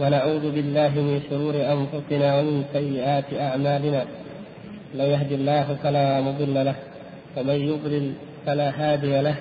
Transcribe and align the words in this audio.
ونعوذ 0.00 0.44
بالله 0.54 0.88
من 0.88 1.20
شرور 1.30 1.54
أنفسنا 1.54 2.38
ومن 2.38 2.64
سيئات 2.72 3.34
أعمالنا. 3.34 4.04
من 4.94 5.04
يهد 5.04 5.32
الله 5.32 5.76
فلا 5.82 6.20
مضل 6.20 6.54
له 6.64 6.74
ومن 7.36 7.54
يضلل 7.54 8.12
فلا 8.46 8.68
هادي 8.70 9.20
له. 9.20 9.34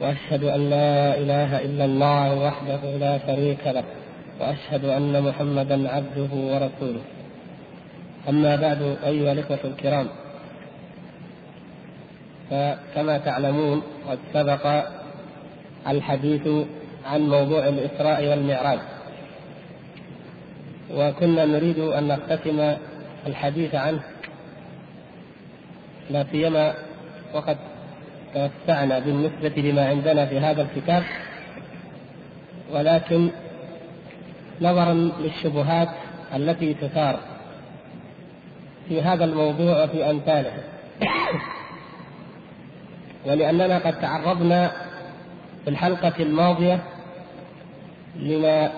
وأشهد 0.00 0.44
أن 0.44 0.70
لا 0.70 1.18
إله 1.20 1.50
إلا 1.64 1.84
الله 1.84 2.34
وحده 2.44 2.82
لا 2.96 3.18
شريك 3.26 3.66
له 3.66 3.84
وأشهد 4.40 4.84
أن 4.84 5.22
محمدا 5.22 5.88
عبده 5.88 6.32
ورسوله. 6.32 7.04
أما 8.28 8.56
بعد 8.56 8.96
أيها 9.04 9.32
الإخوة 9.32 9.58
الكرام 9.64 10.06
فكما 12.50 13.18
تعلمون 13.18 13.82
قد 14.08 14.18
سبق 14.32 14.64
الحديث 15.88 16.48
عن 17.06 17.20
موضوع 17.20 17.68
الإسراء 17.68 18.28
والمعراج. 18.28 18.78
وكنا 20.94 21.44
نريد 21.44 21.78
أن 21.78 22.08
نختتم 22.08 22.76
الحديث 23.26 23.74
عنه 23.74 24.02
لا 26.10 26.26
سيما 26.30 26.74
وقد 27.34 27.56
توسعنا 28.34 28.98
بالنسبة 28.98 29.62
لما 29.62 29.88
عندنا 29.88 30.26
في 30.26 30.40
هذا 30.40 30.62
الكتاب. 30.62 31.02
ولكن 32.72 33.30
نظرا 34.60 34.94
للشبهات 34.94 35.88
التي 36.34 36.74
تثار 36.74 37.18
في 38.88 39.02
هذا 39.02 39.24
الموضوع 39.24 39.84
وفي 39.84 40.10
أمثاله. 40.10 40.52
ولأننا 43.26 43.78
قد 43.78 44.00
تعرضنا 44.00 44.72
في 45.64 45.70
الحلقة 45.70 46.12
الماضية 46.20 46.82
لما 48.16 48.70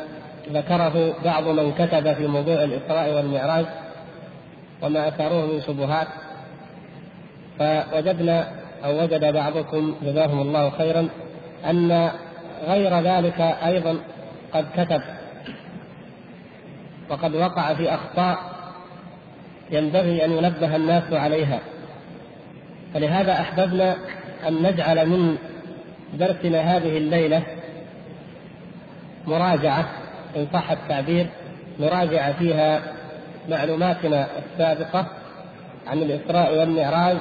ذكره 0.52 1.14
بعض 1.24 1.48
من 1.48 1.72
كتب 1.72 2.12
في 2.12 2.26
موضوع 2.26 2.64
الإسراء 2.64 3.14
والمعراج 3.14 3.66
وما 4.82 5.08
أثاروه 5.08 5.46
من 5.46 5.60
شبهات 5.66 6.06
فوجدنا 7.58 8.48
أو 8.84 9.02
وجد 9.02 9.32
بعضكم 9.32 9.94
جزاهم 10.02 10.40
الله 10.40 10.70
خيرا 10.70 11.08
أن 11.70 12.10
غير 12.66 13.00
ذلك 13.00 13.40
أيضا 13.40 13.96
قد 14.52 14.66
كتب 14.76 15.02
وقد 17.10 17.34
وقع 17.34 17.74
في 17.74 17.94
أخطاء 17.94 18.38
ينبغي 19.70 20.24
أن 20.24 20.30
ينبه 20.30 20.76
الناس 20.76 21.12
عليها. 21.12 21.60
فلهذا 22.94 23.32
أحببنا 23.32 23.96
أن 24.48 24.62
نجعل 24.62 25.08
من 25.08 25.36
درسنا 26.14 26.60
هذه 26.60 26.96
الليلة 26.96 27.42
مراجعة 29.26 29.88
إن 30.36 30.46
صح 30.52 30.70
التعبير 30.70 31.26
نراجع 31.80 32.32
فيها 32.32 32.82
معلوماتنا 33.48 34.26
السابقة 34.38 35.06
عن 35.86 35.98
الإسراء 35.98 36.58
والمعراج 36.58 37.16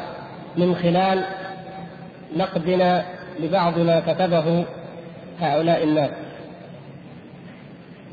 من 0.57 0.75
خلال 0.75 1.23
نقدنا 2.35 3.05
لبعض 3.39 3.79
ما 3.79 3.99
كتبه 3.99 4.65
هؤلاء 5.41 5.83
الناس. 5.83 6.09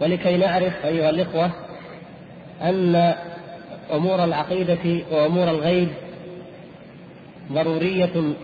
ولكي 0.01 0.37
نعرف 0.37 0.85
أيها 0.85 1.11
الإخوة 1.11 1.51
أن 2.63 3.15
أمور 3.93 4.25
العقيدة 4.25 5.03
وأمور 5.13 5.51
الغيب 5.51 5.89
ضرورية 7.53 8.35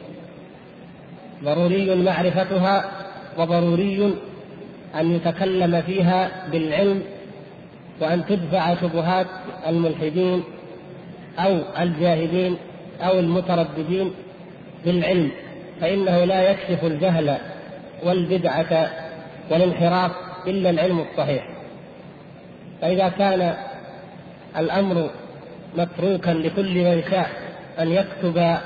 ضروري 1.45 1.95
معرفتها 1.95 2.85
وضروري 3.39 4.15
أن 4.95 5.13
يتكلم 5.13 5.83
فيها 5.83 6.31
بالعلم 6.53 7.03
وأن 8.01 8.27
تدفع 8.27 8.75
شبهات 8.75 9.27
الملحدين 9.67 10.45
أو 11.39 11.59
الجاهلين 11.81 12.57
أو 13.01 13.19
المترددين 13.19 14.11
بالعلم 14.85 15.31
فإنه 15.81 16.25
لا 16.25 16.51
يكشف 16.51 16.85
الجهل 16.85 17.37
والبدعة 18.05 18.91
والانحراف 19.51 20.11
إلا 20.47 20.71
العلم 20.71 21.05
الصحيح. 21.11 21.49
فإذا 22.83 23.09
كان 23.09 23.55
الأمر 24.59 25.11
متروكا 25.77 26.31
لكل 26.31 26.75
من 26.85 27.03
شاء 27.11 27.31
أن 27.79 27.93
يكتب 27.93 28.57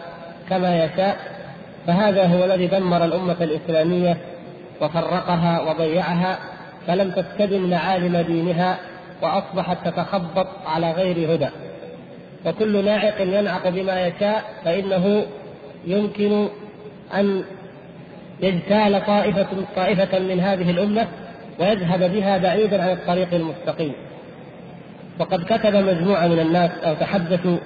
كما 0.51 0.85
يشاء 0.85 1.17
فهذا 1.87 2.27
هو 2.27 2.45
الذي 2.45 2.67
دمر 2.67 3.05
الأمة 3.05 3.37
الإسلامية 3.41 4.17
وفرقها 4.81 5.61
وضيعها 5.61 6.39
فلم 6.87 7.11
تستدم 7.11 7.71
معالم 7.71 8.17
دينها 8.17 8.79
وأصبحت 9.23 9.89
تتخبط 9.89 10.47
على 10.67 10.93
غير 10.93 11.35
هدى. 11.35 11.49
وكل 12.47 12.85
ناعق 12.85 13.21
ينعق 13.21 13.69
بما 13.69 14.07
يشاء 14.07 14.45
فإنه 14.65 15.27
يمكن 15.87 16.49
أن 17.15 17.45
يجتال 18.41 19.07
طائفة 19.07 19.47
طائفة 19.77 20.19
من 20.19 20.41
هذه 20.41 20.71
الأمة 20.71 21.07
ويذهب 21.61 22.13
بها 22.13 22.39
بعيدا 22.39 22.83
عن 22.83 22.91
الطريق 22.91 23.35
المستقيم. 23.35 23.93
وقد 25.19 25.45
كتب 25.45 25.77
مجموعة 25.77 26.27
من 26.27 26.39
الناس 26.39 26.71
أو 26.85 26.95
تحدثوا 26.95 27.59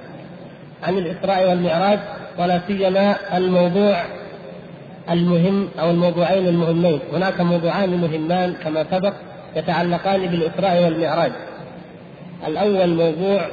عن 0.82 0.98
الإسراء 0.98 1.48
والمعراج 1.48 1.98
ولا 2.38 2.60
سيما 2.66 3.16
الموضوع 3.36 4.02
المهم 5.10 5.68
أو 5.80 5.90
الموضوعين 5.90 6.48
المهمين، 6.48 7.00
هناك 7.12 7.40
موضوعان 7.40 7.90
مهمان 7.90 8.52
كما 8.52 8.84
سبق 8.90 9.12
يتعلقان 9.56 10.26
بالاسراء 10.26 10.84
والمعراج. 10.84 11.32
الأول 12.46 12.94
موضوع 12.94 13.46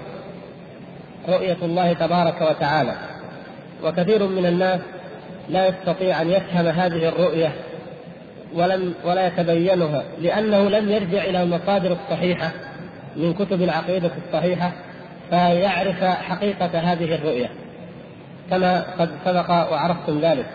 رؤية 1.29 1.57
الله 1.61 1.93
تبارك 1.93 2.41
وتعالى. 2.41 2.93
وكثير 3.83 4.27
من 4.27 4.45
الناس 4.45 4.79
لا 5.49 5.67
يستطيع 5.67 6.21
أن 6.21 6.29
يفهم 6.29 6.67
هذه 6.67 7.09
الرؤية 7.09 7.51
ولم 8.53 8.93
ولا 9.05 9.27
يتبينها 9.27 10.03
لأنه 10.21 10.69
لم 10.69 10.89
يرجع 10.89 11.23
إلى 11.23 11.43
المصادر 11.43 11.91
الصحيحة 11.91 12.51
من 13.15 13.33
كتب 13.33 13.61
العقيدة 13.61 14.11
الصحيحة 14.27 14.71
فيعرف 15.29 16.03
حقيقة 16.03 16.79
هذه 16.79 17.15
الرؤية. 17.15 17.49
كما 18.49 18.85
قد 18.99 19.09
سبق 19.25 19.49
وعرفتم 19.49 20.19
ذلك 20.19 20.45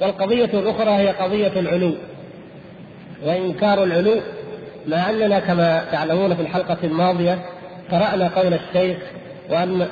والقضية 0.00 0.44
الأخرى 0.44 0.90
هي 0.90 1.08
قضية 1.08 1.60
العلو 1.60 1.94
وإنكار 3.26 3.84
العلو 3.84 4.14
مع 4.86 5.10
أننا 5.10 5.40
كما 5.40 5.84
تعلمون 5.92 6.34
في 6.34 6.42
الحلقة 6.42 6.78
الماضية 6.84 7.38
قرأنا 7.90 8.28
قول 8.28 8.54
الشيخ 8.54 8.98
وأن 9.50 9.82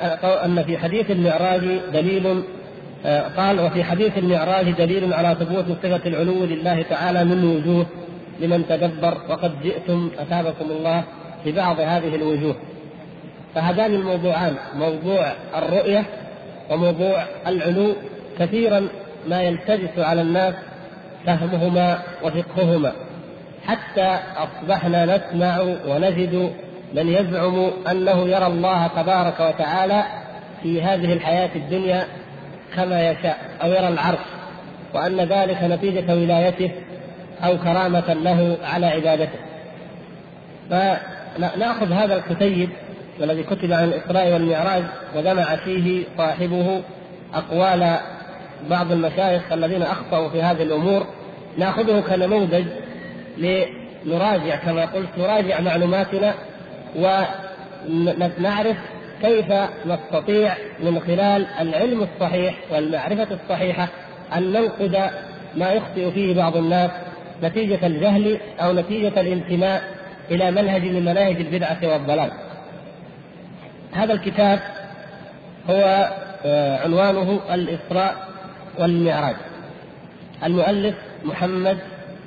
أن 0.44 0.62
في 0.62 0.78
حديث 0.78 1.10
المعراج 1.10 1.60
دليل 1.92 2.42
قال 3.36 3.60
وفي 3.60 3.84
حديث 3.84 4.18
المعراج 4.18 4.70
دليل 4.70 5.14
على 5.14 5.36
ثبوت 5.40 5.64
صفة 5.82 6.00
العلو 6.06 6.44
لله 6.44 6.82
تعالى 6.82 7.24
من 7.24 7.44
وجوه 7.44 7.86
لمن 8.40 8.64
تدبر 8.68 9.14
وقد 9.28 9.62
جئتم 9.62 10.10
أثابكم 10.18 10.70
الله 10.70 11.04
ببعض 11.46 11.80
هذه 11.80 12.14
الوجوه. 12.14 12.56
فهذان 13.54 13.94
الموضوعان 13.94 14.54
موضوع 14.74 15.32
الرؤية 15.56 16.04
وموضوع 16.70 17.24
العلو 17.46 17.92
كثيرا 18.38 18.88
ما 19.28 19.42
يلتبس 19.42 19.98
على 19.98 20.20
الناس 20.20 20.54
فهمهما 21.26 21.98
وفقههما 22.22 22.92
حتى 23.66 24.18
أصبحنا 24.36 25.16
نسمع 25.16 25.60
ونجد 25.60 26.52
من 26.94 27.08
يزعم 27.08 27.70
أنه 27.90 28.28
يرى 28.28 28.46
الله 28.46 28.86
تبارك 28.86 29.40
وتعالى 29.40 30.04
في 30.62 30.82
هذه 30.82 31.12
الحياة 31.12 31.50
الدنيا 31.56 32.04
كما 32.76 33.10
يشاء 33.10 33.38
أو 33.62 33.70
يرى 33.70 33.88
العرش 33.88 34.18
وأن 34.94 35.20
ذلك 35.20 35.58
نتيجة 35.62 36.14
ولايته 36.14 36.70
أو 37.44 37.58
كرامة 37.58 38.12
له 38.12 38.58
على 38.64 38.86
عبادته. 38.86 39.38
فنأخذ 40.70 41.92
هذا 41.92 42.16
الكتيب 42.16 42.70
والذي 43.20 43.42
كتب 43.42 43.72
عن 43.72 43.84
الإسراء 43.84 44.32
والمعراج 44.32 44.82
وجمع 45.16 45.56
فيه 45.56 46.04
صاحبه 46.18 46.82
أقوال 47.34 47.96
بعض 48.70 48.92
المشايخ 48.92 49.52
الذين 49.52 49.82
أخطأوا 49.82 50.28
في 50.28 50.42
هذه 50.42 50.62
الأمور 50.62 51.06
نأخذه 51.58 52.00
كنموذج 52.00 52.64
لنراجع 53.38 54.56
كما 54.56 54.84
قلت 54.84 55.08
نراجع 55.18 55.60
معلوماتنا 55.60 56.34
ونعرف 56.96 58.76
كيف 59.22 59.52
نستطيع 59.86 60.54
من 60.80 61.00
خلال 61.00 61.46
العلم 61.60 62.02
الصحيح 62.02 62.54
والمعرفة 62.70 63.28
الصحيحة 63.42 63.88
أن 64.36 64.52
ننقذ 64.52 64.98
ما 65.56 65.72
يخطئ 65.72 66.10
فيه 66.10 66.34
بعض 66.34 66.56
الناس 66.56 66.90
نتيجة 67.42 67.86
الجهل 67.86 68.38
أو 68.60 68.72
نتيجة 68.72 69.20
الانتماء 69.20 69.82
إلى 70.30 70.50
منهج 70.50 70.82
من 70.82 71.04
مناهج 71.04 71.36
البدعة 71.36 71.78
والضلال. 71.82 72.30
هذا 73.92 74.12
الكتاب 74.12 74.60
هو 75.70 76.08
آه، 76.44 76.84
عنوانه 76.84 77.40
الإسراء 77.54 78.27
والمعراج. 78.78 79.36
المؤلف 80.44 80.94
محمد 81.24 81.78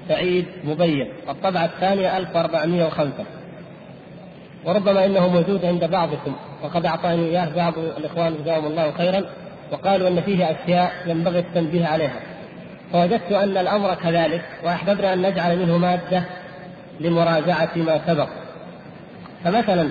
سعيد 0.08 0.46
مبين. 0.64 1.08
الطبعة 1.30 1.66
الثانية 1.66 2.18
1405 2.18 3.26
وربما 4.66 5.06
إنه 5.06 5.28
موجود 5.28 5.66
عند 5.66 5.86
بعضكم 5.86 6.36
وقد 6.64 6.86
أعطاني 6.86 7.26
إياه 7.26 7.56
بعض 7.56 7.78
الإخوان 7.78 8.36
جزاهم 8.42 8.66
الله 8.66 8.92
خيرا 8.92 9.24
وقالوا 9.72 10.08
إن 10.08 10.22
فيه 10.22 10.52
أشياء 10.52 10.92
ينبغي 11.06 11.40
التنبيه 11.40 11.86
عليها. 11.86 12.20
فوجدت 12.94 13.32
أن 13.32 13.58
الأمر 13.58 13.94
كذلك 13.94 14.46
وأحببنا 14.64 15.14
أن 15.14 15.22
نجعل 15.22 15.60
منه 15.60 15.78
مادة 15.78 16.24
لمراجعة 17.00 17.70
ما 17.76 18.02
سبق. 18.08 18.28
فمثلا 19.44 19.90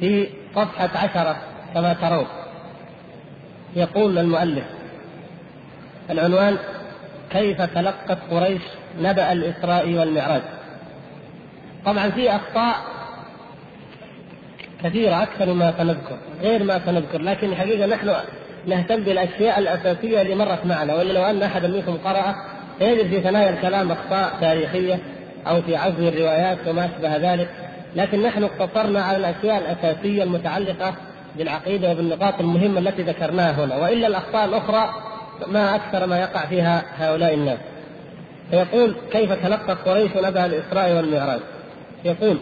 في 0.00 0.28
صفحة 0.54 0.90
عشرة 0.98 1.36
كما 1.74 1.92
ترون 1.92 2.26
يقول 3.76 4.18
المؤلف 4.18 4.64
العنوان 6.10 6.56
كيف 7.30 7.62
تلقت 7.62 8.18
قريش 8.30 8.62
نبأ 9.00 9.32
الإسراء 9.32 9.94
والمعراج. 9.94 10.42
طبعا 11.84 12.10
في 12.10 12.30
أخطاء 12.30 12.76
كثيرة 14.84 15.22
أكثر 15.22 15.52
مما 15.52 15.74
سنذكر 15.78 16.16
غير 16.42 16.64
ما 16.64 16.80
سنذكر 16.86 17.22
لكن 17.22 17.48
الحقيقة 17.48 17.86
نحن 17.86 18.14
نهتم 18.66 19.04
بالأشياء 19.04 19.58
الأساسية 19.58 20.22
اللي 20.22 20.34
مرت 20.34 20.66
معنا 20.66 20.94
وإلا 20.94 21.12
لو 21.12 21.24
أن 21.24 21.42
أحدا 21.42 21.68
منكم 21.68 21.96
قرأ 22.04 22.34
سيجد 22.78 23.08
في 23.08 23.20
ثنايا 23.20 23.50
الكلام 23.50 23.92
أخطاء 23.92 24.32
تاريخية 24.40 24.98
أو 25.46 25.62
في 25.62 25.76
عزم 25.76 26.06
الروايات 26.06 26.58
وما 26.68 26.84
أشبه 26.84 27.16
ذلك 27.16 27.48
لكن 27.96 28.22
نحن 28.22 28.44
اقتصرنا 28.44 29.02
على 29.02 29.16
الأشياء 29.16 29.58
الأساسية 29.58 30.22
المتعلقة 30.22 30.94
بالعقيدة 31.36 31.90
وبالنقاط 31.90 32.40
المهمة 32.40 32.78
التي 32.78 33.02
ذكرناها 33.02 33.64
هنا 33.64 33.76
وإلا 33.76 34.06
الأخطاء 34.06 34.44
الأخرى 34.44 34.90
ما 35.46 35.74
أكثر 35.74 36.06
ما 36.06 36.18
يقع 36.20 36.46
فيها 36.46 36.84
هؤلاء 36.96 37.34
الناس. 37.34 37.58
فيقول 38.50 38.94
كيف 39.12 39.32
تلقى 39.32 39.74
قريش 39.86 40.10
نبأ 40.16 40.46
الإسراء 40.46 40.92
والمعراج؟ 40.96 41.40
يقول 42.04 42.38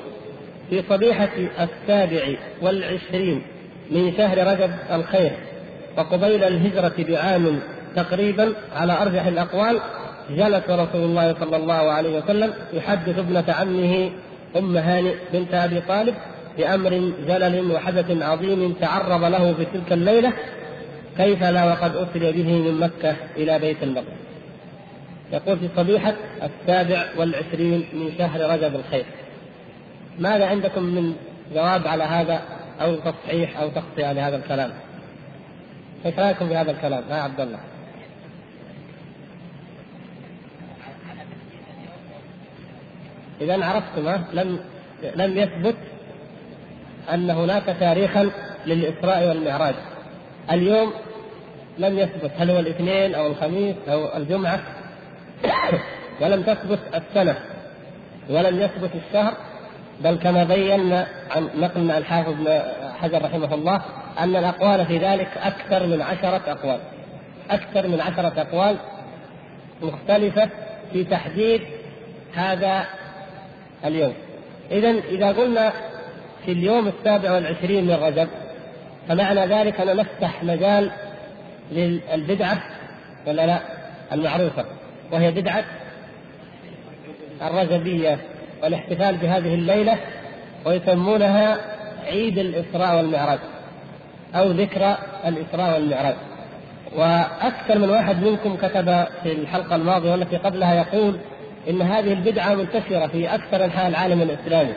في 0.71 0.83
صبيحة 0.89 1.29
السابع 1.61 2.23
والعشرين 2.63 3.43
من 3.91 4.13
شهر 4.17 4.47
رجب 4.47 4.71
الخير 4.93 5.33
وقبيل 5.99 6.45
الهجرة 6.45 6.95
بعام 6.99 7.61
تقريبا 7.97 8.53
على 8.77 9.03
أرجح 9.03 9.27
الأقوال 9.27 9.81
جلس 10.31 10.71
رسول 10.71 11.03
الله 11.03 11.35
صلى 11.41 11.57
الله 11.57 11.75
عليه 11.75 12.19
وسلم 12.19 12.53
يحدث 12.73 13.19
ابنة 13.19 13.45
عمه 13.49 14.11
أم 14.57 14.77
هانئ 14.77 15.15
بنت 15.33 15.55
أبي 15.55 15.81
طالب 15.81 16.15
بأمر 16.59 17.13
جلل 17.29 17.71
وحدث 17.73 18.23
عظيم 18.23 18.73
تعرض 18.73 19.25
له 19.25 19.53
في 19.53 19.65
تلك 19.65 19.93
الليلة 19.93 20.33
كيف 21.17 21.43
لا 21.43 21.65
وقد 21.65 21.97
أسري 21.97 22.33
به 22.33 22.53
من 22.53 22.81
مكة 22.81 23.17
إلى 23.37 23.59
بيت 23.59 23.83
المقدس؟ 23.83 24.27
يقول 25.33 25.59
في 25.59 25.69
صبيحة 25.77 26.15
السابع 26.43 27.05
والعشرين 27.17 27.85
من 27.93 28.13
شهر 28.19 28.41
رجب 28.41 28.75
الخير. 28.75 29.05
ماذا 30.19 30.47
عندكم 30.47 30.83
من 30.83 31.15
جواب 31.55 31.87
على 31.87 32.05
هذا 32.05 32.43
أو 32.81 32.97
تصحيح 32.97 33.61
أو 33.61 33.69
تغطية 33.69 34.13
لهذا 34.13 34.37
الكلام؟ 34.37 34.73
إيش 36.07 36.19
رأيكم 36.19 36.49
في 36.49 36.57
هذا 36.57 36.71
الكلام 36.71 37.05
يا 37.11 37.15
عبد 37.15 37.41
الله؟ 37.41 37.59
إذا 43.41 43.65
عرفتم 43.65 44.25
لم 44.33 44.61
لم 45.15 45.39
يثبت 45.39 45.77
أن 47.15 47.31
هناك 47.31 47.77
تاريخا 47.81 48.31
للإسراء 48.67 49.29
والمعراج. 49.29 49.75
اليوم 50.51 50.93
لم 51.79 51.99
يثبت 51.99 52.31
هل 52.39 52.51
هو 52.51 52.59
الاثنين 52.59 53.15
أو 53.15 53.27
الخميس 53.27 53.77
أو 53.89 54.17
الجمعة 54.17 54.61
ولم 56.21 56.43
تثبت 56.43 56.79
السنة 56.95 57.37
ولم 58.31 58.61
يثبت 58.61 58.91
الشهر 58.95 59.35
بل 60.01 60.15
كما 60.15 60.45
بينا 60.45 61.07
عن 61.31 61.49
نقل 61.57 61.91
الحافظ 61.91 62.29
ابن 62.29 62.63
حجر 63.01 63.25
رحمه 63.25 63.55
الله 63.55 63.83
أن 64.19 64.37
الأقوال 64.37 64.87
في 64.87 64.99
ذلك 64.99 65.29
أكثر 65.37 65.87
من 65.87 66.03
عشرة 66.03 66.43
أقوال 66.47 66.79
أكثر 67.51 67.89
من 67.89 68.01
عشرة 68.01 68.33
أقوال 68.41 68.77
مختلفة 69.83 70.49
في 70.93 71.05
تحديد 71.05 71.61
هذا 72.35 72.85
اليوم. 73.85 74.15
اذا 74.71 74.91
إذا 74.91 75.33
قلنا 75.33 75.73
في 76.45 76.53
اليوم 76.53 76.89
السابع 76.89 77.33
والعشرين 77.33 77.85
من 77.85 77.95
رجب 77.95 78.29
فمعنى 79.09 79.47
ذلك 79.47 79.81
أن 79.81 79.97
نفتح 79.97 80.45
مجال 80.45 80.91
للبدعة 81.73 82.63
ولا 83.27 83.47
لا؟ 83.47 83.61
المعروفة. 84.13 84.65
وهي 85.13 85.31
بدعة 85.31 85.65
الرجبية 87.43 88.19
والاحتفال 88.63 89.17
بهذه 89.17 89.55
الليلة 89.55 89.99
ويسمونها 90.67 91.57
عيد 92.07 92.39
الإسراء 92.39 92.97
والمعراج 92.97 93.39
أو 94.35 94.51
ذكرى 94.51 94.97
الإسراء 95.27 95.75
والمعراج. 95.75 96.15
وأكثر 96.97 97.79
من 97.79 97.91
واحد 97.91 98.23
منكم 98.23 98.57
كتب 98.57 99.05
في 99.23 99.33
الحلقة 99.33 99.77
الماضية 99.77 100.11
والتي 100.11 100.37
قبلها 100.37 100.75
يقول 100.75 101.19
إن 101.71 101.83
هذه 101.83 102.13
البدعة 102.13 102.55
منتشرة 102.55 103.07
في 103.07 103.35
أكثر 103.35 103.65
أنحاء 103.65 103.89
العالم 103.89 104.23
الإسلامي. 104.23 104.73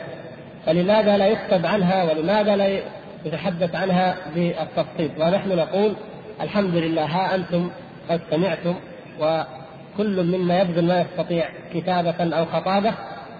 فلماذا 0.66 1.16
لا 1.16 1.26
يكتب 1.26 1.66
عنها 1.66 2.04
ولماذا 2.04 2.56
لا 2.56 2.80
يتحدث 3.24 3.74
عنها 3.74 4.16
بالتفصيل؟ 4.34 5.10
ونحن 5.18 5.48
نقول 5.48 5.94
الحمد 6.40 6.74
لله 6.74 7.04
ها 7.04 7.34
أنتم 7.34 7.70
قد 8.10 8.20
سمعتم 8.30 8.74
وكل 9.20 10.24
منا 10.24 10.60
يبذل 10.60 10.86
ما 10.86 11.00
يستطيع 11.00 11.48
كتابة 11.74 12.36
أو 12.36 12.44
خطابة 12.44 12.92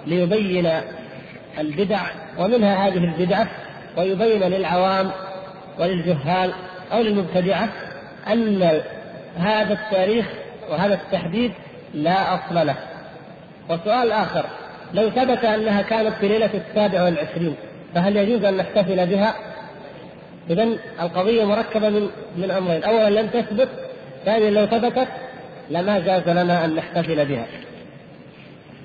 ليبين 0.06 0.70
البدع 1.58 2.00
ومنها 2.38 2.88
هذه 2.88 2.98
البدعة 2.98 3.46
ويبين 3.96 4.42
للعوام 4.42 5.10
وللجهال 5.78 6.52
أو 6.92 7.02
للمبتدعة 7.02 7.68
أن 8.32 8.80
هذا 9.38 9.72
التاريخ 9.72 10.26
وهذا 10.70 10.94
التحديد 10.94 11.52
لا 11.94 12.34
أصل 12.34 12.66
له. 12.66 12.76
وسؤال 13.70 14.12
آخر 14.12 14.44
لو 14.94 15.10
ثبت 15.10 15.44
أنها 15.44 15.82
كانت 15.82 16.12
في 16.20 16.28
ليلة 16.28 16.50
السابع 16.54 17.02
والعشرين 17.04 17.54
فهل 17.94 18.16
يجوز 18.16 18.44
أن 18.44 18.56
نحتفل 18.56 19.06
بها؟ 19.06 19.34
اذا 20.50 20.68
القضية 21.00 21.44
مركبة 21.44 21.88
من 21.88 22.08
من 22.36 22.50
أمرين، 22.50 22.84
اولا 22.84 23.20
لم 23.20 23.26
تثبت، 23.26 23.68
ثانيا 24.24 24.50
لو 24.50 24.66
ثبتت 24.66 25.08
لما 25.70 25.98
جاز 25.98 26.28
لنا 26.28 26.64
أن 26.64 26.74
نحتفل 26.74 27.26
بها. 27.26 27.46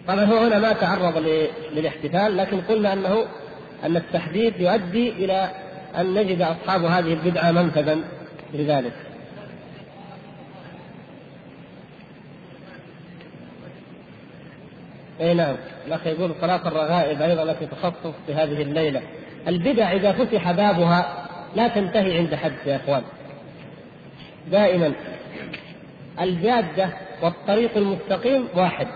طبعا 0.08 0.26
هو 0.26 0.38
هنا 0.38 0.60
ما 0.60 0.74
تعرض 0.74 1.18
للاحتفال 1.74 2.38
لكن 2.38 2.62
قلنا 2.62 2.94
أنه 2.94 3.26
أن 3.86 3.98
التحديد 3.98 4.54
يؤدي 4.60 5.10
إلى 5.10 5.50
أن 5.98 6.14
نجد 6.14 6.42
أصحاب 6.42 6.86
هذه 6.86 7.14
البدعة 7.14 7.52
منفذا 7.52 7.98
لذلك. 8.54 8.94
أي 15.22 15.34
نعم 15.34 15.56
الأخ 15.88 16.08
يقول 16.08 16.32
صلاة 16.42 16.68
الرغائب 16.68 17.22
أيضا 17.22 17.44
التي 17.44 17.66
تخصص 17.66 18.14
بهذه 18.28 18.62
الليلة 18.62 19.02
البدع 19.48 19.92
إذا 19.92 20.12
فتح 20.12 20.52
بابها 20.52 21.25
لا 21.56 21.68
تنتهي 21.68 22.18
عند 22.18 22.36
حد 22.36 22.54
يا 22.66 22.76
إخوان. 22.76 23.02
دائما 24.52 24.92
الجادة 26.22 26.90
والطريق 27.22 27.78
المستقيم 27.78 28.48
واحد 28.56 28.88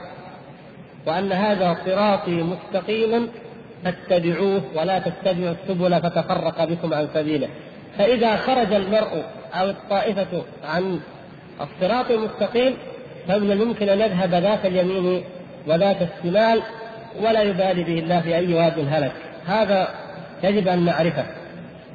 وأن 1.05 1.31
هذا 1.31 1.77
صراطي 1.85 2.31
مستقيما 2.31 3.27
فاتبعوه 3.83 4.61
ولا 4.75 4.99
تتبعوا 4.99 5.55
السبل 5.63 6.01
فتفرق 6.01 6.63
بكم 6.63 6.93
عن 6.93 7.07
سبيله. 7.13 7.47
فإذا 7.97 8.35
خرج 8.35 8.73
المرء 8.73 9.23
أو 9.53 9.69
الطائفة 9.69 10.43
عن 10.63 10.99
الصراط 11.61 12.11
المستقيم 12.11 12.77
فمن 13.27 13.51
الممكن 13.51 13.89
أن 13.89 13.99
يذهب 13.99 14.33
ذات 14.33 14.65
اليمين 14.65 15.23
وذات 15.67 15.97
الشمال 16.01 16.61
ولا 17.21 17.41
يبالي 17.41 17.83
به 17.83 17.99
الله 17.99 18.21
في 18.21 18.35
أي 18.35 18.53
واد 18.53 18.87
هلك. 18.89 19.11
هذا 19.45 19.87
يجب 20.43 20.67
أن 20.67 20.85
نعرفه. 20.85 21.38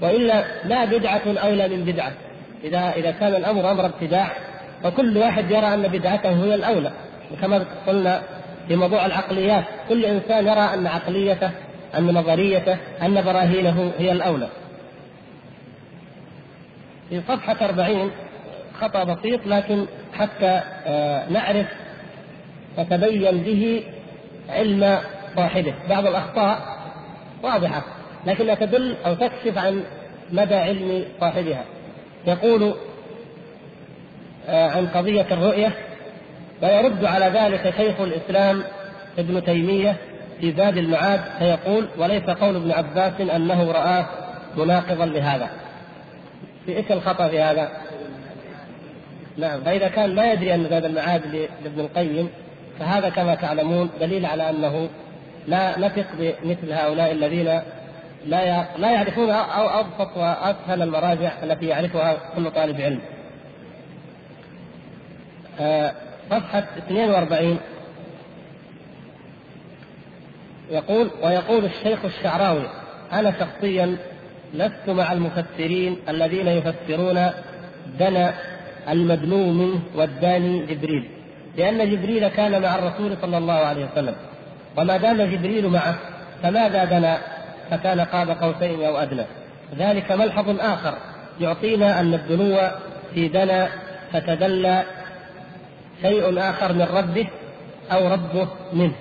وإلا 0.03 0.45
لا 0.65 0.85
بدعة 0.85 1.23
أولى 1.27 1.69
من 1.69 1.85
بدعة. 1.85 2.13
إذا 2.65 2.93
إذا 2.97 3.11
كان 3.11 3.35
الأمر 3.35 3.71
أمر 3.71 3.87
ابتداع 3.87 4.33
فكل 4.83 5.19
واحد 5.19 5.51
يرى 5.51 5.75
أن 5.75 5.83
بدعته 5.83 6.45
هي 6.45 6.55
الأولى. 6.55 6.93
وكما 7.33 7.65
قلنا 7.87 8.23
في 8.69 8.77
موضوع 8.77 9.07
العقليات 9.07 9.65
كل 9.89 10.05
إنسان 10.05 10.47
يرى 10.47 10.75
أن 10.75 10.87
عقليته 10.87 11.51
أن 11.99 12.15
نظريته 12.15 12.77
أن 13.03 13.23
براهينه 13.23 13.93
هي 13.99 14.13
الأولى. 14.13 14.49
في 17.11 17.21
صفحة 17.29 17.57
40 17.67 18.11
خطأ 18.81 19.05
بسيط 19.05 19.47
لكن 19.47 19.87
حتى 20.15 20.61
آه، 20.87 21.29
نعرف 21.29 21.67
نتبين 22.79 23.39
به 23.39 23.83
علم 24.49 24.99
صاحبه. 25.37 25.75
بعض 25.91 26.07
الأخطاء 26.07 26.59
واضحة. 27.43 27.83
لكنها 28.27 28.55
تدل 28.55 28.97
أو 29.07 29.15
تكشف 29.15 29.59
عن 29.59 29.83
مدى 30.33 30.55
علم 30.55 31.05
صاحبها 31.21 31.65
يقول 32.27 32.75
آه، 34.49 34.71
عن 34.71 34.87
قضية 34.87 35.27
الرؤية 35.31 35.73
ويرد 36.63 37.05
على 37.05 37.27
ذلك 37.27 37.75
شيخ 37.77 38.01
الإسلام 38.01 38.63
ابن 39.19 39.45
تيمية 39.45 39.97
في 40.41 40.53
زاد 40.53 40.77
المعاد 40.77 41.21
فيقول 41.39 41.89
وليس 41.99 42.23
قول 42.23 42.57
ابن 42.57 42.71
عباس 42.71 43.21
أنه 43.21 43.73
رآه 43.73 44.07
مناقضا 44.57 45.07
لهذا. 45.07 45.51
في 46.67 46.77
إيش 46.77 46.93
الخطأ 46.93 47.29
في 47.29 47.41
هذا؟ 47.41 47.69
نعم 49.39 49.61
فإذا 49.61 49.89
كان 49.89 50.15
ما 50.15 50.33
يدري 50.33 50.55
أن 50.55 50.67
زاد 50.71 50.85
المعاد 50.85 51.49
لابن 51.65 51.81
القيم 51.81 52.29
فهذا 52.79 53.09
كما 53.09 53.35
تعلمون 53.35 53.91
دليل 54.01 54.27
على 54.27 54.51
أنه 54.51 54.89
لا 55.47 55.79
نثق 55.79 56.07
بمثل 56.19 56.73
هؤلاء 56.73 57.13
الذين 57.13 57.61
لا 58.27 58.67
لا 58.79 58.91
يعرفون 58.91 59.31
أو 59.31 59.81
أبسط 59.81 60.17
وأسهل 60.17 60.83
المراجع 60.83 61.33
التي 61.43 61.67
يعرفها 61.67 62.17
كل 62.37 62.51
طالب 62.51 62.81
علم. 62.81 63.01
آه، 65.61 65.93
صفحة 66.31 66.65
42 66.79 67.59
يقول 70.71 71.11
ويقول 71.23 71.65
الشيخ 71.65 72.05
الشعراوي 72.05 72.69
أنا 73.13 73.35
شخصيا 73.41 73.97
لست 74.55 74.89
مع 74.89 75.13
المفسرين 75.13 75.97
الذين 76.09 76.49
يفسرون 76.49 77.31
دنا 77.99 78.35
المدنو 78.89 79.53
منه 79.53 79.81
والداني 79.95 80.67
جبريل 80.67 81.09
لأن 81.57 81.91
جبريل 81.91 82.29
كان 82.29 82.63
مع 82.63 82.75
الرسول 82.75 83.17
صلى 83.23 83.39
الله 83.39 83.55
عليه 83.55 83.89
وسلم. 83.93 84.15
وما 84.77 84.97
دام 84.97 85.23
جبريل 85.23 85.69
معه 85.69 85.99
فماذا 86.43 86.85
دنا؟ 86.85 87.19
فكان 87.71 88.01
قاب 88.01 88.31
قوسين 88.31 88.85
أو 88.85 88.97
أدنى. 88.97 89.25
ذلك 89.79 90.13
ملحظ 90.13 90.61
آخر. 90.61 90.95
يعطينا 91.41 92.01
أن 92.01 92.15
الدنو 92.15 92.59
في 93.15 93.29
دنا 93.29 93.69
فتدلى 94.13 94.83
شيء 96.03 96.39
آخر 96.39 96.73
من 96.73 96.83
ربه 96.83 97.27
أو 97.93 98.09
ربه 98.09 98.49
منه. 98.73 98.95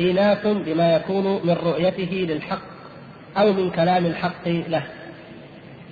إيناس 0.00 0.46
بما 0.46 0.94
يكون 0.94 1.40
من 1.44 1.56
رؤيته 1.62 2.26
للحق 2.28 2.62
أو 3.36 3.52
من 3.52 3.70
كلام 3.70 4.06
الحق 4.06 4.48
له. 4.48 4.82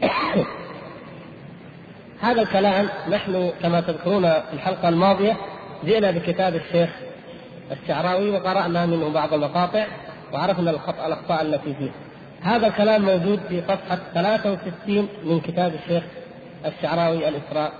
هذا 2.20 2.42
الكلام 2.42 2.88
نحن 3.10 3.50
كما 3.62 3.80
تذكرون 3.80 4.22
في 4.22 4.52
الحلقة 4.52 4.88
الماضية 4.88 5.36
جئنا 5.84 6.10
بكتاب 6.10 6.54
الشيخ 6.54 6.90
الشعراوي 7.72 8.30
وقرأنا 8.30 8.86
منه 8.86 9.08
بعض 9.08 9.34
المقاطع 9.34 9.86
وعرفنا 10.32 10.70
الأخطاء 11.06 11.42
التي 11.42 11.74
فيه. 11.74 11.90
هذا 12.42 12.66
الكلام 12.66 13.02
موجود 13.02 13.40
في 13.48 13.62
صفحة 13.62 13.98
63 14.14 15.08
من 15.24 15.40
كتاب 15.40 15.72
الشيخ 15.74 16.02
الشعراوي 16.66 17.28
الإسراء 17.28 17.72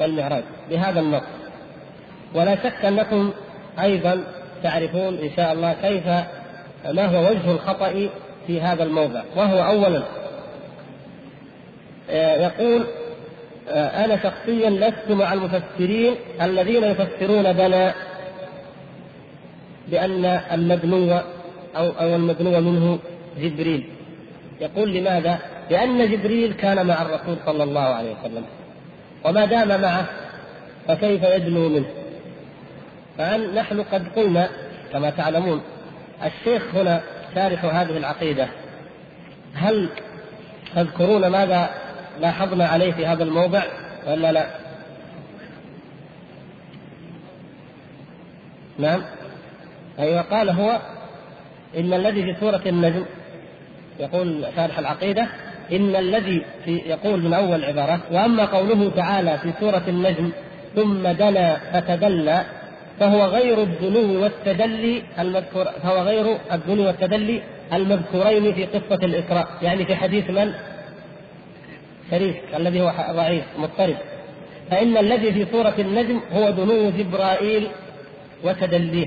والمعراج 0.00 0.42
بهذا 0.70 1.00
النص. 1.00 1.22
ولا 2.34 2.56
شك 2.56 2.84
أنكم 2.84 3.32
أيضا 3.80 4.24
تعرفون 4.62 5.18
إن 5.18 5.30
شاء 5.36 5.52
الله 5.52 5.72
كيف 5.72 6.06
ما 6.94 7.06
هو 7.06 7.30
وجه 7.30 7.50
الخطأ 7.50 8.08
في 8.46 8.60
هذا 8.60 8.82
الموضع. 8.82 9.22
وهو 9.36 9.62
أولا 9.62 10.02
آه، 12.10 12.36
يقول 12.36 12.84
آه، 13.68 14.04
أنا 14.04 14.16
شخصيا 14.22 14.70
لست 14.70 15.10
مع 15.10 15.32
المفسرين 15.32 16.14
الذين 16.42 16.84
يفسرون 16.84 17.52
بنا 17.52 17.94
بأن 19.88 20.24
المدنو 20.52 21.18
أو 21.76 21.90
أو 22.00 22.14
المدنو 22.16 22.60
منه 22.60 22.98
جبريل 23.40 23.84
يقول 24.60 24.94
لماذا؟ 24.94 25.38
لأن 25.70 26.10
جبريل 26.10 26.52
كان 26.52 26.86
مع 26.86 27.02
الرسول 27.02 27.36
صلى 27.46 27.62
الله 27.62 27.80
عليه 27.80 28.14
وسلم 28.20 28.44
وما 29.24 29.44
دام 29.44 29.80
معه 29.80 30.06
فكيف 30.88 31.22
يدنو 31.22 31.68
منه؟ 31.68 31.86
فنحن 33.18 33.82
قد 33.82 34.08
قلنا 34.16 34.50
كما 34.92 35.10
تعلمون 35.10 35.62
الشيخ 36.24 36.74
هنا 36.74 37.02
شارح 37.34 37.64
هذه 37.64 37.96
العقيدة 37.96 38.48
هل 39.54 39.88
تذكرون 40.74 41.26
ماذا 41.26 41.70
لاحظنا 42.20 42.66
عليه 42.66 42.92
في 42.92 43.06
هذا 43.06 43.22
الموضع 43.22 43.62
ولا 44.06 44.32
لا؟ 44.32 44.46
نعم 48.78 49.02
أيوة 49.98 50.20
قال 50.20 50.50
هو 50.50 50.80
إن 51.76 51.92
الذي 51.92 52.22
في 52.22 52.40
سورة 52.40 52.62
النجم 52.66 53.04
يقول 54.00 54.44
شارح 54.56 54.78
العقيدة 54.78 55.26
إن 55.72 55.96
الذي 55.96 56.42
في 56.64 56.76
يقول 56.76 57.22
من 57.22 57.34
أول 57.34 57.64
عبارة 57.64 58.00
وأما 58.12 58.44
قوله 58.44 58.90
تعالى 58.96 59.38
في 59.38 59.52
سورة 59.60 59.82
النجم 59.88 60.30
ثم 60.76 61.08
دنا 61.08 61.60
فتدلى 61.72 62.44
فهو 63.00 63.24
غير 63.24 63.62
الدنو 63.62 64.22
والتدلي 64.22 65.02
المذكور 65.18 65.64
فهو 65.64 66.02
غير 66.02 66.36
الدنو 66.52 66.86
والتدلي 66.86 67.42
المذكورين 67.72 68.54
في 68.54 68.64
قصة 68.64 69.04
الإسراء 69.04 69.48
يعني 69.62 69.84
في 69.84 69.96
حديث 69.96 70.30
من؟ 70.30 70.52
شريك 72.10 72.42
الذي 72.56 72.80
هو 72.80 72.92
ضعيف 73.10 73.44
مضطرب. 73.58 73.96
فإن 74.70 74.96
الذي 74.96 75.32
في 75.32 75.46
سورة 75.52 75.74
النجم 75.78 76.20
هو 76.32 76.50
دنو 76.50 76.90
جبرائيل 76.90 77.68
وتدليه 78.44 79.06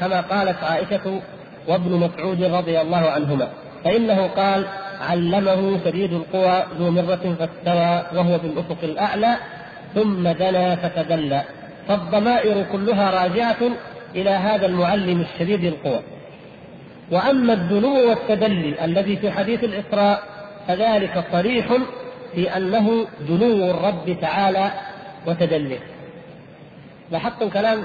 كما 0.00 0.20
قالت 0.20 0.64
عائشة 0.64 1.20
وابن 1.68 1.92
مسعود 1.92 2.42
رضي 2.42 2.80
الله 2.80 3.10
عنهما. 3.10 3.48
فإنه 3.84 4.26
قال 4.26 4.66
علمه 5.00 5.84
شديد 5.84 6.12
القوى 6.12 6.64
ذو 6.78 6.90
مرة 6.90 7.36
فاستوى 7.38 8.18
وهو 8.18 8.38
بالأفق 8.38 8.78
الأعلى 8.82 9.36
ثم 9.94 10.28
دنا 10.28 10.76
فتدلى. 10.76 11.42
فالضمائر 11.88 12.66
كلها 12.72 13.22
راجعة 13.22 13.70
إلى 14.14 14.30
هذا 14.30 14.66
المعلم 14.66 15.20
الشديد 15.20 15.64
القوى. 15.64 16.00
وأما 17.12 17.52
الدنو 17.52 18.08
والتدلي 18.08 18.84
الذي 18.84 19.16
في 19.16 19.30
حديث 19.30 19.64
الإسراء 19.64 20.22
فذلك 20.68 21.24
صريح 21.32 21.66
في 22.34 22.56
أنه 22.56 23.06
دنو 23.28 23.70
الرب 23.70 24.16
تعالى 24.20 24.70
وتدليه 25.26 25.78
لاحظتم 27.10 27.48
كلام 27.48 27.82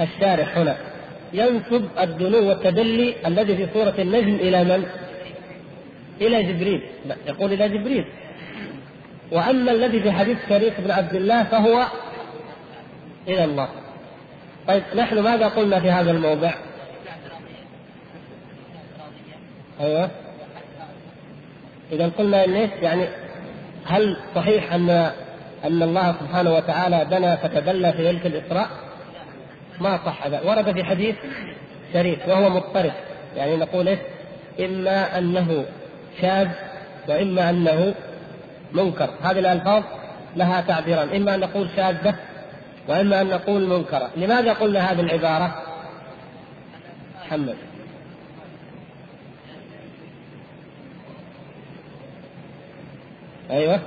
الشارح 0.00 0.58
هنا؟ 0.58 0.76
ينسب 1.32 1.88
الدنو 2.00 2.48
والتدلي 2.48 3.14
الذي 3.26 3.56
في 3.56 3.66
سورة 3.74 3.94
النجم 3.98 4.34
إلى 4.34 4.64
من؟ 4.64 4.86
إلى 6.20 6.42
جبريل 6.42 6.82
يقول 7.26 7.52
إلى 7.52 7.68
جبريل 7.68 8.04
وأما 9.32 9.72
الذي 9.72 10.00
في 10.00 10.12
حديث 10.12 10.38
شريك 10.48 10.80
بن 10.80 10.90
عبد 10.90 11.14
الله 11.14 11.44
فهو 11.44 11.86
إلى 13.28 13.44
الله 13.44 13.68
طيب 14.68 14.82
نحن 14.96 15.18
ماذا 15.18 15.48
قلنا 15.48 15.80
في 15.80 15.90
هذا 15.90 16.10
الموضع؟ 16.10 16.54
أيوه 19.80 20.10
إذا 21.92 22.08
قلنا 22.18 22.44
إن 22.44 22.54
إيش؟ 22.54 22.70
يعني 22.82 23.08
هل 23.86 24.16
صحيح 24.34 24.72
أن 24.72 24.90
أن 25.64 25.82
الله 25.82 26.12
سبحانه 26.12 26.54
وتعالى 26.54 27.04
دنا 27.10 27.36
فتدلى 27.36 27.92
في 27.92 28.02
ليلة 28.02 28.26
الإسراء؟ 28.26 28.68
ما 29.80 29.96
صح 30.06 30.26
هذا 30.26 30.40
ورد 30.40 30.72
في 30.72 30.84
حديث 30.84 31.16
شريف 31.92 32.28
وهو 32.28 32.50
مضطرب 32.50 32.92
يعني 33.36 33.56
نقول 33.56 33.88
إيه؟ 33.88 33.98
إما 34.60 35.18
أنه 35.18 35.64
شاذ 36.20 36.48
وإما 37.08 37.50
أنه 37.50 37.94
منكر. 38.72 39.10
هذه 39.22 39.38
الألفاظ 39.38 39.82
لها 40.36 40.60
تعبيران. 40.60 41.08
إما 41.08 41.34
أن 41.34 41.40
نقول 41.40 41.68
شاذة 41.76 42.14
وإما 42.88 43.20
أن 43.20 43.26
نقول 43.26 43.66
منكرة. 43.68 44.10
لماذا 44.16 44.52
قلنا 44.52 44.92
هذه 44.92 45.00
العبارة؟ 45.00 45.62
محمد. 47.26 47.56
أيوه. 53.50 53.80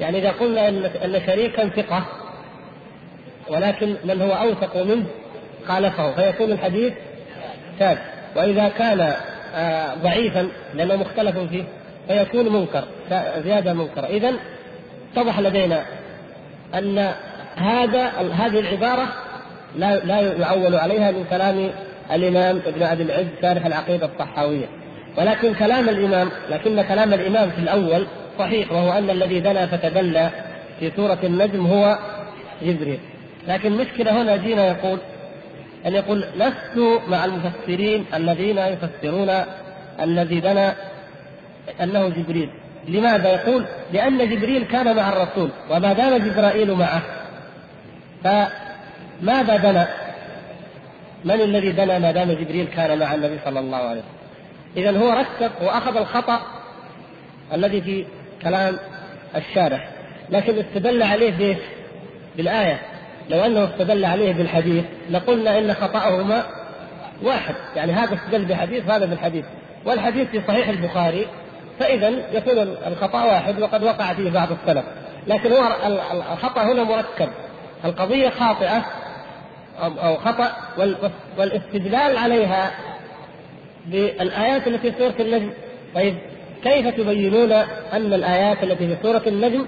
يعني 0.00 0.18
إذا 0.18 0.30
قلنا 0.30 0.68
أن 1.04 1.20
شريكا 1.26 1.68
ثقة 1.68 2.06
ولكن 3.48 3.96
من 4.04 4.22
هو 4.22 4.32
أوثق 4.32 4.76
منه 4.76 5.06
خالفه. 5.66 6.12
فيكون 6.12 6.52
الحديث 6.52 6.92
شاذ 7.78 7.96
وإذا 8.36 8.68
كان 8.68 9.12
آه، 9.54 9.94
ضعيفا 9.94 10.48
لأنه 10.74 10.96
مختلف 10.96 11.38
فيه 11.38 11.64
فيكون 12.08 12.52
منكر 12.52 12.84
زيادة 13.44 13.72
منكرة 13.72 14.06
إذا 14.06 14.32
اتضح 15.12 15.40
لدينا 15.40 15.82
أن 16.74 17.12
هذا 17.56 18.06
هذه 18.32 18.60
العبارة 18.60 19.08
لا 19.76 19.96
لا 19.96 20.20
يعول 20.20 20.74
عليها 20.74 21.10
من 21.10 21.24
كلام 21.30 21.70
الإمام 22.12 22.60
ابن 22.66 22.82
أبي 22.82 23.02
العز 23.02 23.26
شارح 23.42 23.66
العقيدة 23.66 24.06
الطحاوية. 24.06 24.66
ولكن 25.18 25.54
كلام 25.54 25.88
الإمام 25.88 26.28
لكن 26.50 26.82
كلام 26.82 27.14
الإمام 27.14 27.50
في 27.50 27.58
الأول 27.58 28.06
صحيح 28.38 28.72
وهو 28.72 28.92
أن 28.92 29.10
الذي 29.10 29.40
دنا 29.40 29.66
فتدلى 29.66 30.30
في 30.80 30.90
سورة 30.96 31.18
النجم 31.24 31.66
هو 31.66 31.98
جبريل. 32.62 32.98
لكن 33.48 33.72
المشكلة 33.72 34.22
هنا 34.22 34.36
جينا 34.36 34.66
يقول 34.66 34.98
أن 35.86 35.94
يقول 35.94 36.24
لست 36.36 37.00
مع 37.08 37.24
المفسرين 37.24 38.04
الذين 38.14 38.58
يفسرون 38.58 39.30
الذي 40.00 40.40
دنا 40.40 40.74
أنه 41.80 42.08
جبريل. 42.08 42.50
لماذا 42.88 43.32
يقول؟ 43.32 43.66
لأن 43.92 44.18
جبريل 44.30 44.64
كان 44.64 44.96
مع 44.96 45.08
الرسول 45.08 45.50
وما 45.70 45.92
دام 45.92 46.16
جبرائيل 46.16 46.72
معه. 46.72 47.02
فماذا 48.24 49.56
دنا 49.56 49.88
من 51.24 51.40
الذي 51.40 51.72
دنا 51.72 51.98
ما 51.98 52.12
دام 52.12 52.32
جبريل 52.32 52.66
كان 52.66 52.98
مع 52.98 53.14
النبي 53.14 53.38
صلى 53.44 53.60
الله 53.60 53.76
عليه 53.76 54.00
وسلم؟ 54.00 54.16
إذا 54.76 54.98
هو 54.98 55.10
ركب 55.10 55.50
وأخذ 55.62 55.96
الخطأ 55.96 56.40
الذي 57.52 57.80
في 57.80 58.06
كلام 58.42 58.78
الشارح. 59.36 59.88
لكن 60.30 60.58
استدل 60.58 61.02
عليه 61.02 61.30
بإيش؟ 61.30 61.58
بالآية. 62.36 62.80
لو 63.30 63.40
أنه 63.44 63.64
استدل 63.64 64.04
عليه 64.04 64.32
بالحديث 64.32 64.84
لقلنا 65.10 65.58
إن 65.58 65.74
خطأهما 65.74 66.46
واحد. 67.22 67.54
يعني 67.76 67.92
هذا 67.92 68.14
استدل 68.14 68.44
بحديث 68.44 68.88
وهذا 68.88 69.06
بالحديث. 69.06 69.44
والحديث 69.84 70.28
في 70.28 70.40
صحيح 70.48 70.68
البخاري 70.68 71.26
فإذا 71.78 72.08
يكون 72.08 72.58
الخطأ 72.86 73.24
واحد 73.24 73.60
وقد 73.60 73.82
وقع 73.82 74.12
فيه 74.12 74.30
بعض 74.30 74.48
السلف. 74.52 74.84
لكن 75.26 75.52
هو 75.52 75.76
الخطأ 76.12 76.62
هنا 76.62 76.84
مركب. 76.84 77.28
القضية 77.84 78.28
خاطئة 78.28 78.84
أو 79.80 80.16
خطأ 80.16 80.52
والاستدلال 81.38 82.18
عليها 82.18 82.70
بالآيات 83.86 84.66
التي 84.66 84.92
في 84.92 84.98
سورة 84.98 85.14
النجم. 85.20 85.50
طيب 85.94 86.14
كيف 86.64 86.88
تبينون 86.88 87.52
أن 87.92 88.12
الآيات 88.14 88.62
التي 88.62 88.88
في 88.88 88.96
سورة 89.02 89.22
النجم 89.26 89.66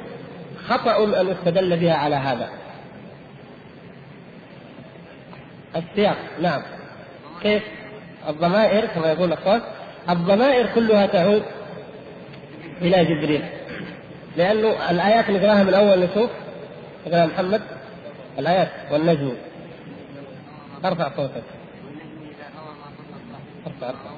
خطأ 0.69 1.21
أن 1.21 1.29
يستدل 1.29 1.77
بها 1.77 1.95
على 1.95 2.17
هذا؟ 2.17 2.49
السياق. 5.77 6.17
نعم. 6.41 6.63
كيف؟ 7.43 7.63
الضمائر 8.29 8.87
كما 8.87 9.13
يقول 9.13 9.33
الأخوان 9.33 9.61
الضمائر 10.11 10.67
كلها 10.75 11.07
تعود 11.07 11.43
إلى 12.83 13.05
جبريل. 13.05 13.45
لأنه 14.37 14.91
الآيات 14.91 15.31
نقراها 15.31 15.63
من 15.65 15.75
أول 15.75 15.99
نشوف 15.99 16.31
نقراها 17.07 17.27
محمد 17.27 17.63
الآيات 18.39 18.71
والنجم. 18.91 19.33
أرفع 20.85 21.17
صوتك. 21.17 21.43
ارفع 23.67 23.89
أرفع. 23.89 24.18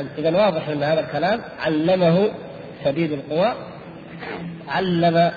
نعم 0.00 0.08
إذا 0.18 0.36
واضح 0.36 0.68
أن 0.68 0.82
هذا 0.82 1.00
الكلام 1.00 1.40
علمه 1.60 2.30
شديد 2.84 3.12
القوى 3.12 3.52
علم 4.68 5.32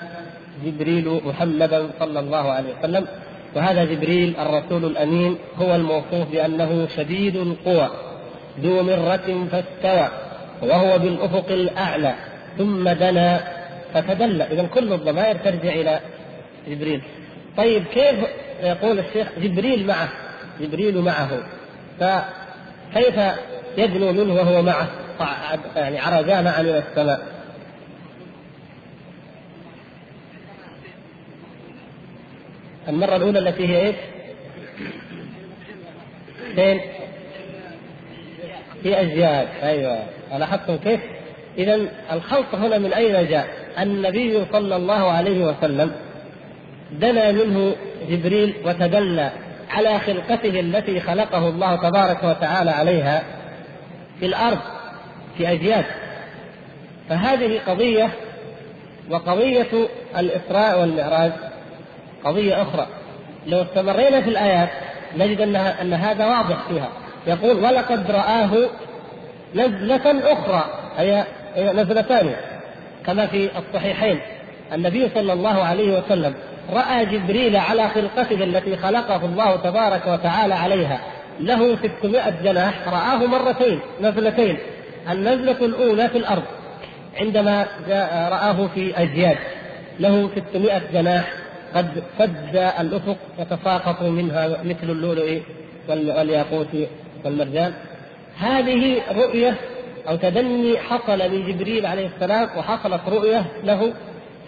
جبريل 0.64 1.20
محمدا 1.24 1.90
صلى 1.98 2.20
الله 2.20 2.52
عليه 2.52 2.74
وسلم 2.78 3.06
وهذا 3.54 3.84
جبريل 3.84 4.36
الرسول 4.36 4.84
الأمين 4.84 5.38
هو 5.56 5.74
الموصوف 5.74 6.30
بأنه 6.32 6.88
شديد 6.96 7.36
القوى 7.36 7.90
ذو 8.60 8.82
مرة 8.82 9.46
فاستوى 9.52 10.08
وهو 10.62 10.98
بالأفق 10.98 11.48
الأعلى 11.50 12.14
ثم 12.58 12.88
دنا 12.88 13.40
فتدلى. 13.94 14.44
إذا 14.44 14.66
كل 14.66 14.92
الضمائر 14.92 15.36
ترجع 15.36 15.72
إلى 15.72 16.00
جبريل. 16.68 17.02
طيب 17.56 17.84
كيف 17.84 18.16
يقول 18.62 18.98
الشيخ 18.98 19.28
جبريل 19.38 19.86
معه؟ 19.86 20.08
جبريل 20.60 20.98
معه. 20.98 21.28
فكيف 22.00 23.18
يدنو 23.78 24.12
منه 24.12 24.34
وهو 24.34 24.62
معه 24.62 24.88
يعني 25.76 25.98
عرجا 25.98 26.40
معا 26.40 26.60
السماء 26.60 27.34
المرة 32.88 33.16
الأولى 33.16 33.38
التي 33.38 33.68
هي 33.68 33.86
إيش؟ 33.86 33.96
فين؟ 36.54 36.80
في 38.82 39.00
أجيال 39.00 39.46
أيوه 39.62 39.98
لاحظتم 40.38 40.76
كيف؟ 40.76 41.00
إذا 41.58 41.80
الخلق 42.12 42.54
هنا 42.54 42.78
من 42.78 42.92
أين 42.92 43.28
جاء؟ 43.28 43.48
النبي 43.78 44.44
صلى 44.52 44.76
الله 44.76 45.10
عليه 45.10 45.44
وسلم 45.44 45.92
دنا 46.92 47.32
منه 47.32 47.74
جبريل 48.08 48.54
وتدلى 48.64 49.30
على 49.70 49.98
خلقته 49.98 50.60
التي 50.60 51.00
خلقه 51.00 51.48
الله 51.48 51.76
تبارك 51.76 52.24
وتعالى 52.24 52.70
عليها 52.70 53.22
في 54.20 54.26
الأرض 54.26 54.58
في 55.38 55.52
أجيال 55.52 55.84
فهذه 57.08 57.60
قضية 57.66 58.08
وقضية 59.10 59.88
الإسراء 60.18 60.80
والمعراج 60.80 61.32
قضية 62.24 62.62
أخرى. 62.62 62.86
لو 63.46 63.62
استمرينا 63.62 64.20
في 64.20 64.30
الآيات 64.30 64.68
نجد 65.16 65.40
أنها 65.40 65.82
أن 65.82 65.92
هذا 65.92 66.26
واضح 66.26 66.56
فيها. 66.68 66.88
يقول 67.26 67.64
ولقد 67.64 68.10
رآه 68.10 68.68
نزلة 69.54 70.32
أخرى. 70.32 70.64
أي 70.98 71.24
نزلة 71.56 72.02
ثانية 72.02 72.36
كما 73.06 73.26
في 73.26 73.50
الصحيحين. 73.58 74.20
النبي 74.72 75.08
صلى 75.14 75.32
الله 75.32 75.62
عليه 75.62 75.98
وسلم 75.98 76.34
رأى 76.72 77.06
جبريل 77.06 77.56
على 77.56 77.88
خلقته 77.88 78.44
التي 78.44 78.76
خلقه 78.76 79.24
الله 79.24 79.56
تبارك 79.56 80.06
وتعالى 80.06 80.54
عليها. 80.54 81.00
له 81.40 81.76
600 81.76 82.42
جناح 82.42 82.88
رآه 82.88 83.26
مرتين 83.26 83.80
نزلتين. 84.00 84.58
النزلة 85.10 85.64
الأولى 85.64 86.08
في 86.08 86.18
الأرض 86.18 86.42
عندما 87.20 87.66
جاء 87.88 88.28
رآه 88.32 88.68
في 88.74 89.02
أجياد. 89.02 89.38
له 90.00 90.30
600 90.52 90.82
جناح 90.92 91.32
قد 91.74 92.02
سد 92.18 92.72
الأفق 92.80 93.16
يتساقط 93.38 94.02
منها 94.02 94.48
مثل 94.64 94.90
اللؤلؤ 94.90 95.40
والياقوت 95.88 96.76
والمرجان. 97.24 97.72
هذه 98.38 99.00
رؤية 99.12 99.54
أو 100.08 100.16
تدني 100.16 100.78
حصل 100.78 101.18
لجبريل 101.18 101.86
عليه 101.86 102.06
السلام 102.06 102.48
وحصلت 102.56 103.00
رؤية 103.08 103.44
له 103.64 103.92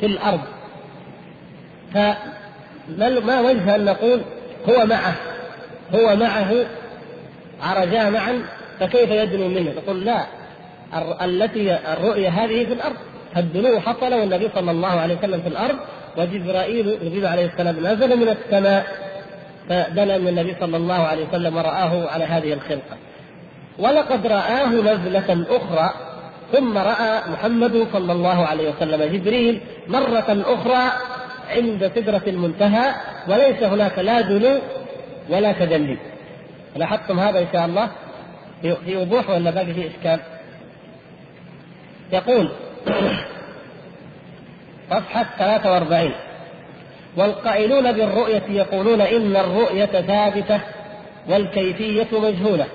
في 0.00 0.06
الأرض. 0.06 0.40
فما 1.94 3.40
وجه 3.40 3.74
أن 3.74 3.84
نقول 3.84 4.20
هو 4.68 4.86
معه؟ 4.86 5.14
هو 5.94 6.16
معه 6.16 6.52
عرجا 7.62 8.10
معا 8.10 8.42
فكيف 8.80 9.10
يدنو 9.10 9.48
منه؟ 9.48 9.72
نقول 9.76 10.04
لا 10.04 10.26
التي 11.24 11.74
الرؤية 11.92 12.28
هذه 12.28 12.64
في 12.64 12.72
الأرض. 12.72 12.96
فالدنو 13.34 13.80
حصل 13.80 14.14
والنبي 14.14 14.48
صلى 14.54 14.70
الله 14.70 15.00
عليه 15.00 15.18
وسلم 15.18 15.40
في 15.40 15.48
الأرض 15.48 15.76
وجبرائيل 16.16 16.98
جبريل 17.02 17.26
عليه 17.26 17.46
السلام 17.46 17.86
نزل 17.86 18.16
من 18.16 18.28
السماء. 18.28 18.86
فدنا 19.68 20.18
من 20.18 20.28
النبي 20.28 20.54
صلى 20.60 20.76
الله 20.76 20.94
عليه 20.94 21.28
وسلم 21.28 21.56
ورآه 21.56 22.08
على 22.10 22.24
هذه 22.24 22.52
الخلقة. 22.52 22.96
ولقد 23.78 24.26
رآه 24.26 24.66
نزلة 24.66 25.46
أخرى 25.50 25.90
ثم 26.52 26.78
رأى 26.78 27.20
محمد 27.32 27.86
صلى 27.92 28.12
الله 28.12 28.46
عليه 28.46 28.70
وسلم 28.70 29.16
جبريل 29.16 29.60
مرة 29.88 30.44
أخرى 30.46 30.92
عند 31.50 31.90
سدرة 31.94 32.22
المنتهى 32.26 32.94
وليس 33.28 33.62
هناك 33.62 33.98
لا 33.98 34.20
دنو 34.20 34.58
ولا 35.28 35.52
تدلي 35.52 35.96
لاحظتم 36.76 37.20
هذا 37.20 37.38
إن 37.38 37.46
شاء 37.52 37.66
الله 37.66 37.90
في 38.62 38.96
وضوح 38.96 39.30
ولا 39.30 39.50
باقي 39.50 39.74
فيه 39.74 39.88
إشكال؟ 39.88 40.20
يقول 42.12 42.50
صفحة 44.90 45.26
43 45.38 46.12
والقائلون 47.16 47.92
بالرؤية 47.92 48.42
يقولون 48.48 49.00
إن 49.00 49.36
الرؤية 49.36 49.86
ثابتة 49.86 50.60
والكيفية 51.28 52.06
مجهولة. 52.12 52.66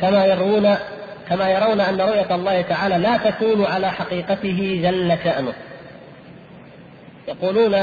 كما 0.00 0.26
يرون 0.26 0.76
كما 1.28 1.50
يرون 1.50 1.80
أن 1.80 2.00
رؤية 2.00 2.34
الله 2.34 2.62
تعالى 2.62 2.98
لا 2.98 3.16
تكون 3.16 3.64
على 3.64 3.90
حقيقته 3.90 4.80
جل 4.82 5.18
شأنه. 5.24 5.52
يقولون 7.28 7.74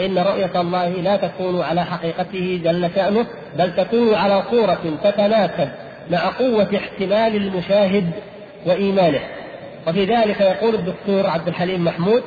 إن 0.00 0.18
رؤية 0.18 0.60
الله 0.60 0.88
لا 0.88 1.16
تكون 1.16 1.62
على 1.62 1.84
حقيقته 1.84 2.60
جل 2.64 2.90
شأنه. 2.94 3.26
بل 3.58 3.76
تكون 3.76 4.14
على 4.14 4.42
صورة 4.50 4.98
تتناسب 5.04 5.68
مع 6.10 6.18
قوة 6.38 6.76
احتمال 6.76 7.36
المشاهد 7.36 8.10
وإيمانه. 8.66 9.20
وفي 9.88 10.04
ذلك 10.04 10.40
يقول 10.40 10.74
الدكتور 10.74 11.26
عبد 11.26 11.48
الحليم 11.48 11.84
محمود 11.84 12.22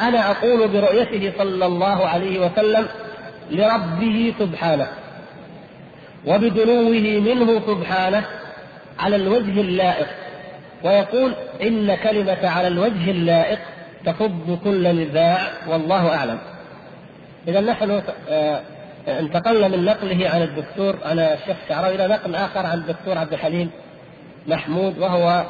أنا 0.00 0.30
أقول 0.30 0.68
برؤيته 0.68 1.32
صلى 1.38 1.66
الله 1.66 2.06
عليه 2.06 2.46
وسلم 2.46 2.86
لربه 3.50 4.34
سبحانه 4.38 4.86
وبدنوه 6.26 6.90
منه 7.20 7.60
سبحانه 7.66 8.24
على 8.98 9.16
الوجه 9.16 9.60
اللائق. 9.60 10.06
ويقول 10.84 11.34
إن 11.62 11.94
كلمة 11.94 12.48
على 12.48 12.68
الوجه 12.68 13.10
اللائق 13.10 13.58
تفض 14.06 14.58
كل 14.64 14.88
نزاع 14.88 15.38
والله 15.68 16.16
أعلم. 16.16 16.38
إذا 17.48 17.60
نحن 17.60 18.02
آه، 18.28 18.60
انتقلنا 19.08 19.68
من 19.68 19.84
نقله 19.84 20.30
عن 20.30 20.42
الدكتور 20.42 20.96
عن 21.04 21.18
الشيخ 21.18 21.56
الشعراوي 21.64 21.94
إلى 21.94 22.06
نقل 22.06 22.34
آخر 22.34 22.66
عن 22.66 22.78
الدكتور 22.78 23.18
عبد 23.18 23.32
الحليم 23.32 23.70
محمود 24.46 24.98
وهو 24.98 25.44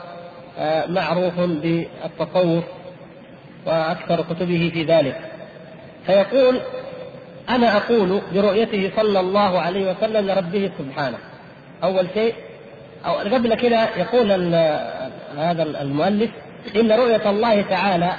آه، 0.58 0.86
معروف 0.86 1.40
بالتصوف 1.40 2.64
وأكثر 3.66 4.22
كتبه 4.22 4.70
في 4.74 4.84
ذلك. 4.84 5.20
فيقول 6.06 6.60
أنا 7.48 7.76
أقول 7.76 8.20
برؤيته 8.34 8.90
صلى 8.96 9.20
الله 9.20 9.60
عليه 9.60 9.90
وسلم 9.90 10.26
لربه 10.26 10.70
سبحانه. 10.78 11.18
أول 11.82 12.06
شيء 12.14 12.34
أو 13.06 13.14
قبل 13.14 13.54
كده 13.54 13.88
يقول 13.96 14.32
هذا 15.38 15.62
المؤلف 15.62 16.30
إن 16.76 16.92
رؤية 16.92 17.30
الله 17.30 17.62
تعالى 17.62 18.12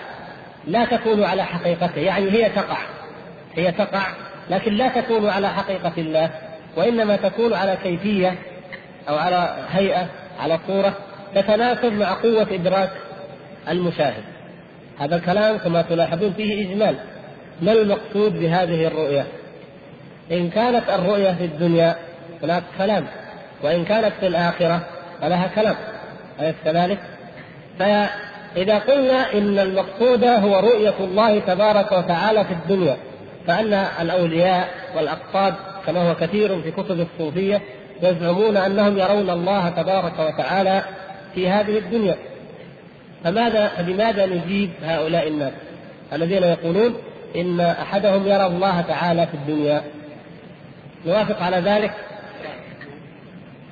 لا 0.68 0.86
تكون 0.86 1.24
على 1.24 1.44
حقيقته 1.44 2.00
يعني 2.00 2.32
هي 2.32 2.50
تقع 2.50 2.78
هي 3.56 3.72
تقع 3.72 4.08
لكن 4.50 4.74
لا 4.74 5.02
تكون 5.02 5.30
على 5.30 5.50
حقيقة 5.50 5.94
الله 5.98 6.30
وإنما 6.76 7.16
تكون 7.16 7.54
على 7.54 7.78
كيفية 7.84 8.36
أو 9.10 9.16
على 9.16 9.56
هيئة 9.72 10.08
على 10.40 10.60
صورة 10.68 10.94
تتناسب 11.36 11.94
مع 11.94 12.14
قوة 12.14 12.48
إدراك 12.52 12.90
المشاهد. 13.70 14.24
هذا 15.00 15.16
الكلام 15.16 15.58
كما 15.58 15.82
تلاحظون 15.82 16.34
فيه 16.34 16.70
إجمال. 16.70 16.96
ما 17.62 17.72
المقصود 17.72 18.40
بهذه 18.40 18.88
الرؤية؟ 18.88 19.26
إن 20.32 20.50
كانت 20.50 20.90
الرؤية 20.90 21.32
في 21.32 21.46
الدنيا 21.46 21.96
هناك 22.44 22.64
كلام 22.78 23.08
وإن 23.64 23.86
كانت 23.86 24.14
في 24.20 24.28
الآخرة 24.28 24.82
فلها 25.22 25.48
كلام. 25.56 25.76
أليس 26.40 26.56
كذلك؟ 26.66 27.00
فإذا 27.80 28.80
قلنا 28.80 29.34
إن 29.34 29.60
المقصود 29.60 30.24
هو 30.24 30.60
رؤية 30.60 30.94
الله 31.00 31.40
تبارك 31.40 31.92
وتعالى 31.92 32.46
في 32.46 32.54
الدنيا 32.54 32.98
فان 33.48 33.74
الأولياء 33.74 34.70
والأقطاب 34.96 35.56
كما 35.86 36.10
هو 36.10 36.16
كثير 36.16 36.62
في 36.62 36.72
كتب 36.72 37.00
الصوفية 37.00 37.62
يزعمون 38.04 38.58
أنهم 38.58 38.98
يرون 38.98 39.30
الله 39.30 39.70
تبارك 39.70 40.20
وتعالى 40.20 40.84
في 41.36 41.50
هذه 41.50 41.78
الدنيا. 41.78 42.16
فماذا 43.24 43.68
فبماذا 43.68 44.26
نجيب 44.26 44.70
هؤلاء 44.84 45.28
الناس؟ 45.28 45.54
الذين 46.14 46.44
يقولون 46.44 46.96
إن 47.36 47.60
أحدهم 47.60 48.28
يرى 48.28 48.46
الله 48.46 48.82
تعالى 48.82 49.28
في 49.28 49.34
الدنيا. 49.34 49.82
نوافق 51.06 51.42
على 51.42 51.58
ذلك؟ 51.58 51.92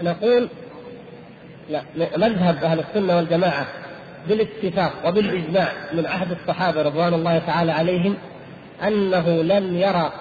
نقول 0.02 0.48
لا. 1.70 1.82
مذهب 2.18 2.64
أهل 2.64 2.80
السنة 2.80 3.16
والجماعة 3.16 3.66
بالاتفاق 4.28 4.92
وبالإجماع 5.06 5.68
من 5.94 6.06
عهد 6.06 6.32
الصحابة 6.32 6.82
رضوان 6.82 7.14
الله 7.14 7.40
تعالى 7.40 7.72
عليهم 7.72 8.16
أنه 8.84 9.30
لم 9.30 9.78
يرى 9.78 10.12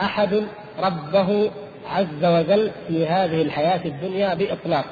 أحد 0.00 0.46
ربه 0.82 1.50
عز 1.90 2.24
وجل 2.24 2.70
في 2.88 3.06
هذه 3.06 3.42
الحياة 3.42 3.80
الدنيا 3.84 4.34
بإطلاق 4.34 4.84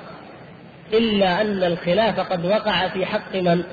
إلا 0.93 1.40
أن 1.40 1.64
الخلاف 1.64 2.21
قد 2.21 2.47
وقع 2.47 2.88
في 2.88 3.07
حق 3.07 3.37
من؟ 3.37 3.64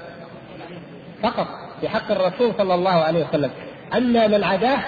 فقط 1.23 1.47
في 1.81 1.89
حق 1.89 2.11
الرسول 2.11 2.53
صلى 2.57 2.73
الله 2.73 2.91
عليه 2.91 3.25
وسلم 3.27 3.51
أما 3.97 4.27
من 4.27 4.43
عداه 4.43 4.79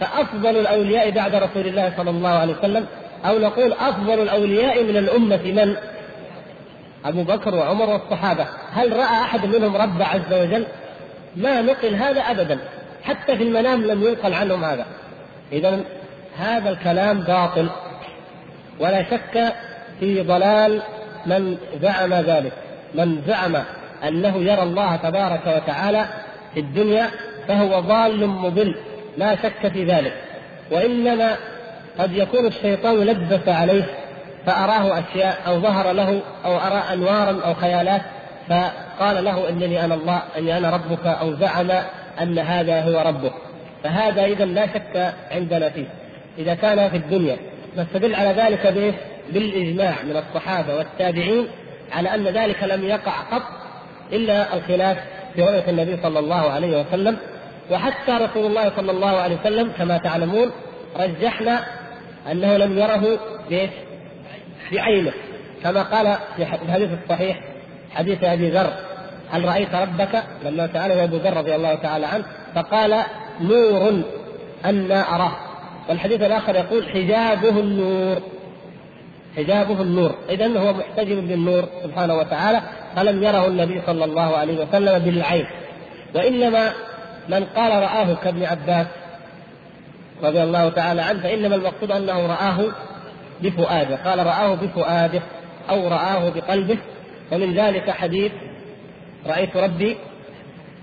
فأفضل 0.00 0.56
الأولياء 0.56 1.10
بعد 1.10 1.34
رسول 1.34 1.66
الله 1.66 1.92
صلى 1.96 2.10
الله 2.10 2.28
عليه 2.28 2.54
وسلم 2.58 2.86
أو 3.24 3.38
نقول 3.38 3.72
أفضل 3.72 4.22
الأولياء 4.22 4.84
من 4.84 4.96
الأمة 4.96 5.42
من؟ 5.44 5.76
أبو 7.04 7.22
بكر 7.22 7.54
وعمر 7.54 7.90
والصحابة، 7.90 8.46
هل 8.72 8.92
رأى 8.92 9.22
أحد 9.22 9.46
منهم 9.46 9.76
رب 9.76 10.02
عز 10.02 10.32
وجل؟ 10.32 10.66
ما 11.36 11.62
نقل 11.62 11.94
هذا 11.94 12.20
ابدا، 12.20 12.58
حتى 13.04 13.36
في 13.36 13.42
المنام 13.42 13.84
لم 13.84 14.02
ينقل 14.02 14.34
عنهم 14.34 14.64
هذا. 14.64 14.86
اذا 15.52 15.80
هذا 16.38 16.70
الكلام 16.70 17.20
باطل 17.20 17.68
ولا 18.80 19.02
شك 19.02 19.52
في 20.00 20.22
ضلال 20.22 20.82
من 21.26 21.56
زعم 21.82 22.14
ذلك، 22.14 22.52
من 22.94 23.22
زعم 23.26 23.56
أنه 24.08 24.36
يرى 24.36 24.62
الله 24.62 24.96
تبارك 24.96 25.46
وتعالى 25.46 26.04
في 26.54 26.60
الدنيا 26.60 27.10
فهو 27.48 27.80
ضال 27.80 28.26
مضل 28.26 28.74
لا 29.18 29.36
شك 29.36 29.68
في 29.72 29.84
ذلك 29.84 30.12
وإنما 30.70 31.36
قد 31.98 32.12
يكون 32.12 32.46
الشيطان 32.46 32.96
لبس 32.96 33.48
عليه 33.48 33.84
فأراه 34.46 34.98
أشياء 34.98 35.38
أو 35.46 35.60
ظهر 35.60 35.92
له 35.92 36.20
أو 36.44 36.56
أرى 36.56 36.82
أنوارا 36.92 37.40
أو 37.44 37.54
خيالات 37.54 38.02
فقال 38.48 39.24
له 39.24 39.48
إنني 39.48 39.84
أنا 39.84 39.94
الله 39.94 40.22
اني 40.38 40.58
أنا 40.58 40.70
ربك 40.70 41.06
أو 41.06 41.34
زعم 41.34 41.70
أن 42.22 42.38
هذا 42.38 42.82
هو 42.82 43.00
ربك 43.00 43.32
فهذا 43.84 44.24
اذا 44.24 44.44
لا 44.44 44.66
شك 44.66 45.14
عندنا 45.30 45.70
فيه 45.70 45.86
إذا 46.38 46.54
كان 46.54 46.90
في 46.90 46.96
الدنيا 46.96 47.36
نستدل 47.76 48.14
على 48.14 48.28
ذلك 48.28 48.66
بإيه؟ 48.66 48.92
بالإجماع 49.30 49.94
من 50.02 50.16
الصحابة 50.16 50.76
والتابعين 50.76 51.46
على 51.92 52.14
أن 52.14 52.24
ذلك 52.24 52.62
لم 52.62 52.84
يقع 52.84 53.12
قط 53.20 53.42
إلا 54.12 54.56
الخلاف 54.56 54.98
في 55.34 55.42
رؤية 55.42 55.70
النبي 55.70 55.98
صلى 56.02 56.18
الله 56.18 56.50
عليه 56.50 56.80
وسلم 56.80 57.16
وحتى 57.70 58.12
رسول 58.12 58.46
الله 58.46 58.72
صلى 58.76 58.90
الله 58.90 59.16
عليه 59.16 59.36
وسلم 59.36 59.72
كما 59.78 59.98
تعلمون 59.98 60.50
رجحنا 60.96 61.64
أنه 62.30 62.56
لم 62.56 62.78
يره 62.78 63.18
بايش؟ 63.50 63.70
بعينه 64.72 65.12
كما 65.62 65.82
قال 65.82 66.16
في 66.36 66.42
الحديث 66.42 66.88
الصحيح 67.04 67.40
حديث 67.94 68.24
أبي 68.24 68.50
ذر 68.50 68.72
هل 69.32 69.44
رأيت 69.44 69.74
ربك؟ 69.74 70.22
لما 70.44 70.66
ساله 70.72 71.04
أبو 71.04 71.16
ذر 71.16 71.36
رضي 71.36 71.54
الله 71.54 71.74
تعالى 71.74 72.06
عنه. 72.06 72.24
فقال 72.54 73.02
نور 73.40 74.02
أنا 74.64 75.14
أراه. 75.14 75.32
والحديث 75.88 76.22
الآخر 76.22 76.54
يقول 76.54 76.88
حجابه 76.90 77.60
النور. 77.60 78.16
حجابه 79.36 79.82
النور. 79.82 80.14
إذا 80.30 80.58
هو 80.58 80.72
محتجب 80.72 81.28
بالنور 81.28 81.64
سبحانه 81.82 82.14
وتعالى 82.14 82.60
فلم 82.96 83.22
يره 83.22 83.46
النبي 83.46 83.82
صلى 83.86 84.04
الله 84.04 84.36
عليه 84.36 84.66
وسلم 84.66 84.98
بالعين. 84.98 85.46
وإنما 86.14 86.72
من 87.28 87.44
قال 87.44 87.82
رآه 87.82 88.14
كابن 88.14 88.44
عباس 88.44 88.86
رضي 90.22 90.42
الله 90.42 90.68
تعالى 90.68 91.02
عنه 91.02 91.22
فإنما 91.22 91.54
المقصود 91.54 91.92
أنه 91.92 92.26
رآه 92.26 92.58
بفؤاده. 93.42 93.96
قال 93.96 94.26
رآه 94.26 94.54
بفؤاده 94.54 95.22
أو 95.70 95.88
رآه 95.88 96.28
بقلبه 96.30 96.78
ومن 97.32 97.54
ذلك 97.54 97.90
حديث 97.90 98.32
رأيت 99.26 99.56
ربي 99.56 99.96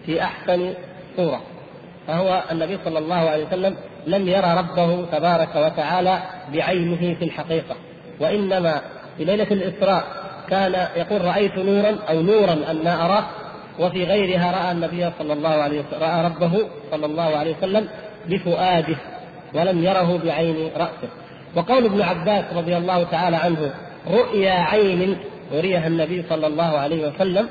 في 0.06 0.22
أحسن 0.22 0.74
صورة. 1.18 1.42
فهو 2.08 2.44
النبي 2.52 2.78
صلى 2.86 3.00
الله 3.00 3.16
عليه 3.16 3.46
وسلم 3.46 3.76
لم 4.08 4.28
يرى 4.28 4.54
ربه 4.58 5.06
تبارك 5.06 5.56
وتعالى 5.56 6.20
بعينه 6.54 7.16
في 7.20 7.26
الحقيقة 7.26 7.76
وإنما 8.20 8.82
في 9.18 9.26
ليلة 9.26 9.48
الإسراء 9.52 10.04
كان 10.50 10.88
يقول 10.96 11.26
رأيت 11.26 11.58
نورا 11.58 11.98
أو 12.10 12.22
نورا 12.22 12.54
أن 12.54 12.88
أراه 12.88 13.24
وفي 13.80 14.04
غيرها 14.04 14.52
رأى 14.52 14.72
النبي 14.72 15.12
صلى 15.20 15.34
الله 15.34 15.50
عليه 15.50 15.80
وسلم 15.80 16.02
رأى 16.02 16.26
ربه 16.26 16.68
صلى 16.92 17.06
الله 17.06 17.38
عليه 17.38 17.56
وسلم 17.58 17.88
بفؤاده 18.30 18.98
ولم 19.54 19.84
يره 19.84 20.20
بعين 20.24 20.72
رأسه. 20.78 21.10
وقول 21.56 21.86
ابن 21.86 22.02
عباس 22.02 22.46
رضي 22.54 22.78
الله 22.78 23.04
تعالى 23.04 23.36
عنه 23.36 23.74
رؤيا 24.08 24.52
عين 24.52 25.18
أريها 25.54 25.88
النبي 25.88 26.24
صلى 26.30 26.48
الله 26.48 26.78
عليه 26.78 27.08
وسلم 27.08 27.50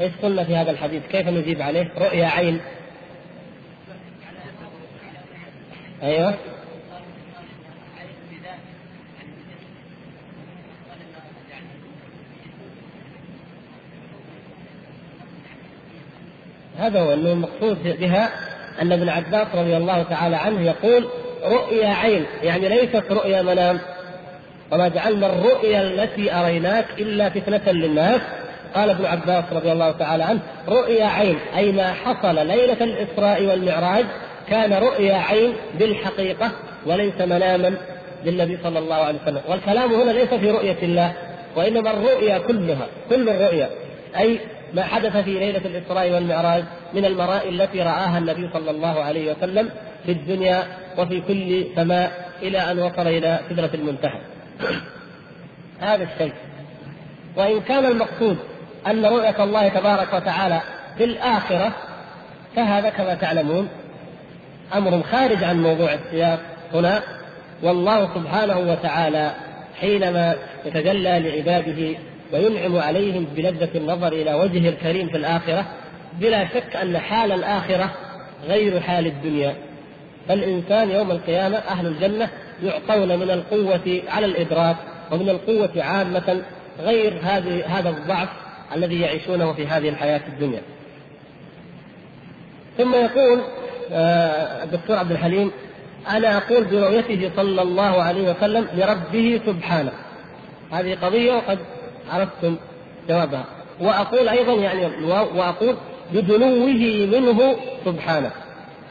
إيش 0.00 0.12
قلنا 0.22 0.44
في 0.44 0.56
هذا 0.56 0.70
الحديث؟ 0.70 1.02
كيف 1.06 1.28
نجيب 1.28 1.62
عليه؟ 1.62 1.90
رؤيا 1.98 2.26
عين 2.26 2.60
أيوه 6.02 6.34
هذا 16.78 17.00
هو 17.00 17.12
إنه 17.12 17.32
المقصود 17.32 17.82
بها 17.82 18.30
أن 18.82 18.92
ابن 18.92 19.08
عباس 19.08 19.46
رضي 19.54 19.76
الله 19.76 20.02
تعالى 20.02 20.36
عنه 20.36 20.60
يقول 20.60 21.08
رؤيا 21.44 21.88
عين 21.88 22.26
يعني 22.42 22.68
ليست 22.68 23.04
رؤيا 23.10 23.42
منام 23.42 23.80
وما 24.72 24.88
جعلنا 24.88 25.26
الرؤيا 25.26 25.82
التي 25.82 26.32
أريناك 26.32 26.86
إلا 26.98 27.30
فتنة 27.30 27.72
للناس 27.72 28.20
قال 28.74 28.90
ابن 28.90 29.04
عباس 29.04 29.44
رضي 29.52 29.72
الله 29.72 29.90
تعالى 29.90 30.24
عنه 30.24 30.40
رؤيا 30.68 31.06
عين 31.06 31.38
أي 31.56 31.72
ما 31.72 31.92
حصل 31.92 32.46
ليلة 32.46 32.84
الإسراء 32.84 33.46
والمعراج 33.46 34.04
كان 34.48 34.72
رؤيا 34.72 35.14
عين 35.14 35.52
بالحقيقة 35.78 36.50
وليس 36.86 37.20
مناما 37.20 37.74
للنبي 38.24 38.58
صلى 38.62 38.78
الله 38.78 38.94
عليه 38.94 39.18
وسلم. 39.22 39.40
والكلام 39.48 39.94
هنا 39.94 40.10
ليس 40.10 40.34
في 40.34 40.50
رؤية 40.50 40.76
الله 40.82 41.12
وإنما 41.56 41.90
الرؤيا 41.90 42.38
كلها 42.38 42.86
كل 43.10 43.28
الرؤيا. 43.28 43.70
أي 44.18 44.38
ما 44.74 44.82
حدث 44.82 45.16
في 45.16 45.38
ليلة 45.38 45.60
الإسراء 45.64 46.10
والمعراج 46.10 46.64
من 46.94 47.04
المرائي 47.04 47.48
التي 47.48 47.82
رآها 47.82 48.18
النبي 48.18 48.50
صلى 48.52 48.70
الله 48.70 49.02
عليه 49.02 49.32
وسلم 49.32 49.70
في 50.06 50.12
الدنيا 50.12 50.62
وفي 50.98 51.20
كل 51.20 51.66
سماء 51.76 52.30
إلى 52.42 52.58
أن 52.58 52.78
وصل 52.78 53.06
إلى 53.06 53.40
سدرة 53.50 53.70
المنتهى. 53.74 54.20
هذا 55.80 56.08
الشيء. 56.14 56.32
وإن 57.36 57.60
كان 57.60 57.84
المقصود 57.84 58.36
أن 58.86 59.04
رؤية 59.04 59.44
الله 59.44 59.68
تبارك 59.68 60.14
وتعالى 60.14 60.60
في 60.98 61.04
الآخرة 61.04 61.72
فهذا 62.56 62.90
كما 62.90 63.14
تعلمون 63.14 63.68
أمر 64.74 65.02
خارج 65.02 65.44
عن 65.44 65.62
موضوع 65.62 65.92
السياق 65.94 66.40
هنا. 66.74 67.02
والله 67.62 68.14
سبحانه 68.14 68.58
وتعالى 68.58 69.30
حينما 69.80 70.36
يتجلى 70.66 71.20
لعباده 71.20 71.98
وينعم 72.32 72.76
عليهم 72.76 73.24
بلذة 73.36 73.68
النظر 73.74 74.12
إلى 74.12 74.34
وجهه 74.34 74.68
الكريم 74.68 75.08
في 75.08 75.16
الآخرة 75.16 75.64
بلا 76.20 76.48
شك 76.48 76.76
أن 76.76 76.98
حال 76.98 77.32
الآخرة 77.32 77.90
غير 78.48 78.80
حال 78.80 79.06
الدنيا. 79.06 79.54
فالإنسان 80.28 80.90
يوم 80.90 81.10
القيامة 81.10 81.56
أهل 81.56 81.86
الجنة 81.86 82.28
يعطون 82.62 83.18
من 83.18 83.30
القوة 83.30 84.02
على 84.08 84.26
الإدراك 84.26 84.76
ومن 85.10 85.28
القوة 85.28 85.82
عامة 85.82 86.42
غير 86.80 87.20
هذه 87.22 87.78
هذا 87.78 87.88
الضعف 87.88 88.28
الذي 88.74 89.00
يعيشونه 89.00 89.52
في 89.52 89.66
هذه 89.66 89.88
الحياة 89.88 90.20
الدنيا. 90.28 90.62
ثم 92.78 92.94
يقول 92.94 93.40
آه، 93.92 94.64
الدكتور 94.64 94.96
عبد 94.96 95.10
الحليم 95.10 95.50
أنا 96.10 96.36
أقول 96.36 96.64
برؤيته 96.64 97.30
صلى 97.36 97.62
الله 97.62 98.02
عليه 98.02 98.30
وسلم 98.30 98.66
لربه 98.74 99.40
سبحانه. 99.46 99.92
هذه 100.72 100.94
قضية 101.02 101.32
وقد 101.32 101.58
عرفتم 102.10 102.56
جوابها. 103.08 103.44
وأقول 103.80 104.28
أيضا 104.28 104.52
يعني 104.52 104.86
وأقول 105.12 105.76
بدنوه 106.12 106.66
منه 107.06 107.56
سبحانه 107.84 108.30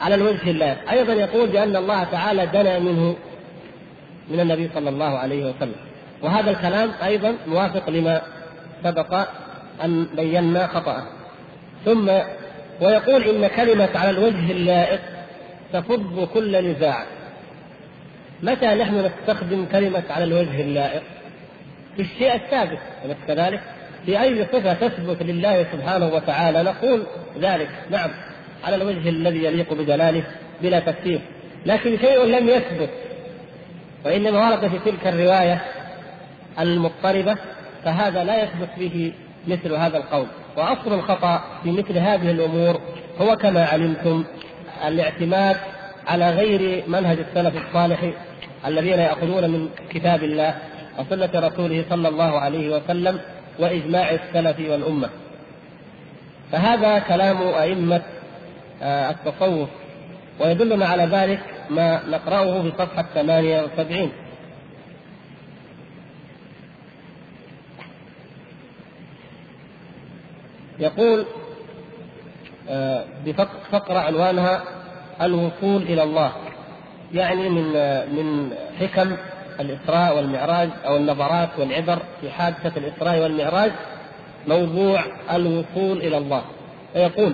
على 0.02 0.16
الوجه 0.16 0.52
الله 0.52 0.78
أيضا 0.92 1.14
يقول 1.14 1.48
بأن 1.50 1.76
الله 1.76 2.04
تعالى 2.04 2.46
دنا 2.46 2.80
منه 2.80 3.16
من 4.30 4.40
النبي 4.40 4.70
صلى 4.76 4.90
الله 4.90 5.18
عليه 5.18 5.46
وسلم 5.46 5.76
وهذا 6.22 6.52
الكلام 6.52 6.92
أيضا 7.04 7.36
موافق 7.48 7.90
لما 7.90 8.22
سبق 8.84 9.28
أن 9.84 10.08
بينا 10.16 10.68
خطأه 10.68 11.04
ثم 11.86 12.10
ويقول 12.82 13.24
إن 13.24 13.48
كلمة 13.48 13.90
على 13.96 14.10
الوجه 14.10 14.52
اللائق 14.52 15.00
تفض 15.74 16.28
كل 16.34 16.72
نزاع. 16.72 17.04
متى 18.44 18.66
نحن 18.66 19.06
نستخدم 19.06 19.66
كلمة 19.66 20.04
على 20.10 20.24
الوجه 20.24 20.62
اللائق؟ 20.62 21.04
في 21.96 22.02
الشيء 22.02 22.36
الثابت 22.36 22.80
أليس 23.06 23.18
كذلك؟ 23.28 23.62
في 24.06 24.22
أي 24.22 24.46
صفة 24.46 24.74
تثبت 24.74 25.24
لله 25.24 25.66
سبحانه 25.72 26.08
وتعالى 26.14 26.64
نقول 26.64 27.04
ذلك؟ 27.40 27.70
نعم 27.92 28.10
على 28.64 28.76
الوجه 28.76 29.10
الذي 29.10 29.44
يليق 29.44 29.74
بجلاله 29.74 30.24
بلا 30.62 30.80
تفسير. 30.80 31.20
لكن 31.66 31.98
شيء 31.98 32.24
لم 32.24 32.50
يثبت. 32.50 32.90
وإنما 34.06 34.50
ورد 34.50 34.68
في 34.68 34.80
تلك 34.92 35.08
الرواية 35.08 35.62
المضطربة 36.60 37.38
فهذا 37.84 38.24
لا 38.24 38.44
يثبت 38.44 38.70
به 38.78 39.14
مثل 39.48 39.74
هذا 39.74 39.98
القول. 39.98 40.28
وأصل 40.58 40.94
الخطأ 40.94 41.42
في 41.64 41.72
مثل 41.72 41.98
هذه 41.98 42.32
الأمور 42.32 42.82
هو 43.22 43.36
كما 43.36 43.66
علمتم 43.66 44.24
الاعتماد 44.88 45.58
على 46.08 46.30
غير 46.30 46.84
منهج 46.88 47.18
السلف 47.20 47.68
الصالح 47.68 48.12
الذين 48.66 49.00
يأخذون 49.00 49.50
من 49.50 49.70
كتاب 49.90 50.24
الله 50.24 50.56
وسنة 51.00 51.30
رسوله 51.36 51.86
صلى 51.90 52.08
الله 52.08 52.40
عليه 52.40 52.76
وسلم 52.76 53.20
وإجماع 53.60 54.12
السلف 54.12 54.60
والأمة. 54.60 55.10
فهذا 56.52 57.00
كلام 57.00 57.38
أئمة 57.42 58.02
آه، 58.82 59.10
التصوف. 59.10 59.70
ويدلنا 60.40 60.86
على 60.86 61.04
ذلك 61.04 61.40
ما 61.70 62.02
نقرأه 62.10 62.62
في 62.62 62.72
صفحة 62.78 63.06
78 63.16 64.12
يقول 70.80 71.26
آه، 72.70 73.06
بفقرة 73.26 74.00
عنوانها 74.00 74.64
الوصول 75.22 75.82
إلى 75.82 76.04
الله 76.04 76.32
يعني 77.14 77.50
من 77.50 77.64
من 78.16 78.54
حكم 78.80 79.16
الإسراء 79.60 80.16
والمعراج 80.18 80.70
أو 80.86 80.98
النظرات 80.98 81.50
والعبر 81.58 82.00
في 82.22 82.30
حادثة 82.32 82.72
الإسراء 82.78 83.20
والمعراج 83.20 83.72
موضوع 84.48 85.04
الوصول 85.32 85.98
إلى 85.98 86.18
الله. 86.18 86.42
فيقول 86.94 87.34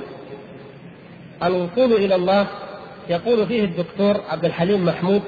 الوصول 1.43 1.93
إلى 1.93 2.15
الله 2.15 2.47
يقول 3.09 3.47
فيه 3.47 3.63
الدكتور 3.63 4.21
عبد 4.29 4.45
الحليم 4.45 4.85
محمود 4.85 5.21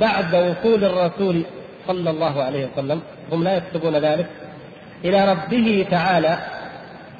بعد 0.00 0.34
وصول 0.34 0.84
الرسول 0.84 1.42
صلى 1.86 2.10
الله 2.10 2.42
عليه 2.42 2.68
وسلم 2.72 3.00
هم 3.32 3.44
لا 3.44 3.56
يكتبون 3.56 3.96
ذلك 3.96 4.26
إلى 5.04 5.32
ربه 5.32 5.86
تعالى 5.90 6.38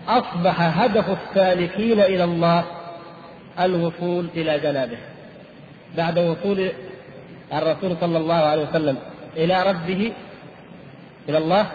أصبح 0.08 0.80
هدف 0.82 1.04
السالكين 1.10 2.00
إلى 2.00 2.24
الله 2.24 2.64
الوصول 3.60 4.26
إلى 4.36 4.58
جنابه. 4.58 4.98
بعد 5.96 6.18
وصول 6.18 6.70
الرسول 7.52 7.96
صلى 8.00 8.18
الله 8.18 8.34
عليه 8.34 8.62
وسلم 8.62 8.96
إلى 9.36 9.62
ربه 9.62 10.12
إلى 11.28 11.38
الله 11.38 11.66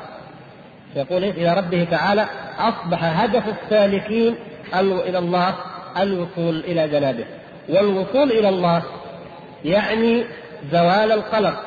يقول 0.95 1.23
إلى 1.23 1.53
ربه 1.53 1.87
تعالى 1.91 2.25
أصبح 2.57 3.03
هدف 3.23 3.43
السالكين 3.47 4.35
إلى 4.79 5.17
الله 5.17 5.55
الوصول 5.97 6.59
إلى 6.59 6.87
جنابه. 6.87 7.25
والوصول 7.69 8.31
إلى 8.31 8.49
الله 8.49 8.83
يعني 9.65 10.23
زوال 10.71 11.11
القلق 11.11 11.63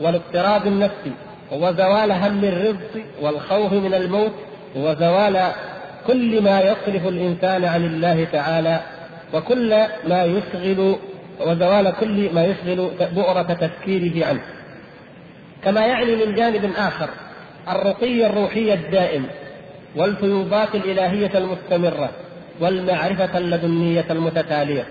والاضطراب 0.00 0.66
النفسي 0.66 1.12
وزوال 1.52 2.12
هم 2.12 2.44
الرزق 2.44 3.04
والخوف 3.20 3.72
من 3.72 3.94
الموت 3.94 4.32
وزوال 4.76 5.52
كل 6.08 6.42
ما 6.42 6.60
يصرف 6.60 7.06
الإنسان 7.06 7.64
عن 7.64 7.84
الله 7.84 8.24
تعالى 8.24 8.80
وكل 9.34 9.70
ما 10.08 10.24
يشغل 10.24 10.96
وزوال 11.40 11.92
كل 12.00 12.34
ما 12.34 12.44
يشغل 12.44 12.90
بؤرة 13.12 13.42
تفكيره 13.42 14.26
عنه. 14.26 14.40
كما 15.64 15.86
يعني 15.86 16.16
من 16.16 16.34
جانب 16.34 16.72
آخر 16.76 17.08
الرقي 17.68 18.26
الروحي 18.26 18.74
الدائم 18.74 19.26
والفيوضات 19.96 20.74
الإلهية 20.74 21.30
المستمرة 21.38 22.10
والمعرفة 22.60 23.38
اللدنية 23.38 24.04
المتتالية. 24.10 24.86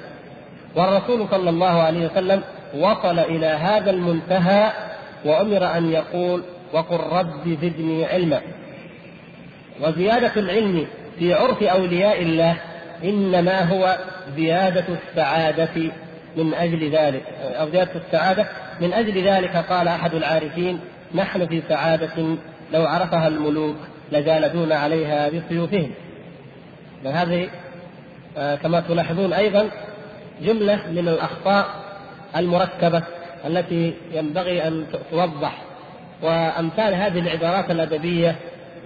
والرسول 0.76 1.28
صلى 1.32 1.50
الله 1.50 1.82
عليه 1.82 2.06
وسلم 2.06 2.42
وصل 2.76 3.20
إلى 3.20 3.46
هذا 3.46 3.92
المنتهى 3.92 4.72
وأمر 5.26 5.78
أن 5.78 5.92
يقول 5.92 6.44
وقل 6.74 6.98
رب 6.98 7.58
زدني 7.62 8.06
علما. 8.06 8.42
وزيادة 9.82 10.32
العلم 10.38 10.88
في 11.20 11.34
عرف 11.34 11.64
أولياء 11.64 12.22
الله 12.22 12.58
إنما 13.04 13.62
هو 13.62 13.98
زيادة 14.36 14.86
السعادة 14.90 15.92
من 16.38 16.54
أجل 16.54 16.92
ذلك 16.92 17.24
أو 17.42 17.70
زيادة 17.70 17.92
السعادة 18.08 18.46
من 18.82 18.94
أجل 18.94 19.28
ذلك 19.28 19.56
قال 19.56 19.88
أحد 19.88 20.14
العارفين 20.14 20.80
نحن 21.16 21.48
في 21.48 21.62
سعادة 21.70 22.38
لو 22.74 22.86
عرفها 22.86 23.28
الملوك 23.28 23.76
لجالدون 24.12 24.72
عليها 24.72 25.30
بسيوفهم. 25.30 25.92
هذه 27.06 27.50
آه، 28.38 28.56
كما 28.56 28.80
تلاحظون 28.80 29.34
أيضا 29.34 29.70
جملة 30.42 30.80
من 30.92 31.08
الأخطاء 31.08 31.66
المركبة 32.38 33.04
التي 33.46 33.94
ينبغي 34.14 34.68
أن 34.68 34.86
توضح. 35.12 35.58
وأمثال 36.22 36.94
هذه 36.94 37.20
العبارات 37.20 37.72
الأدبية 37.72 38.36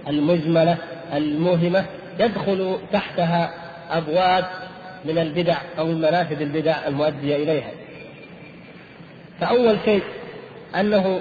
المجملة 0.08 0.76
الموهمة 1.14 1.84
يدخل 2.20 2.78
تحتها 2.92 3.50
أبواب 3.90 4.44
من 5.04 5.18
البدع 5.18 5.56
أو 5.78 5.86
من 5.86 5.98
منافذ 5.98 6.42
البدع 6.42 6.86
المؤدية 6.86 7.36
إليها. 7.36 7.70
فأول 9.40 9.78
شيء 9.84 10.02
أنه 10.80 11.20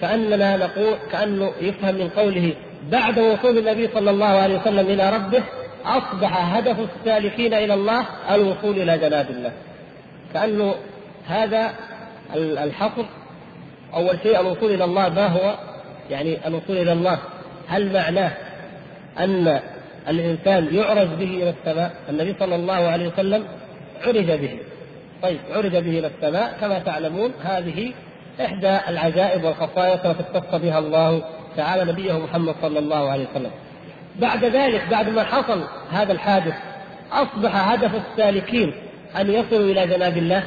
كأننا 0.00 0.56
نقول 0.56 0.94
كأنه 1.12 1.52
يفهم 1.60 1.94
من 1.94 2.08
قوله 2.08 2.54
بعد 2.90 3.18
وصول 3.18 3.58
النبي 3.58 3.88
صلى 3.94 4.10
الله 4.10 4.26
عليه 4.26 4.58
وسلم 4.60 4.86
إلى 4.86 5.10
ربه 5.16 5.42
أصبح 5.84 6.56
هدف 6.56 6.76
السالكين 6.80 7.54
إلى 7.54 7.74
الله 7.74 8.06
الوصول 8.30 8.82
إلى 8.82 8.98
جناب 8.98 9.30
الله. 9.30 9.52
كأنه 10.34 10.74
هذا 11.26 11.74
الحصر 12.36 13.04
أول 13.94 14.18
شيء 14.22 14.40
الوصول 14.40 14.74
إلى 14.74 14.84
الله 14.84 15.08
ما 15.08 15.26
هو؟ 15.26 15.54
يعني 16.10 16.46
الوصول 16.46 16.76
إلى 16.76 16.92
الله. 16.92 17.18
هل 17.68 17.92
معناه 17.92 18.32
أن 19.18 19.60
الإنسان 20.08 20.74
يعرج 20.74 21.08
به 21.08 21.24
إلى 21.24 21.50
السماء 21.50 21.92
النبي 22.08 22.34
صلى 22.40 22.54
الله 22.54 22.74
عليه 22.74 23.08
وسلم 23.08 23.44
عرج 24.06 24.30
به. 24.30 24.58
طيب 25.22 25.38
عرج 25.50 25.70
به 25.70 25.98
إلى 25.98 26.06
السماء 26.06 26.56
كما 26.60 26.78
تعلمون 26.78 27.32
هذه 27.44 27.92
إحدى 28.40 28.78
العجائب 28.88 29.44
والخصائص 29.44 30.06
التي 30.06 30.22
اختص 30.22 30.54
بها 30.54 30.78
الله 30.78 31.22
تعالى 31.56 31.92
نبيه 31.92 32.18
محمد 32.18 32.54
صلى 32.62 32.78
الله 32.78 33.10
عليه 33.10 33.26
وسلم. 33.30 33.50
بعد 34.20 34.44
ذلك 34.44 34.82
بعد 34.90 35.08
ما 35.08 35.24
حصل 35.24 35.64
هذا 35.90 36.12
الحادث 36.12 36.54
أصبح 37.12 37.72
هدف 37.72 37.90
السالكين 37.94 38.72
أن 39.20 39.30
يصلوا 39.30 39.72
إلى 39.72 39.86
جناب 39.86 40.16
الله. 40.16 40.42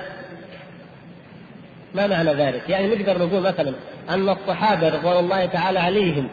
ما 1.95 2.08
معنى 2.08 2.34
ذلك؟ 2.34 2.69
يعني 2.69 2.95
نقدر 2.95 3.26
نقول 3.26 3.41
مثلا 3.41 3.74
أن 4.10 4.30
الصحابة 4.30 4.89
رضوان 4.89 5.17
الله 5.17 5.45
تعالى 5.45 5.80
عليهم 5.80 6.28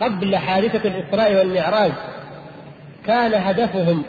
قبل 0.00 0.36
حادثة 0.36 0.88
الإسراء 0.88 1.34
والمعراج 1.34 1.92
كان 3.06 3.34
هدفهم 3.34 4.04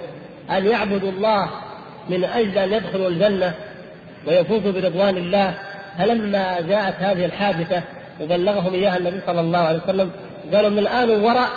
أن 0.52 0.66
يعبدوا 0.66 1.12
الله 1.12 1.50
من 2.10 2.24
أجل 2.24 2.58
أن 2.58 2.74
يدخلوا 2.74 3.10
الجنة 3.10 3.54
ويفوزوا 4.28 4.72
برضوان 4.72 5.18
الله. 5.18 5.54
فلما 5.98 6.62
جاءت 6.62 6.96
هذه 6.96 7.26
الحادثة 7.26 7.82
وبلغهم 8.22 8.74
إياها 8.74 8.98
النبي 8.98 9.20
صلى 9.26 9.40
الله 9.40 9.60
عليه 9.60 9.80
وسلم 9.84 10.12
قالوا 10.54 10.70
من 10.70 10.80
الآن 10.80 11.10
وراء 11.10 11.50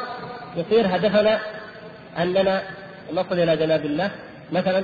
يصير 0.56 0.96
هدفنا 0.96 1.38
أننا 2.18 2.62
نصل 3.12 3.38
إلى 3.38 3.56
جناب 3.56 3.84
الله. 3.84 4.10
مثلا 4.52 4.82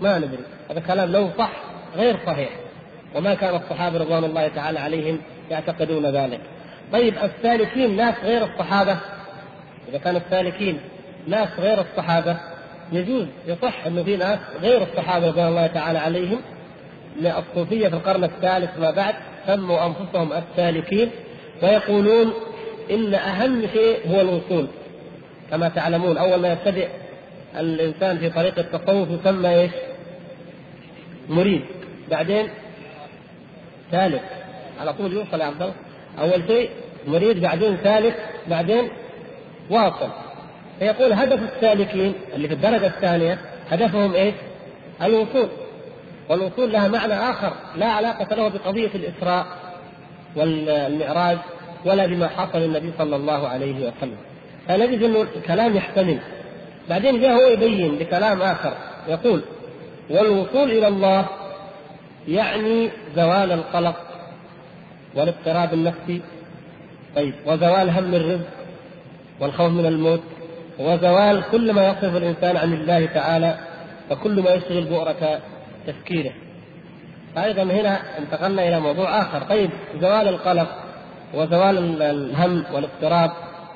ما 0.00 0.18
ندري 0.18 0.44
هذا 0.70 0.80
كلام 0.80 1.12
لو 1.12 1.30
صح 1.38 1.50
غير 1.96 2.18
صحيح. 2.26 2.50
وما 3.14 3.34
كان 3.34 3.54
الصحابة 3.54 3.98
رضوان 3.98 4.24
الله 4.24 4.48
تعالى 4.48 4.78
عليهم 4.78 5.18
يعتقدون 5.50 6.06
ذلك. 6.06 6.40
طيب 6.92 7.14
السالكين 7.18 7.96
ناس 7.96 8.14
غير 8.24 8.44
الصحابة؟ 8.44 8.96
إذا 9.88 9.98
كان 9.98 10.16
السالكين 10.16 10.80
ناس 11.26 11.48
غير 11.58 11.80
الصحابة. 11.80 12.36
يجوز 12.92 13.26
يصح 13.46 13.86
أنه 13.86 14.02
في 14.02 14.16
ناس 14.16 14.38
غير 14.62 14.82
الصحابة 14.82 15.28
رضوان 15.28 15.48
الله 15.48 15.66
تعالى 15.66 15.98
عليهم 15.98 16.40
الصوفية 17.22 17.88
في 17.88 17.94
القرن 17.94 18.24
الثالث 18.24 18.78
ما 18.78 18.90
بعد 18.90 19.14
سموا 19.46 19.86
أنفسهم 19.86 20.32
السالكين 20.32 21.10
ويقولون 21.62 22.32
إن 22.90 23.14
أهم 23.14 23.66
شيء 23.72 23.98
هو 24.10 24.20
الوصول. 24.20 24.66
كما 25.50 25.68
تعلمون 25.68 26.18
أول 26.18 26.40
ما 26.40 26.52
يبتدئ 26.52 26.88
الإنسان 27.58 28.18
في 28.18 28.30
طريق 28.30 28.58
التصوف 28.58 29.08
يسمى 29.10 29.48
إيش؟ 29.48 29.70
مريد 31.28 31.62
بعدين 32.10 32.48
ثالث 33.90 34.22
على 34.80 34.92
طول 34.92 35.12
يوصل 35.12 35.40
يا 35.40 35.44
عبد 35.44 35.62
الله. 35.62 35.74
أول 36.18 36.42
شيء 36.46 36.70
مريد 37.06 37.40
بعدين 37.40 37.76
ثالث 37.76 38.14
بعدين 38.46 38.88
واصل. 39.70 40.27
فيقول 40.78 41.12
هدف 41.12 41.40
السالكين 41.42 42.14
اللي 42.34 42.48
في 42.48 42.54
الدرجة 42.54 42.86
الثانية 42.86 43.38
هدفهم 43.70 44.14
إيش؟ 44.14 44.34
الوصول. 45.02 45.48
والوصول 46.28 46.72
لها 46.72 46.88
معنى 46.88 47.14
آخر 47.14 47.52
لا 47.76 47.86
علاقة 47.86 48.36
له 48.36 48.48
بقضية 48.48 48.90
الإسراء 48.94 49.46
والمعراج 50.36 51.38
ولا 51.84 52.06
بما 52.06 52.28
حصل 52.28 52.58
للنبي 52.58 52.92
صلى 52.98 53.16
الله 53.16 53.48
عليه 53.48 53.74
وسلم. 53.74 54.16
فنجد 54.68 55.02
إنه 55.02 55.26
الكلام 55.36 55.76
يحتمل. 55.76 56.18
بعدين 56.88 57.20
جاء 57.20 57.32
هو 57.32 57.48
يبين 57.52 57.94
بكلام 57.98 58.42
آخر. 58.42 58.74
يقول 59.08 59.42
والوصول 60.10 60.70
إلى 60.70 60.88
الله 60.88 61.26
يعني 62.28 62.90
زوال 63.16 63.52
القلق 63.52 63.96
والاضطراب 65.14 65.74
النفسي 65.74 66.20
طيب 67.16 67.34
وزوال 67.46 67.90
هم 67.90 68.14
الرزق 68.14 68.48
والخوف 69.40 69.72
من 69.72 69.86
الموت. 69.86 70.22
وزوال 70.78 71.42
كل 71.52 71.72
ما 71.72 71.88
يصرف 71.88 72.16
الإنسان 72.16 72.56
عن 72.56 72.72
الله 72.72 73.06
تعالى 73.06 73.58
وكل 74.10 74.42
ما 74.42 74.50
يشغل 74.50 74.84
بؤرة 74.84 75.40
تفكيره. 75.86 76.32
أيضا 77.38 77.62
هنا 77.62 78.18
انتقلنا 78.18 78.68
إلى 78.68 78.80
موضوع 78.80 79.20
آخر. 79.22 79.42
طيب 79.42 79.70
زوال 80.00 80.28
القلق 80.28 80.68
وزوال 81.34 82.02
الهم 82.02 82.64
والاضطراب 82.74 83.30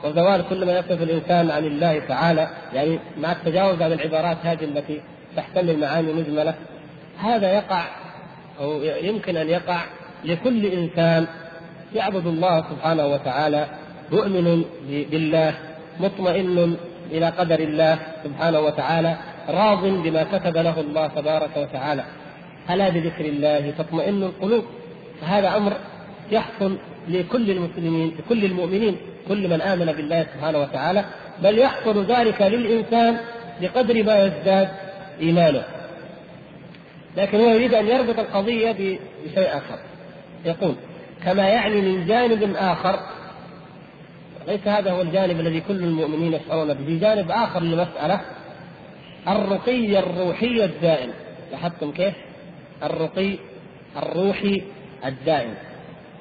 وزوال 0.05 0.45
كل 0.49 0.67
ما 0.67 0.79
يصرف 0.79 1.03
الإنسان 1.03 1.51
عن 1.51 1.65
الله 1.65 1.99
تعالى. 1.99 2.49
يعني 2.73 2.99
مع 3.19 3.33
التجاوز 3.33 3.83
عن 3.83 3.93
العبارات 3.93 4.37
هذه 4.43 4.65
التي 4.65 5.01
تحتمل 5.37 5.81
معاني 5.81 6.13
مجمله 6.13 6.55
هذا 7.19 7.53
يقع 7.53 7.85
أو 8.61 8.83
يمكن 8.83 9.37
أن 9.37 9.49
يقع 9.49 9.85
لكل 10.25 10.67
إنسان 10.67 11.27
يعبد 11.95 12.27
الله 12.27 12.63
سبحانه 12.71 13.07
وتعالى 13.07 13.67
مؤمن 14.13 14.65
بالله 15.11 15.55
مطمئن 16.01 16.77
إلى 17.11 17.27
قدر 17.27 17.61
الله 17.61 17.99
سبحانه 18.25 18.61
وتعالى 18.61 19.17
راض 19.49 19.85
بما 19.85 20.23
كتب 20.25 20.57
له 20.57 20.81
الله 20.81 21.07
تبارك 21.07 21.57
وتعالى. 21.57 22.05
ألا 22.71 22.89
بذكر 22.89 23.25
الله 23.25 23.71
تطمئن 23.79 24.23
القلوب؟ 24.23 24.65
فهذا 25.21 25.57
أمر 25.57 25.73
يحصل 26.31 26.77
لكل 27.09 27.51
المسلمين 27.51 28.17
لكل 28.19 28.45
المؤمنين 28.45 28.97
كل 29.29 29.49
من 29.49 29.61
آمن 29.61 29.87
بالله 29.87 30.27
سبحانه 30.35 30.59
وتعالى 30.59 31.05
بل 31.43 31.59
يحصل 31.59 32.05
ذلك 32.05 32.43
للإنسان 32.43 33.17
بقدر 33.61 34.03
ما 34.03 34.25
يزداد 34.25 34.69
إيمانه. 35.21 35.63
لكن 37.17 37.41
هو 37.41 37.51
يريد 37.51 37.75
أن 37.75 37.87
يربط 37.87 38.19
القضية 38.19 38.73
بشيء 39.25 39.49
آخر. 39.49 39.79
يقول 40.45 40.75
كما 41.25 41.49
يعني 41.49 41.81
من 41.81 42.07
جانب 42.07 42.57
آخر 42.57 43.01
ليس 44.47 44.69
هذا 44.69 44.91
هو 44.91 45.03
الجانب 45.03 45.41
الذي 45.41 45.61
كل 45.61 45.85
المؤمنين 45.85 46.33
يشعرون 46.33 46.75
به، 46.75 46.99
جانب 47.01 47.31
آخر 47.31 47.63
للمسألة 47.63 48.21
الرقي 49.29 49.99
الروحي 49.99 50.65
الدائم، 50.65 51.11
لاحظتم 51.53 51.93
كيف؟ 51.93 52.15
الرقي 52.83 53.39
الروحي 53.97 54.63
الدائم. 55.05 55.55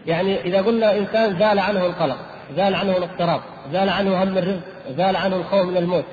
يعني 0.07 0.41
إذا 0.41 0.61
قلنا 0.61 0.97
إنسان 0.97 1.39
زال 1.39 1.59
عنه 1.59 1.85
القلق، 1.85 2.17
زال 2.55 2.75
عنه 2.75 2.97
الاضطراب، 2.97 3.41
زال 3.73 3.89
عنه 3.89 4.23
هم 4.23 4.37
الرزق، 4.37 4.63
زال 4.97 5.15
عنه 5.15 5.35
الخوف 5.35 5.65
من 5.65 5.77
الموت، 5.77 6.05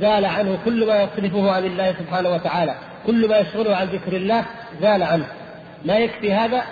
زال 0.00 0.24
عنه 0.24 0.58
كل 0.64 0.86
ما 0.86 1.02
يصرفه 1.02 1.50
عن 1.50 1.64
الله 1.64 1.92
سبحانه 1.92 2.30
وتعالى، 2.30 2.74
كل 3.06 3.28
ما 3.28 3.38
يشغله 3.38 3.76
عن 3.76 3.86
ذكر 3.86 4.16
الله 4.16 4.44
زال 4.80 5.02
عنه. 5.02 5.26
لا 5.84 5.98
يكفي 5.98 6.32
هذا؟ 6.32 6.62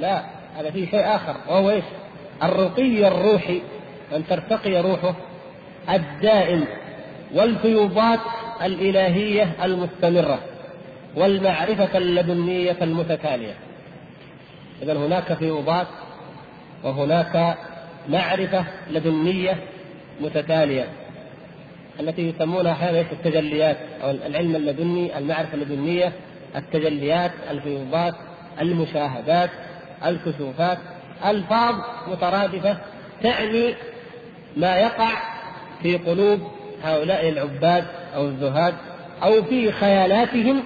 لا، 0.00 0.22
هذا 0.56 0.70
فيه 0.70 0.90
شيء 0.90 1.14
آخر 1.14 1.36
وهو 1.48 1.70
إيش؟ 1.70 1.84
الرقي 2.42 3.08
الروحي 3.08 3.62
أن 4.16 4.26
ترتقي 4.26 4.80
روحه 4.80 5.14
الدائم 5.90 6.64
والفيوضات 7.34 8.20
الإلهية 8.62 9.52
المستمرة 9.64 10.38
والمعرفة 11.16 11.98
اللدنيه 11.98 12.76
المتتالية. 12.82 13.54
اذا 14.82 14.92
هناك 14.92 15.32
فيوضات 15.32 15.86
وهناك 16.84 17.56
معرفة 18.08 18.64
لدنيه 18.90 19.56
متتالية 20.20 20.88
التي 22.00 22.28
يسمونها 22.28 22.72
أحيانا 22.72 23.00
التجليات 23.00 23.76
أو 24.02 24.10
العلم 24.10 24.56
اللدني 24.56 25.18
المعرفة 25.18 25.54
اللدنيه 25.54 26.12
التجليات 26.56 27.30
الفيوضات 27.50 28.14
المشاهدات 28.60 29.50
الكسوفات 30.06 30.78
ألفاظ 31.26 31.74
مترادفة 32.08 32.76
تعني 33.22 33.74
ما 34.56 34.76
يقع 34.76 35.10
في 35.82 35.96
قلوب 35.96 36.40
هؤلاء 36.82 37.28
العباد 37.28 37.84
أو 38.14 38.26
الزهاد 38.26 38.74
أو 39.22 39.42
في 39.42 39.72
خيالاتهم 39.72 40.62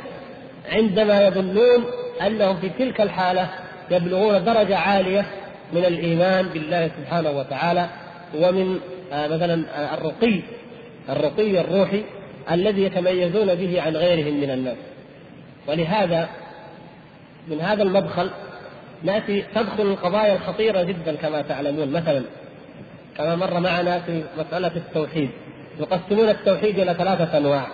عندما 0.73 1.27
يظنون 1.27 1.85
أنهم 2.27 2.57
في 2.57 2.69
تلك 2.79 3.01
الحالة 3.01 3.49
يبلغون 3.91 4.45
درجة 4.45 4.77
عالية 4.77 5.27
من 5.73 5.85
الإيمان 5.85 6.47
بالله 6.47 6.91
سبحانه 6.99 7.31
وتعالى 7.31 7.89
ومن 8.35 8.81
آه، 9.13 9.27
مثلا 9.27 9.65
آه، 9.75 9.95
الرقي 9.95 10.41
الرقي 11.09 11.61
الروحي 11.61 12.03
الذي 12.51 12.83
يتميزون 12.83 13.55
به 13.55 13.83
عن 13.83 13.97
غيرهم 13.97 14.41
من 14.41 14.51
الناس. 14.51 14.77
ولهذا 15.67 16.29
من 17.49 17.61
هذا 17.61 17.83
المدخل 17.83 18.31
نأتي 19.03 19.45
تدخل 19.55 19.83
القضايا 19.83 20.35
الخطيرة 20.35 20.83
جدا 20.83 21.17
كما 21.17 21.43
تعلمون. 21.43 21.93
مثلا 21.93 22.23
كما 23.17 23.37
مر 23.37 23.61
معنا 23.61 24.01
في 24.01 24.25
مسألة 24.39 24.77
التوحيد. 24.77 25.31
يقسمون 25.81 26.29
التوحيد 26.29 26.79
إلى 26.79 26.95
ثلاثة 26.95 27.39
أنواع. 27.39 27.67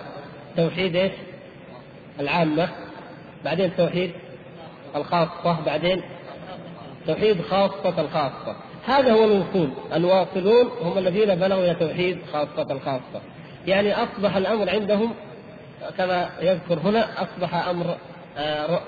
توحيد 0.57 0.95
إيش؟ 0.95 1.11
العامة 2.19 2.69
بعدين 3.45 3.71
توحيد 3.77 4.11
الخاصة 4.95 5.61
بعدين 5.65 6.01
توحيد 7.07 7.41
خاصة 7.41 8.01
الخاصة. 8.01 8.55
هذا 8.85 9.11
هو 9.11 9.25
الوصول. 9.25 9.69
الواصلون 9.93 10.69
هم 10.81 10.97
الذين 10.97 11.35
بلغوا 11.35 11.65
إلى 11.65 11.75
توحيد 11.75 12.17
خاصة 12.33 12.71
الخاصة. 12.71 13.21
يعني 13.67 13.93
أصبح 13.93 14.35
الأمر 14.35 14.69
عندهم 14.69 15.13
كما 15.97 16.29
يذكر 16.41 16.79
هنا 16.79 17.07
أصبح 17.23 17.67
أمر 17.67 17.97
آه، 18.37 18.79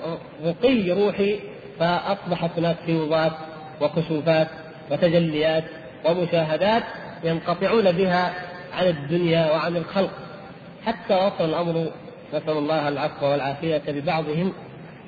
رقي 0.44 0.90
روحي 0.90 1.40
فأصبحت 1.78 2.50
هناك 2.58 2.76
فيوضات 2.86 3.32
وكشوفات 3.80 4.48
وتجليات 4.90 5.64
ومشاهدات 6.04 6.82
ينقطعون 7.24 7.92
بها 7.92 8.32
عن 8.72 8.86
الدنيا 8.86 9.50
وعن 9.52 9.76
الخلق. 9.76 10.10
حتى 10.86 11.14
وصل 11.14 11.44
الأمر 11.44 11.90
نسأل 12.34 12.58
الله 12.58 12.88
العفو 12.88 13.26
والعافية 13.26 13.82
ببعضهم 13.88 14.52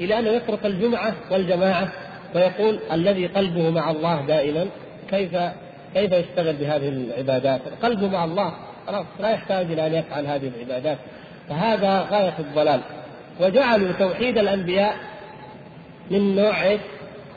إلى 0.01 0.19
انه 0.19 0.31
يترك 0.31 0.67
الجمعة 0.67 1.15
والجماعة 1.31 1.89
ويقول 2.35 2.79
الذي 2.93 3.27
قلبه 3.27 3.71
مع 3.71 3.91
الله 3.91 4.27
دائما 4.27 4.67
كيف 5.11 5.37
كيف 5.95 6.13
يشتغل 6.13 6.57
بهذه 6.57 6.89
العبادات؟ 6.89 7.61
قلبه 7.83 8.09
مع 8.09 8.25
الله 8.25 8.53
خلاص 8.87 9.07
لا 9.21 9.31
يحتاج 9.31 9.73
إلى 9.73 9.87
أن 9.87 9.95
يفعل 9.95 10.27
هذه 10.27 10.51
العبادات. 10.57 10.99
فهذا 11.49 12.07
غاية 12.11 12.35
الضلال. 12.39 12.81
وجعلوا 13.41 13.93
توحيد 13.93 14.39
الأنبياء 14.39 14.97
من 16.11 16.37
نوع 16.37 16.63
إيش؟ 16.63 16.81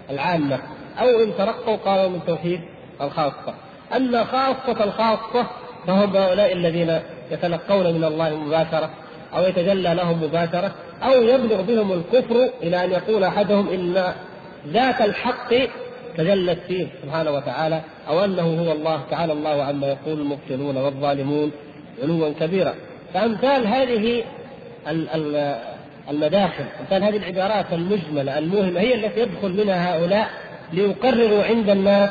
العامة. 0.10 0.60
أو 1.00 1.24
إن 1.24 1.32
ترقوا 1.38 1.76
قالوا 1.76 2.10
من 2.10 2.20
توحيد. 2.28 2.62
الخاصة. 3.02 3.54
أما 3.96 4.24
خاصة 4.24 4.84
الخاصة 4.84 5.48
فهم 5.88 6.18
هؤلاء 6.18 6.54
الذين 6.54 7.00
يتلقون 7.32 7.94
من 7.94 8.04
الله 8.04 8.36
مباشرة 8.36 8.90
أو 9.36 9.44
يتجلى 9.44 9.94
لهم 9.94 10.24
مباشرة 10.24 10.72
أو 11.04 11.22
يبلغ 11.22 11.62
بهم 11.62 11.92
الكفر 11.92 12.50
إلى 12.64 12.86
أن 12.86 12.92
يقول 12.92 13.24
أحدهم 13.24 13.70
إن 13.70 14.14
ذات 14.68 15.02
الحق 15.02 15.54
تجلت 16.18 16.60
فيه 16.68 16.88
سبحانه 17.04 17.32
وتعالى 17.32 17.82
أو 18.08 18.26
أنه 18.26 18.62
هو 18.62 18.72
الله 18.72 19.02
تعالى 19.12 19.34
الله 19.34 19.64
عما 19.64 19.88
يقول 19.88 20.20
المبطلون 20.20 20.78
والظالمون 20.78 21.52
علوا 22.04 22.34
كبيرا. 22.40 22.74
فأمثال 23.14 23.68
هذه 23.68 24.24
المداخل 26.10 26.64
أمثال 26.80 27.04
هذه 27.04 27.18
العبارات 27.18 27.66
المجملة 27.74 28.38
الموهمة 28.38 28.80
هي 28.80 28.96
التي 28.96 29.20
يدخل 29.20 29.52
منها 29.64 29.96
هؤلاء 29.96 30.30
ليقرروا 30.74 31.44
عند 31.44 31.70
الناس 31.70 32.10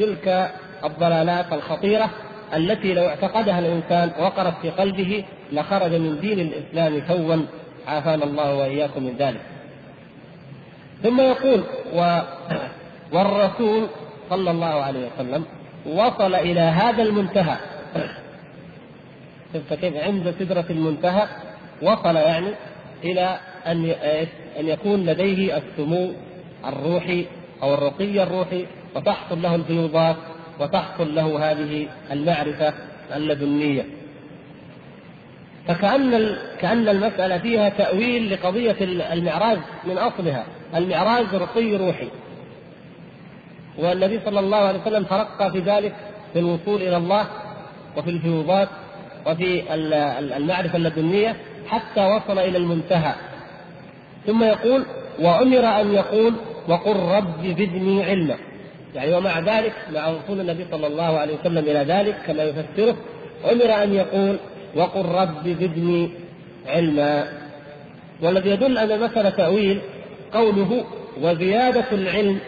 تلك 0.00 0.50
الضلالات 0.84 1.52
الخطيرة 1.52 2.10
التي 2.56 2.94
لو 2.94 3.04
اعتقدها 3.08 3.58
الإنسان 3.58 4.10
وقرت 4.18 4.54
في 4.62 4.70
قلبه 4.70 5.24
لخرج 5.52 5.92
من 5.92 6.20
دين 6.20 6.40
الإسلام 6.40 7.02
سوا 7.08 7.36
عافانا 7.86 8.24
الله 8.24 8.54
وإياكم 8.54 9.02
من 9.02 9.16
ذلك. 9.18 9.40
ثم 11.02 11.20
يقول 11.20 11.64
و 11.94 12.20
والرسول 13.12 13.86
صلى 14.30 14.50
الله 14.50 14.82
عليه 14.82 15.06
وسلم 15.06 15.44
وصل 15.86 16.34
إلى 16.34 16.60
هذا 16.60 17.02
المنتهى. 17.02 17.56
شفت 19.54 19.74
كيف 19.74 19.96
عند 19.96 20.34
سدرة 20.38 20.64
المنتهى 20.70 21.26
وصل 21.82 22.16
يعني 22.16 22.50
إلى 23.04 23.38
أن 23.66 23.90
أن 24.60 24.68
يكون 24.68 25.06
لديه 25.06 25.56
السمو 25.56 26.12
الروحي 26.66 27.26
أو 27.62 27.74
الرقي 27.74 28.22
الروحي 28.22 28.66
وتحصل 28.96 29.42
له 29.42 29.54
الفيوضات 29.54 30.16
وتحصل 30.60 31.14
له 31.14 31.50
هذه 31.50 31.88
المعرفة 32.10 32.74
اللدنية 33.16 33.84
فكأن 35.68 36.36
كأن 36.60 36.88
المسألة 36.88 37.38
فيها 37.38 37.68
تأويل 37.68 38.32
لقضية 38.32 38.76
المعراج 39.12 39.58
من 39.84 39.98
أصلها. 39.98 40.44
المعراج 40.74 41.34
رقي 41.34 41.76
روحي. 41.76 42.08
والنبي 43.78 44.20
صلى 44.24 44.40
الله 44.40 44.56
عليه 44.56 44.80
وسلم 44.80 45.04
ترقى 45.04 45.50
في 45.50 45.58
ذلك 45.58 45.94
في 46.32 46.38
الوصول 46.38 46.82
إلى 46.82 46.96
الله 46.96 47.26
وفي 47.96 48.10
الفيوضات 48.10 48.68
وفي 49.26 49.74
المعرفة 50.36 50.76
اللدنية 50.76 51.36
حتى 51.66 52.06
وصل 52.06 52.38
إلى 52.38 52.58
المنتهى. 52.58 53.14
ثم 54.26 54.42
يقول 54.42 54.84
وأمر 55.20 55.80
أن 55.80 55.92
يقول 55.92 56.34
وقل 56.68 56.96
رب 56.96 57.46
زدني 57.46 58.04
علما. 58.04 58.36
يعني 58.94 59.14
ومع 59.14 59.38
ذلك 59.38 59.72
مع 59.92 60.08
وصول 60.08 60.40
النبي 60.40 60.66
صلى 60.70 60.86
الله 60.86 61.18
عليه 61.18 61.34
وسلم 61.40 61.58
إلى 61.58 61.84
ذلك 61.94 62.16
كما 62.26 62.42
يفسره 62.42 62.96
أمر 63.52 63.82
أن 63.82 63.94
يقول 63.94 64.36
وقل 64.76 65.04
رب 65.04 65.48
زدني 65.48 66.10
علما 66.66 67.28
والذي 68.22 68.50
يدل 68.50 68.78
أن 68.78 68.92
المسألة 68.92 69.30
تأويل 69.30 69.80
قوله 70.32 70.84
وزيادة 71.20 71.84
العلم 71.92 72.38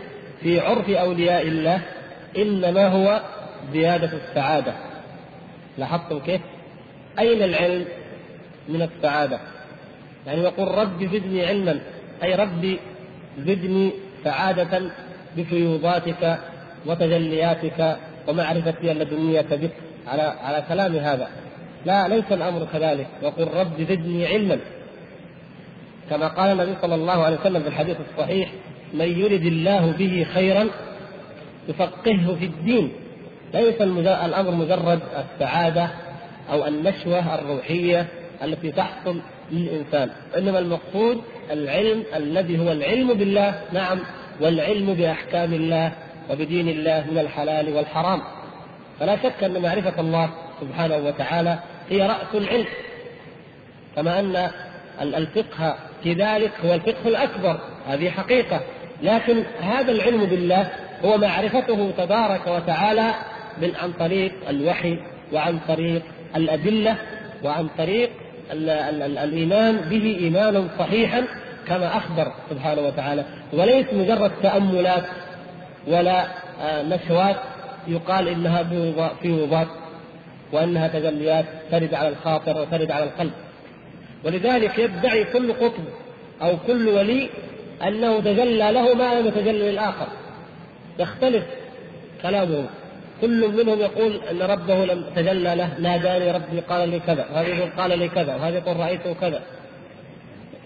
في 0.42 0.60
عرف 0.60 0.90
أولياء 0.90 1.42
الله 1.42 1.80
إنما 2.38 2.86
هو 2.86 3.20
زيادة 3.72 4.10
السعادة 4.12 4.72
لاحظتم 5.78 6.18
كيف؟ 6.18 6.40
أين 7.18 7.42
العلم 7.42 7.84
من 8.68 8.82
السعادة؟ 8.82 9.38
يعني 10.26 10.40
يقول 10.42 10.68
رب 10.68 11.04
زدني 11.04 11.46
علما 11.46 11.80
أي 12.22 12.34
ربي 12.34 12.78
زدني 13.38 13.90
سعادة 14.24 14.90
بفيوضاتك 15.36 16.38
وتجلياتك 16.86 17.96
ومعرفتي 18.28 18.92
اللدنية 18.92 19.46
بك. 19.50 19.70
على 20.06 20.22
على 20.22 20.64
كلام 20.68 20.96
هذا. 20.96 21.28
لا 21.86 22.08
ليس 22.08 22.24
الأمر 22.30 22.66
كذلك. 22.72 23.06
يقول 23.22 23.54
رب 23.54 23.80
زدني 23.80 24.26
علما. 24.26 24.58
كما 26.10 26.28
قال 26.28 26.60
النبي 26.60 26.76
صلى 26.82 26.94
الله 26.94 27.24
عليه 27.24 27.40
وسلم 27.40 27.62
في 27.62 27.68
الحديث 27.68 27.96
الصحيح 28.10 28.50
من 28.94 29.20
يرد 29.20 29.46
الله 29.46 29.92
به 29.98 30.26
خيرا 30.34 30.68
يفقهه 31.68 32.34
في 32.34 32.44
الدين. 32.44 32.92
ليس 33.54 33.80
الأمر 33.80 34.50
مجرد 34.50 35.00
السعادة 35.18 35.88
أو 36.50 36.66
النشوة 36.66 37.34
الروحية 37.34 38.06
التي 38.42 38.72
تحصل 38.72 39.20
للإنسان. 39.52 40.10
إنما 40.38 40.58
المقصود 40.58 41.20
العلم 41.50 42.02
الذي 42.16 42.58
هو 42.58 42.72
العلم 42.72 43.14
بالله. 43.14 43.60
نعم 43.72 43.98
والعلم 44.42 44.94
بأحكام 44.94 45.52
الله 45.52 45.92
وبدين 46.30 46.68
الله 46.68 47.04
من 47.10 47.18
الحلال 47.18 47.76
والحرام. 47.76 48.20
فلا 49.00 49.16
شك 49.16 49.44
أن 49.44 49.62
معرفة 49.62 50.00
الله 50.00 50.30
سبحانه 50.60 50.96
وتعالى 50.96 51.58
هي 51.90 52.06
رأس 52.06 52.34
العلم. 52.34 52.66
كما 53.96 54.20
أن 54.20 54.50
الفقه 55.00 55.76
في 56.02 56.12
ذلك 56.12 56.50
هو 56.64 56.74
الفقه 56.74 57.08
الأكبر 57.08 57.60
هذه 57.88 58.10
حقيقة. 58.10 58.60
لكن 59.02 59.42
هذا 59.60 59.92
العلم 59.92 60.24
بالله 60.24 60.70
هو 61.04 61.18
معرفته 61.18 61.90
تبارك 61.98 62.46
وتعالى 62.46 63.14
من 63.62 63.76
عن 63.76 63.92
طريق 63.92 64.32
الوحي 64.48 64.98
وعن 65.32 65.58
طريق 65.68 66.02
الأدلة 66.36 66.96
وعن 67.44 67.68
طريق 67.78 68.10
ال 68.52 68.70
ال 68.70 69.02
ال 69.02 69.18
الإيمان 69.18 69.76
به 69.76 70.16
إيمانا 70.20 70.68
صحيحا 70.78 71.24
كما 71.68 71.96
أخبر 71.96 72.32
سبحانه 72.50 72.82
وتعالى 72.82 73.24
وليس 73.52 73.86
مجرد 73.92 74.32
تأملات 74.42 75.04
ولا 75.86 76.24
آه، 76.62 76.82
نشوات 76.82 77.36
يقال 77.88 78.28
إنها 78.28 78.64
فيوضات 79.22 79.68
وأنها 80.52 80.88
تجليات 80.88 81.44
ترد 81.70 81.94
على 81.94 82.08
الخاطر 82.08 82.60
وترد 82.60 82.90
على 82.90 83.04
القلب. 83.04 83.32
ولذلك 84.24 84.78
يدعي 84.78 85.24
كل 85.24 85.52
قطب 85.52 85.84
أو 86.42 86.56
كل 86.66 86.88
ولي 86.88 87.28
أنه 87.82 88.20
تجلى 88.20 88.72
له 88.72 88.94
ما 88.94 89.20
لم 89.20 89.26
يتجلى 89.26 89.70
للآخر. 89.70 90.06
يختلف 90.98 91.44
كلامه. 92.22 92.64
كل 93.20 93.48
منهم 93.48 93.80
يقول 93.80 94.20
أن 94.30 94.42
ربه 94.42 94.84
لم 94.84 95.04
تجلى 95.16 95.54
له 95.54 95.78
ناداني 95.78 96.30
ربي 96.30 96.60
قال 96.60 96.88
لي 96.88 97.00
كذا 97.00 97.26
وهذا 97.32 97.48
يقول 97.48 97.70
قال 97.70 97.98
لي 97.98 98.08
كذا 98.08 98.34
وهذا 98.34 98.56
يقول 98.56 98.76
رأيته 98.76 99.14
كذا. 99.20 99.40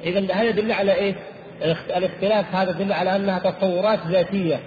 اذا 0.04 0.34
هذا 0.34 0.42
يدل 0.48 0.72
على 0.72 0.94
إيه؟ 0.94 1.14
الاختلاف 1.96 2.54
هذا 2.54 2.70
يدل 2.70 2.92
على 2.92 3.16
أنها 3.16 3.38
تصورات 3.38 3.98
ذاتية 4.06 4.60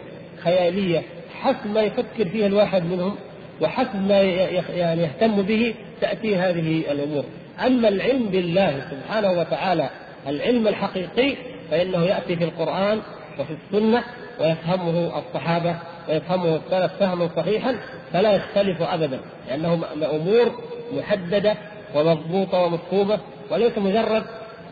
خيالية 0.43 1.01
حسب 1.41 1.71
ما 1.73 1.81
يفكر 1.81 2.25
فيها 2.31 2.47
الواحد 2.47 2.83
منهم 2.83 3.15
وحسب 3.61 4.07
ما 4.07 4.21
يعني 4.21 5.01
يهتم 5.01 5.41
به 5.41 5.73
تأتي 6.01 6.35
هذه 6.35 6.91
الأمور 6.91 7.23
أما 7.65 7.87
العلم 7.87 8.25
بالله 8.25 8.81
سبحانه 8.91 9.31
وتعالى 9.31 9.89
العلم 10.27 10.67
الحقيقي 10.67 11.35
فإنه 11.71 12.03
يأتي 12.03 12.35
في 12.35 12.43
القرآن 12.43 12.99
وفي 13.39 13.53
السنة 13.53 14.03
ويفهمه 14.39 15.19
الصحابة 15.19 15.75
ويفهمه 16.09 16.55
السلف 16.55 16.91
فهما 16.99 17.29
صحيحا 17.35 17.75
فلا 18.13 18.35
يختلف 18.35 18.81
ابدا 18.81 19.19
لأنه 19.49 19.83
أمور 20.11 20.51
محددة 20.91 21.55
ومضبوطة 21.95 22.57
ومفهومة 22.63 23.19
وليس 23.51 23.77
مجرد 23.77 24.23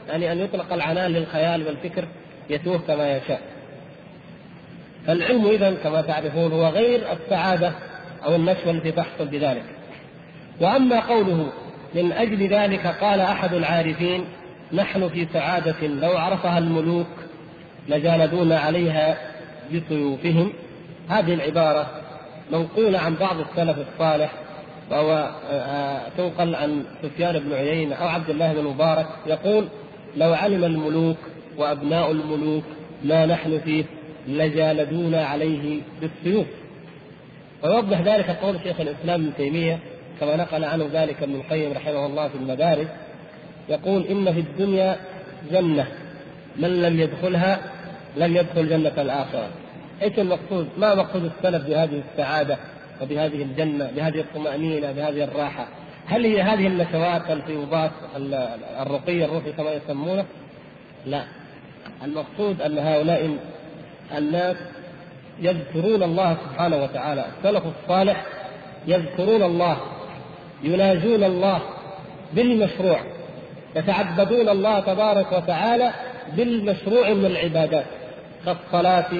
يعني 0.09 0.31
أن 0.31 0.39
يطلق 0.39 0.73
العنان 0.73 1.11
للخيال 1.11 1.67
والفكر 1.67 2.05
يتوه 2.49 2.79
كما 2.87 3.17
يشاء. 3.17 3.41
فالعلم 5.07 5.47
اذا 5.47 5.73
كما 5.83 6.01
تعرفون 6.01 6.51
هو 6.51 6.67
غير 6.67 7.01
السعادة 7.11 7.71
أو 8.25 8.35
النشوه 8.35 8.71
التي 8.71 8.91
تحصل 8.91 9.25
بذلك. 9.25 9.63
وأما 10.61 10.99
قوله 10.99 11.51
من 11.95 12.11
أجل 12.11 12.47
ذلك 12.47 12.87
قال 12.87 13.19
أحد 13.19 13.53
العارفين 13.53 14.25
نحن 14.73 15.09
في 15.09 15.27
سعادة 15.33 15.87
لو 15.87 16.17
عرفها 16.17 16.57
الملوك 16.57 17.07
لجالدونا 17.89 18.59
عليها 18.59 19.17
بسيوفهم 19.73 20.53
هذه 21.09 21.33
العبارة 21.33 21.87
منقولة 22.51 22.99
عن 22.99 23.15
بعض 23.15 23.35
السلف 23.39 23.77
الصالح 23.93 24.31
وهو 24.91 25.29
آه، 25.51 26.01
تنقل 26.17 26.55
عن 26.55 26.83
سفيان 27.03 27.39
بن 27.39 27.53
عيينة 27.53 27.95
أو 27.95 28.07
عبد 28.07 28.29
الله 28.29 28.53
بن 28.53 28.63
مبارك 28.63 29.07
يقول 29.25 29.67
لو 30.17 30.33
علم 30.33 30.63
الملوك 30.63 31.17
وأبناء 31.57 32.11
الملوك 32.11 32.63
ما 33.03 33.25
نحن 33.25 33.59
فيه 33.59 33.83
لجالدونا 34.27 35.25
عليه 35.25 35.81
بالسيوف 36.01 36.47
ويوضح 37.63 38.01
ذلك 38.01 38.29
قول 38.29 38.59
شيخ 38.63 38.81
الإسلام 38.81 39.21
ابن 39.21 39.31
تيمية 39.37 39.79
كما 40.19 40.35
نقل 40.35 40.63
عنه 40.63 40.89
ذلك 40.93 41.23
ابن 41.23 41.35
القيم 41.35 41.71
رحمه 41.71 42.05
الله 42.05 42.27
في 42.27 42.35
المدارس 42.35 42.87
يقول 43.69 44.05
إن 44.05 44.33
في 44.33 44.39
الدنيا 44.39 44.97
جنة 45.51 45.87
من 46.57 46.81
لم 46.81 46.99
يدخلها 46.99 47.59
لم 48.17 48.35
يدخل 48.35 48.69
جنة 48.69 49.01
الآخرة 49.01 49.49
إيش 50.01 50.19
المقصود؟ 50.19 50.67
ما 50.77 50.95
مقصود 50.95 51.31
السلف 51.37 51.67
بهذه 51.67 52.01
السعادة 52.11 52.57
وبهذه 53.01 53.41
الجنة 53.41 53.91
بهذه 53.95 54.19
الطمأنينة 54.19 54.91
بهذه 54.91 55.23
الراحة؟ 55.23 55.67
هل 56.07 56.25
هي 56.25 56.41
هذه 56.41 56.67
النشوات 56.67 57.31
الفيوضات 57.31 57.91
الرقي 58.81 59.25
الروحي 59.25 59.51
كما 59.51 59.71
يسمونه؟ 59.71 60.25
لا. 61.05 61.23
المقصود 62.03 62.61
أن 62.61 62.77
هؤلاء 62.77 63.37
الناس 64.17 64.55
يذكرون 65.39 66.03
الله 66.03 66.37
سبحانه 66.45 66.83
وتعالى. 66.83 67.25
السلف 67.37 67.63
الصالح 67.65 68.25
يذكرون 68.87 69.43
الله 69.43 69.77
يناجون 70.63 71.23
الله 71.23 71.61
بالمشروع 72.33 72.99
يتعبدون 73.75 74.49
الله 74.49 74.79
تبارك 74.79 75.31
وتعالى 75.31 75.91
بالمشروع 76.37 77.13
من 77.13 77.25
العبادات 77.25 77.85
كالصلاة 78.45 79.11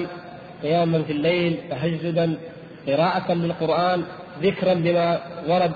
قياما 0.62 1.02
في 1.02 1.12
الليل 1.12 1.58
تهجدا 1.70 2.38
قراءة 2.86 3.32
للقرآن 3.32 4.04
ذكرا 4.42 4.74
بما 4.74 5.20
ورد. 5.48 5.72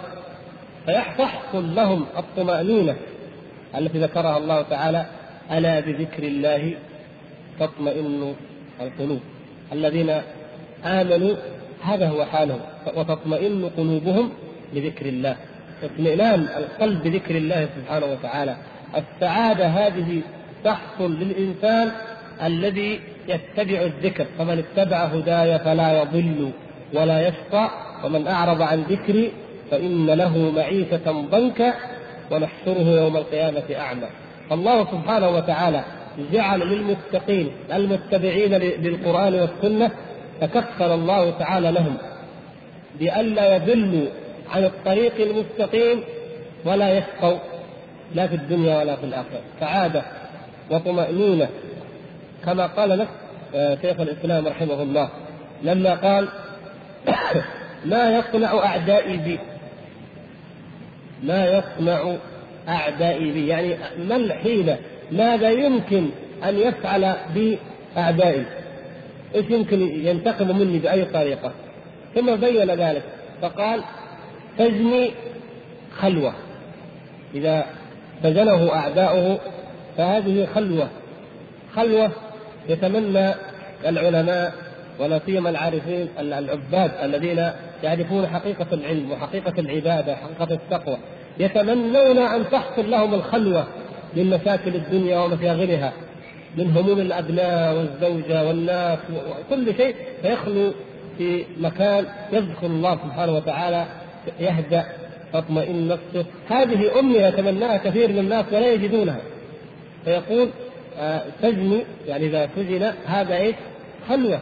فيحصل 0.86 1.74
لهم 1.74 2.06
الطمأنينة 2.18 2.96
التي 3.78 3.98
ذكرها 3.98 4.38
الله 4.38 4.62
تعالى 4.62 5.06
ألا 5.52 5.80
بذكر 5.80 6.22
الله 6.22 6.74
تطمئن 7.60 8.34
القلوب. 8.80 9.20
الذين 9.72 10.10
آمنوا 10.84 11.36
هذا 11.82 12.08
هو 12.08 12.24
حالهم. 12.24 12.60
وتطمئن 12.96 13.70
قلوبهم 13.76 14.30
بذكر 14.74 15.06
الله. 15.06 15.36
اطمئنان 15.82 16.40
القلب 16.40 17.02
بذكر 17.02 17.36
الله 17.36 17.68
سبحانه 17.76 18.06
وتعالى. 18.06 18.56
السعادة 18.96 19.66
هذه 19.66 20.20
تحصل 20.64 21.18
للإنسان 21.18 21.92
الذي 22.42 23.00
يتبع 23.28 23.80
الذكر. 23.80 24.26
فمن 24.38 24.64
اتبع 24.64 25.04
هداي 25.04 25.58
فلا 25.58 26.02
يضل 26.02 26.50
ولا 26.94 27.28
يشقى 27.28 27.70
ومن 28.04 28.26
أعرض 28.26 28.62
عن 28.62 28.82
ذكري 28.82 29.32
فإن 29.72 30.06
له 30.06 30.38
معيشة 30.56 31.12
ضنكا 31.30 31.74
ونحشره 32.30 32.88
يوم 32.88 33.16
القيامة 33.16 33.62
أعمى. 33.76 34.06
الله 34.52 34.84
سبحانه 34.84 35.28
وتعالى 35.28 35.84
جعل 36.32 36.60
للمتقين 36.60 37.50
المتبعين 37.72 38.54
للقرآن 38.54 39.34
والسنة 39.34 39.90
تكفل 40.40 40.92
الله 40.92 41.30
تعالى 41.30 41.72
لهم 41.72 41.96
بألا 43.00 43.56
يضلوا 43.56 44.06
عن 44.50 44.64
الطريق 44.64 45.12
المستقيم 45.20 46.00
ولا 46.64 46.98
يشقوا 46.98 47.38
لا 48.14 48.26
في 48.26 48.34
الدنيا 48.34 48.78
ولا 48.78 48.96
في 48.96 49.04
الآخرة. 49.04 49.40
سعادة 49.60 50.02
وطمأنينة. 50.70 51.48
كما 52.44 52.66
قال 52.66 52.98
لك 52.98 53.08
آه، 53.54 53.78
شيخ 53.82 54.00
الإسلام 54.00 54.46
رحمه 54.46 54.82
الله 54.82 55.08
لما 55.62 55.94
قال 55.94 56.28
ما 57.92 58.18
يصنع 58.18 58.54
أعدائي 58.54 59.16
بي؟ 59.16 59.38
ما 61.22 61.46
يصنع 61.46 62.16
أعدائي 62.68 63.32
بي. 63.32 63.48
يعني 63.48 63.76
ما 64.08 64.16
الحيلة؟ 64.16 64.78
ماذا 65.12 65.50
يمكن 65.50 66.08
أن 66.44 66.58
يفعل 66.58 67.14
بي 67.34 67.58
أعدائي 67.96 68.44
إيش 69.34 69.50
يمكن 69.50 69.80
ينتقم 69.80 70.58
مني 70.58 70.78
بأي 70.78 71.04
طريقة؟ 71.04 71.52
ثم 72.14 72.36
بين 72.36 72.70
ذلك 72.70 73.02
فقال 73.42 73.82
تجني 74.58 75.10
خلوة. 75.98 76.32
إذا 77.34 77.64
سجنه 78.22 78.74
أعداؤه 78.74 79.38
فهذه 79.96 80.48
خلوة. 80.54 80.88
خلوة 81.76 82.10
يتمنى 82.68 83.34
العلماء 83.86 84.52
ولا 84.98 85.20
سيما 85.26 85.50
العارفين 85.50 86.08
العباد 86.18 86.90
الذين 87.02 87.50
يعرفون 87.82 88.26
حقيقة 88.26 88.66
العلم 88.72 89.10
وحقيقة 89.10 89.60
العبادة 89.60 90.12
وحقيقه 90.12 90.54
التقوى. 90.54 90.96
يتمنون 91.38 92.18
أن 92.18 92.50
تحصل 92.50 92.90
لهم 92.90 93.14
الخلوة 93.14 93.66
من 94.16 94.30
مشاكل 94.30 94.74
الدنيا 94.74 95.18
ومشاغلها 95.18 95.92
من 96.56 96.70
هموم 96.70 97.00
الأبناء 97.00 97.76
والزوجة 97.76 98.44
والناس 98.48 98.98
وكل 99.10 99.74
شيء 99.76 99.94
فيخلو 100.22 100.72
في 101.18 101.44
مكان 101.60 102.06
يذكر 102.32 102.66
الله 102.66 102.94
سبحانه 102.94 103.32
وتعالى 103.32 103.86
يهدأ 104.40 104.84
تطمئن 105.32 105.88
نفسه. 105.88 106.26
هذه 106.48 106.98
أمنية 106.98 107.26
يتمناها 107.26 107.76
كثير 107.76 108.08
من 108.08 108.18
الناس 108.18 108.44
ولا 108.52 108.72
يجدونها. 108.72 109.20
فيقول 110.04 110.48
آه 110.98 111.22
سجن 111.42 111.82
يعني 112.08 112.26
إذا 112.26 112.48
سجن 112.56 112.92
هذا 113.06 113.36
إيش؟ 113.36 113.54
خلوة 114.08 114.40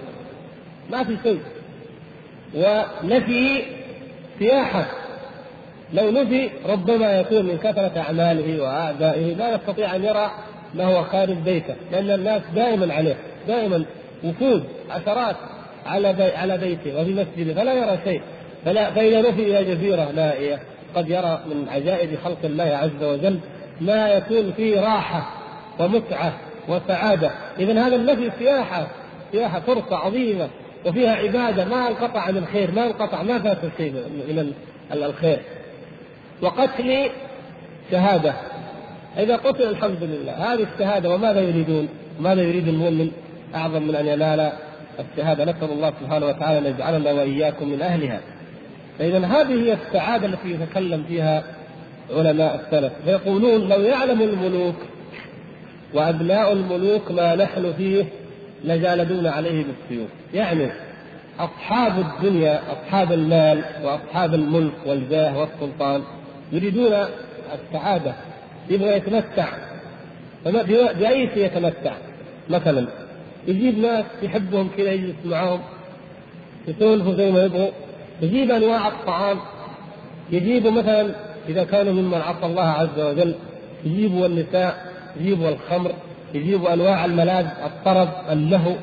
ما 0.91 1.05
في 1.05 1.17
شيء. 1.23 1.41
ونفي 2.55 3.63
سياحة. 4.39 4.87
لو 5.93 6.11
نفي 6.11 6.51
ربما 6.67 7.21
يكون 7.21 7.43
من 7.45 7.59
كثرة 7.59 7.93
أعماله 8.01 8.63
وأعدائه 8.63 9.35
لا 9.35 9.55
يستطيع 9.55 9.97
أن 9.97 10.05
يرى 10.05 10.31
ما 10.75 10.85
هو 10.85 11.05
خارج 11.05 11.37
بيته 11.37 11.75
لأن 11.93 12.11
الناس 12.11 12.43
دائما 12.55 12.95
عليه 12.95 13.17
دائما 13.49 13.85
وفود 14.25 14.65
عشرات 14.91 15.37
على 15.87 16.13
بي 16.13 16.23
على 16.23 16.59
بيته 16.59 17.01
وفي 17.01 17.13
مسجده 17.13 17.55
فلا 17.55 17.73
يرى 17.73 17.99
شيء. 18.05 18.21
فلا 18.65 18.91
فإذا 18.91 19.21
نفي 19.21 19.59
إلى 19.59 19.75
جزيرة 19.75 20.11
نائية 20.17 20.59
قد 20.95 21.11
يرى 21.11 21.41
من 21.47 21.67
عجائب 21.69 22.19
خلق 22.25 22.39
الله 22.45 22.65
عز 22.65 23.05
وجل 23.05 23.39
ما 23.81 24.09
يكون 24.09 24.53
فيه 24.57 24.81
راحة 24.81 25.31
ومتعة 25.79 26.33
وسعادة. 26.69 27.31
إذا 27.59 27.87
هذا 27.87 27.97
النفي 27.97 28.31
سياحة 28.39 28.87
سياحة 29.33 29.61
فرصة 29.61 29.97
عظيمة 29.97 30.49
وفيها 30.87 31.15
عبادة 31.15 31.65
ما 31.65 31.89
انقطع 31.89 32.21
عن 32.21 32.37
الخير 32.37 32.71
ما 32.71 32.87
انقطع 32.87 33.23
ما 33.23 33.39
فات 33.39 33.59
شيء 33.79 33.93
من 33.93 34.53
الخير. 34.93 35.39
وقتل 36.43 37.11
شهادة. 37.91 38.35
إذا 39.19 39.37
قتل 39.37 39.63
الحمد 39.63 40.03
لله. 40.03 40.33
هذه 40.33 40.67
الشهادة 40.75 41.11
وماذا 41.11 41.41
يريدون؟ 41.41 41.89
ماذا 42.21 42.43
يريد 42.43 42.69
المؤمن 42.69 43.11
أعظم 43.55 43.83
من 43.83 43.95
أن 43.95 44.07
ينال 44.07 44.53
الشهادة؟ 45.01 45.45
نسأل 45.45 45.73
الله 45.73 45.93
سبحانه 46.01 46.27
وتعالى 46.27 46.59
أن 46.59 46.75
يجعلنا 46.75 47.13
وإياكم 47.13 47.69
من 47.69 47.83
أهلها. 47.83 48.21
فإذا 48.99 49.19
هذه 49.19 49.65
هي 49.65 49.73
السعادة 49.73 50.27
التي 50.27 50.51
يتكلم 50.51 51.05
فيها 51.09 51.45
علماء 52.11 52.61
السلف. 52.65 52.93
فيقولون 53.05 53.69
لو 53.69 53.81
يعلم 53.81 54.23
الملوك 54.23 54.77
وأبناء 55.95 56.53
الملوك 56.53 57.11
ما 57.11 57.35
نحن 57.35 57.73
فيه 57.73 58.05
لجالدون 58.65 59.27
عليه 59.27 59.65
بالسيوف 59.65 60.09
يعني 60.35 60.71
أصحاب 61.39 61.99
الدنيا 61.99 62.61
أصحاب 62.73 63.13
المال 63.13 63.65
وأصحاب 63.85 64.35
الملك 64.35 64.73
والجاه 64.87 65.39
والسلطان. 65.39 66.03
يريدون 66.53 66.93
السعادة 67.55 68.15
يبغى 68.71 68.97
يتمتع. 68.97 69.49
بأي 70.75 71.29
شيء 71.35 71.47
يتمتع؟ 71.47 71.93
مثلا 72.51 72.87
يجيب 73.47 73.79
ناس 73.79 74.05
يحبهم 74.23 74.71
كذا 74.77 74.93
يجلس 74.93 75.15
معاهم 75.25 75.61
يسولفوا 76.69 77.15
زي 77.15 77.31
ما 77.31 77.45
يبغوا. 77.45 77.71
يجيب 78.23 78.51
أنواع 78.51 78.89
الطعام. 78.89 79.39
يجيبوا 80.31 80.71
مثلا 80.71 81.11
إذا 81.49 81.65
كانوا 81.65 81.93
ممن 81.93 82.15
عصى 82.15 82.47
الله 82.47 82.63
عز 82.63 83.01
وجل 83.01 83.35
يجيبوا 83.85 84.27
النساء 84.27 84.93
يجيبوا 85.21 85.49
الخمر 85.49 85.93
يجيبوا 86.35 86.73
أنواع 86.73 87.05
الملاذ 87.05 87.47
الطرب 87.65 88.09
اللهو. 88.31 88.75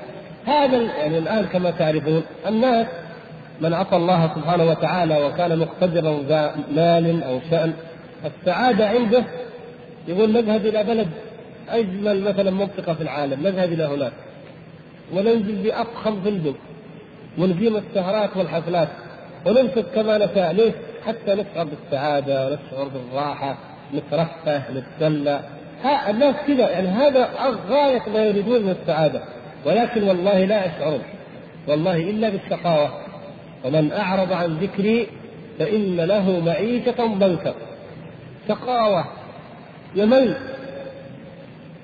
هذا 0.46 0.78
يعني 0.78 1.18
الآن 1.18 1.46
كما 1.46 1.72
تعرفون 1.72 2.24
الناس 2.48 2.88
من 3.62 3.74
عصى 3.74 3.96
الله 3.96 4.32
سبحانه 4.36 4.66
وتعالى 4.66 5.24
وكان 5.24 5.60
مقتدرا 5.60 6.20
ذا 6.28 6.56
مال 6.76 7.24
أو 7.24 7.40
شأن 7.50 7.74
السعاده 8.26 8.88
عنده 8.90 9.24
يقول 10.08 10.32
نذهب 10.32 10.66
إلى 10.66 10.84
بلد 10.84 11.08
أجمل 11.70 12.24
مثلا 12.24 12.52
منطقة 12.52 12.94
في 12.94 13.02
العالم 13.02 13.48
نذهب 13.48 13.74
إلى 13.74 13.84
هناك 13.84 14.12
وننزل 15.14 15.56
بأفخم 15.64 16.22
فندق 16.22 16.56
ونقيم 17.38 17.78
السهرات 17.78 18.38
والحفلات 18.38 18.88
وننفق 19.46 19.86
كما 19.96 20.18
نشاء 20.18 20.52
ليش؟ 20.52 20.74
حتى 21.08 21.36
نشعر 21.36 21.68
بالسعادة 21.68 22.46
ونشعر 22.48 22.88
بالراحة 22.88 23.58
نترفه 23.94 24.64
نتسلى 24.72 25.40
الناس 26.10 26.36
كذا 26.48 26.70
يعني 26.70 26.88
هذا 26.88 27.30
غاية 27.70 28.02
ما 28.14 28.26
يريدون 28.26 28.62
من 28.62 28.76
السعادة 28.82 29.22
ولكن 29.66 30.04
والله 30.04 30.46
لا 30.46 30.66
يشعرون 30.66 31.02
والله 31.68 31.96
إلا 31.96 32.30
بالشقاوة 32.30 33.07
ومن 33.66 33.92
أعرض 33.92 34.34
عن 34.34 34.58
ذكري 34.58 35.08
فإن 35.60 35.96
له 35.96 36.40
معيشة 36.40 37.06
ضنكا. 37.20 37.54
شقاوه 38.48 39.06
يمل. 39.96 40.38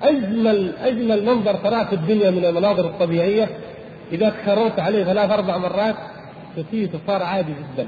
أجمل 0.02 0.72
أجمل 0.82 1.24
منظر 1.24 1.54
تراه 1.54 1.84
في 1.84 1.92
الدنيا 1.92 2.30
من 2.30 2.44
المناظر 2.44 2.86
الطبيعية. 2.86 3.48
إذا 4.12 4.28
تكررت 4.28 4.80
عليه 4.80 5.04
ثلاث 5.04 5.30
أربع 5.30 5.56
مرات 5.56 5.94
تصير 6.56 6.88
صار 7.06 7.22
عادي 7.22 7.52
جدا. 7.52 7.86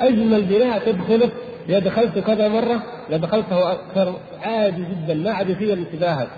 أجمل 0.00 0.42
بناء 0.42 0.78
تدخله 0.78 1.30
اذا 1.68 1.78
دخلته 1.78 2.20
كذا 2.20 2.48
مرة 2.48 2.82
اذا 3.08 3.16
دخلته 3.16 3.72
أكثر. 3.72 4.14
عادي 4.42 4.82
جدا 4.82 5.14
ما 5.14 5.32
عاد 5.32 5.52
فيه 5.52 5.74
انتباهك. 5.74 6.28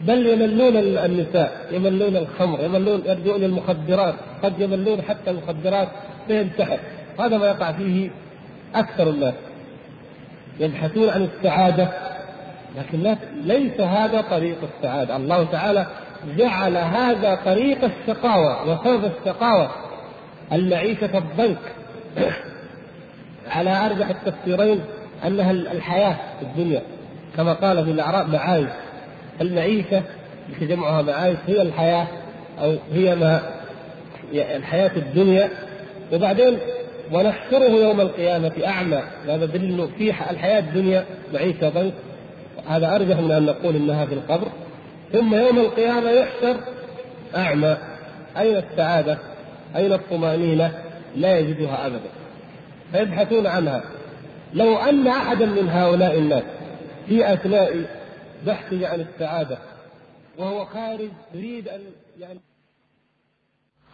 بل 0.00 0.26
يملون 0.26 0.76
النساء 0.76 1.68
يملون 1.70 2.16
الخمر 2.16 2.64
يملون 2.64 3.02
يرجعون 3.06 3.44
المخدرات 3.44 4.14
قد 4.42 4.60
يملون 4.60 5.02
حتى 5.02 5.30
المخدرات 5.30 5.88
فينتحر 6.26 6.78
هذا 7.20 7.38
ما 7.38 7.46
يقع 7.46 7.72
فيه 7.72 8.10
أكثر 8.74 9.10
الناس. 9.10 9.34
يبحثون 10.60 11.08
عن 11.08 11.28
السعادة 11.36 11.88
لكن 12.78 13.16
ليس 13.44 13.80
هذا 13.80 14.20
طريق 14.20 14.56
السعادة. 14.76 15.16
الله 15.16 15.44
تعالى 15.44 15.86
جعل 16.36 16.76
هذا 16.76 17.38
طريق 17.44 17.78
الشقاوة 17.84 18.70
وسبب 18.70 19.10
الشقاوة. 19.20 19.70
المعيشة 20.52 21.18
الضنك 21.18 21.72
على 23.56 23.86
أرجح 23.86 24.08
التفسيرين 24.08 24.80
أنها 25.26 25.50
الحياة 25.50 26.16
في 26.40 26.42
الدنيا. 26.42 26.82
كما 27.36 27.52
قال 27.52 27.84
في 27.84 27.90
الاعراب 27.90 28.28
معايش. 28.28 28.68
المعيشة 29.42 30.02
التي 30.48 30.66
جمعها 30.66 31.02
معايش 31.02 31.38
هي 31.46 31.62
الحياة 31.62 32.06
أو 32.60 32.76
هي 32.92 33.14
ما 33.14 33.42
الحياة 34.32 34.90
الدنيا. 34.96 35.48
وبعدين 36.12 36.58
ونحشره 37.12 37.70
يوم 37.70 38.00
القيامة 38.00 38.52
أعمى 38.66 39.02
هذا 39.28 39.46
دليل 39.46 39.72
أنه 39.72 39.88
في 39.98 40.10
الحياة 40.10 40.58
الدنيا 40.58 41.04
معيشة 41.34 41.68
ضنك. 41.68 41.92
هذا 42.68 42.94
أرجح 42.94 43.18
من 43.18 43.30
أن 43.30 43.46
نقول 43.46 43.76
إنها 43.76 44.06
في 44.06 44.14
القبر. 44.14 44.48
ثم 45.12 45.34
يوم 45.34 45.58
القيامة 45.58 46.10
يحشر 46.10 46.56
أعمى. 47.36 47.76
أين 48.38 48.56
السعادة؟ 48.56 49.18
أين 49.76 49.92
الطمأنينة؟ 49.92 50.72
لا 51.16 51.38
يجدها 51.38 51.86
أبدا. 51.86 52.10
فيبحثون 52.92 53.46
عنها. 53.46 53.82
لو 54.54 54.76
أن 54.76 55.06
أحدا 55.06 55.46
من 55.46 55.68
هؤلاء 55.68 56.18
الناس 56.18 56.42
في 57.08 57.32
أثناء 57.32 57.84
بحثه 58.46 58.88
عن 58.88 59.00
السعادة. 59.00 59.58
وهو 60.38 60.64
خارج 60.64 61.10
يريد 61.34 61.68
أن 61.68 61.80
يعني 62.18 62.40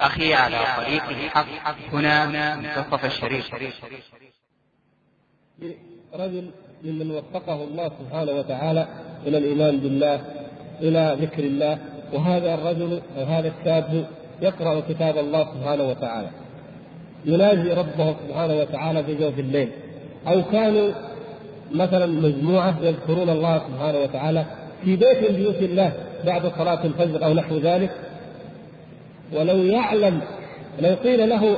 أخي 0.01 0.34
على 0.34 0.59
طريق 0.76 1.09
الحق 1.09 1.46
هنا 1.92 2.26
منتصف 2.57 3.05
الشريف. 3.05 3.55
رجل 6.14 6.51
ممن 6.84 7.11
وفقه 7.11 7.64
الله 7.64 7.88
سبحانه 7.88 8.32
وتعالى 8.32 8.88
إلى 9.26 9.38
الإيمان 9.38 9.78
بالله 9.78 10.24
إلى 10.80 11.16
ذكر 11.20 11.44
الله. 11.44 11.78
وهذا 12.12 12.55
الرجل 12.55 13.03
أو 13.16 13.24
هذا 13.24 13.53
الشاب 13.59 14.11
يقرأ 14.42 14.80
كتاب 14.80 15.18
الله 15.18 15.55
سبحانه 15.55 15.82
وتعالى. 15.82 16.30
يناجي 17.24 17.72
ربه 17.72 18.16
سبحانه 18.26 18.55
وتعالى 18.55 19.05
في 19.05 19.14
جوف 19.14 19.38
الليل. 19.38 19.72
أو 20.26 20.42
كانوا 20.44 20.92
مثلا 21.72 22.06
مجموعة 22.06 22.74
يذكرون 22.82 23.30
الله 23.30 23.58
سبحانه 23.58 23.98
وتعالى 23.98 24.44
في 24.84 24.96
بيت 24.96 25.30
من 25.30 25.36
بيوت 25.36 25.62
الله 25.62 25.92
بعد 26.26 26.52
صلاة 26.58 26.84
الفجر 26.84 27.24
أو 27.24 27.34
نحو 27.34 27.56
ذلك. 27.56 27.90
ولو 29.32 29.56
يعلم 29.56 30.20
لو 30.80 30.94
قيل 30.94 31.28
له 31.28 31.56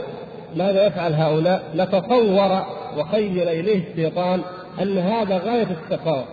ماذا 0.56 0.86
يفعل 0.86 1.14
هؤلاء 1.14 1.62
لتصور 1.74 2.62
وخيل 2.98 3.48
إليه 3.48 3.82
الشيطان 3.90 4.40
أن 4.82 4.98
هذا 4.98 5.38
غاية 5.38 5.66
السخاوة 5.82 6.24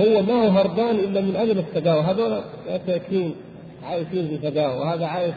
هو 0.00 0.22
ما 0.22 0.34
هو 0.34 0.48
هربان 0.48 0.96
إلا 0.96 1.20
من 1.20 1.36
أجل 1.36 1.58
السخاوة 1.58 2.10
هذول 2.10 2.40
مساكين 2.68 3.34
عايشين 3.84 4.28
في 4.28 4.50
سخاوة 4.50 4.80
وهذا 4.80 5.06
عايش 5.06 5.34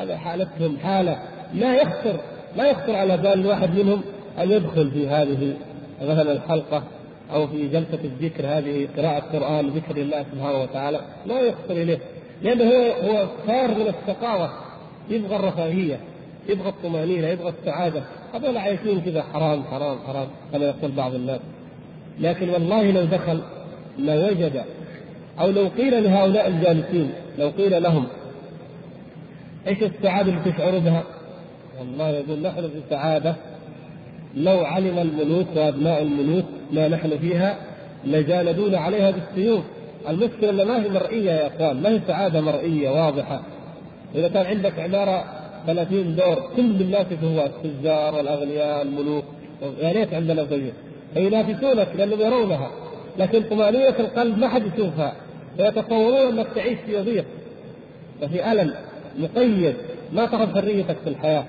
هذا 0.00 0.16
حالتهم 0.16 0.78
حالة 0.78 1.18
لا 1.54 1.74
يخطر 1.74 2.20
لا 2.56 2.70
يخطر 2.70 2.96
على 2.96 3.16
بال 3.16 3.32
الواحد 3.32 3.78
منهم 3.78 4.02
أن 4.38 4.50
يدخل 4.50 4.90
في 4.90 5.08
هذه 5.08 5.54
مثلا 6.02 6.32
الحلقة. 6.32 6.82
أو 7.32 7.46
في 7.46 7.68
جلسة 7.68 7.98
الذكر 8.04 8.46
هذه 8.46 8.88
قراءة 8.96 9.20
قرآن 9.20 9.68
ذكر 9.68 9.96
الله 9.96 10.24
سبحانه 10.32 10.62
وتعالى 10.62 11.00
لا 11.26 11.40
يخطر 11.40 11.70
إليه. 11.82 11.98
لأنه 12.42 12.64
هو 12.64 12.92
هو 12.92 13.26
صار 13.46 13.68
من 13.68 13.94
الشقاوة 13.94 14.50
يبغى 15.10 15.36
الرفاهية 15.36 16.00
يبغى 16.48 16.68
الطمأنينة 16.68 17.28
يبغى 17.28 17.48
السعادة. 17.60 18.02
هذول 18.34 18.56
عايشين 18.56 19.00
كذا 19.00 19.22
حرام 19.22 19.62
حرام 19.62 19.98
حرام 20.06 20.28
كما 20.52 20.64
يقول 20.64 20.90
بعض 20.90 21.14
الناس. 21.14 21.40
لكن 22.20 22.48
والله 22.48 22.90
لو 22.90 23.04
دخل 23.04 23.40
لوجد 23.98 24.64
أو 25.40 25.50
لو 25.50 25.68
قيل 25.68 26.04
لهؤلاء 26.04 26.48
الجالسين 26.48 27.10
لو 27.38 27.48
قيل 27.48 27.82
لهم 27.82 28.06
إيش 29.66 29.82
السعادة 29.82 30.32
اللي 30.32 30.52
تشعروا 30.52 30.80
بها؟ 30.80 31.02
والله 31.78 32.08
يقول 32.08 32.42
نحن 32.42 32.60
في 32.60 32.80
سعادة. 32.90 33.34
لو 34.38 34.58
علم 34.58 34.98
الملوك 34.98 35.46
وأبناء 35.56 36.02
الملوك 36.02 36.44
ما 36.72 36.88
نحن 36.88 37.18
فيها 37.18 37.56
لجالدون 38.04 38.74
عليها 38.74 39.10
بالسيوف. 39.10 39.64
المشكلة 40.08 40.64
ما 40.64 40.84
هي 40.84 40.88
مرئية 40.88 41.30
يا 41.30 41.46
إخوان 41.46 41.82
ما 41.82 41.88
هي 41.88 42.00
سعادة 42.06 42.40
مرئية 42.40 42.90
واضحة. 42.90 43.42
إذا 44.14 44.28
كان 44.28 44.46
عندك 44.46 44.78
عمارة 44.78 45.24
30 45.66 46.16
دور 46.16 46.50
كل 46.56 46.80
الناس 46.80 47.06
هو 47.24 47.46
التجار 47.46 48.14
والأغنياء 48.14 48.82
الملوك. 48.82 49.24
يا 49.82 49.92
ريت 49.92 50.14
عندنا 50.14 50.44
زيه 50.44 50.72
فينافسونك 51.14 51.88
لأنهم 51.98 52.20
يرونها 52.20 52.70
لكن 53.18 53.42
طمأنينة 53.42 53.94
القلب 53.98 54.38
ما 54.38 54.48
حد 54.48 54.62
يشوفها. 54.74 55.12
فيتصورون 55.56 56.38
أنك 56.38 56.46
تعيش 56.54 56.78
في 56.86 57.00
ضيق 57.00 57.24
وفي 58.22 58.52
ألم 58.52 58.74
مقيد 59.18 59.74
ما 60.12 60.26
ترى 60.26 60.46
حريتك 60.46 60.96
في 61.04 61.10
الحياة. 61.10 61.44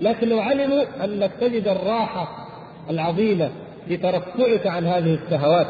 لكن 0.00 0.28
لو 0.28 0.40
علموا 0.40 0.82
أنك 1.04 1.30
تجد 1.40 1.68
الراحة 1.68 2.48
العظيمة 2.90 3.50
في 3.88 3.96
ترفعك 3.96 4.66
عن 4.66 4.86
هذه 4.86 5.18
الشهوات. 5.24 5.66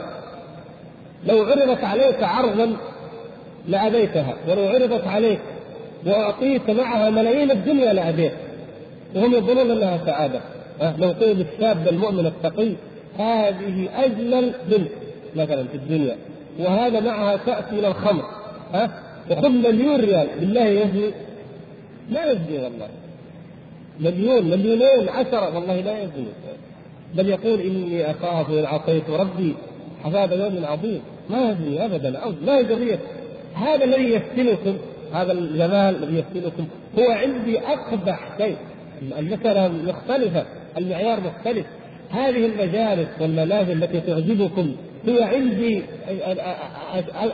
لو 1.27 1.45
عرضت 1.45 1.85
عليك 1.85 2.23
عرضا 2.23 2.77
لأبيتها 3.69 4.35
ولو 4.49 4.69
عرضت 4.69 5.07
عليك 5.07 5.41
وأعطيت 6.07 6.71
معها 6.71 7.11
ملايين 7.11 7.51
الدنيا 7.51 7.93
لأبيت 7.93 8.33
وهم 9.15 9.35
يظنون 9.35 9.71
أنها 9.71 9.99
سعادة. 10.07 10.41
أه؟ 10.83 10.95
لو 10.99 11.11
قيل 11.11 11.41
الشاب 11.41 11.89
المؤمن 11.89 12.27
التقي 12.27 12.73
هذه 13.19 13.89
أجمل 13.97 14.53
بنت 14.71 14.91
مثلا 15.37 15.65
في 15.65 15.75
الدنيا. 15.75 16.17
وهذا 16.59 17.01
معها 17.01 17.37
كأس 17.37 17.73
من 17.73 17.85
الخمر. 17.85 18.25
ها 18.75 18.85
أه؟ 18.85 18.91
وخذ 19.31 19.49
مليون 19.49 20.01
ريال. 20.01 20.29
بالله 20.41 20.65
يزني 20.65 21.11
لا 22.11 22.33
يزني 22.33 22.59
والله. 22.59 22.89
مليون 24.01 24.51
مليونين 24.51 25.09
عشرة 25.09 25.55
والله 25.55 25.81
لا 25.81 26.03
يزني. 26.03 26.27
بل 27.15 27.29
يقول 27.29 27.61
إني 27.61 28.11
أخاف 28.11 28.51
إن 28.51 28.65
عصيت 28.65 29.11
ربي 29.11 29.55
عذاب 30.05 30.33
يوم 30.33 30.65
عظيم. 30.65 31.01
ما 31.31 31.51
يزني 31.51 31.85
أبدا 31.85 32.19
أو 32.19 32.33
ما 32.47 32.59
هي 32.59 32.99
هذا 33.55 33.85
الذي 33.85 34.15
يفتنكم 34.15 34.77
هذا 35.13 35.33
الجمال 35.33 36.03
الذي 36.03 36.19
يفتنكم 36.19 36.67
هو 36.99 37.11
عندي 37.11 37.59
أقبح 37.59 38.39
شيء. 38.39 38.57
المسألة 39.19 39.69
مختلفة 39.69 40.45
المعيار 40.79 41.21
مختلف. 41.21 41.67
هذه 42.11 42.47
المجالس 42.47 43.09
والمنازل 43.21 43.83
التي 43.83 44.01
تعجبكم 44.01 44.75
هي 45.07 45.23
عندي 45.23 45.83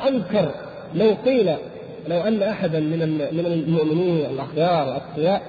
أنكر 0.09 0.51
لو 0.95 1.15
قيل 1.27 1.55
لو 2.09 2.21
أن 2.21 2.43
أحدا 2.43 2.81
من 2.81 3.19
من 3.33 3.47
المؤمنين 3.47 4.27
الأخيار 4.27 4.83
الأتقياء 4.83 5.43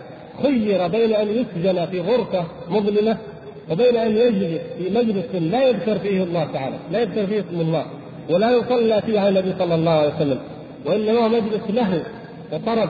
خير 0.44 0.88
بين 0.88 1.14
أن 1.14 1.28
يسجن 1.28 1.86
في 1.86 2.00
غرفة 2.00 2.46
مظلمة 2.70 3.18
وبين 3.72 3.96
أن 3.96 4.18
يجلس 4.18 4.62
في 4.78 4.90
مجلس 4.90 5.36
لا 5.36 5.68
يذكر 5.68 6.00
فيه 6.00 6.24
الله 6.24 6.48
تعالى، 6.54 6.76
لا 6.92 7.02
يذكر 7.02 7.28
فيه 7.28 7.40
اسم 7.40 7.62
الله، 7.62 7.86
ولا 8.30 8.52
يصلى 8.52 9.02
فيه 9.02 9.20
على 9.20 9.30
النبي 9.30 9.54
صلى 9.60 9.76
الله 9.76 9.92
عليه 9.92 10.16
وسلم، 10.16 10.40
وإنما 10.86 11.20
هو 11.20 11.30
مجلس 11.30 11.62
له 11.70 12.04
وطرب 12.52 12.90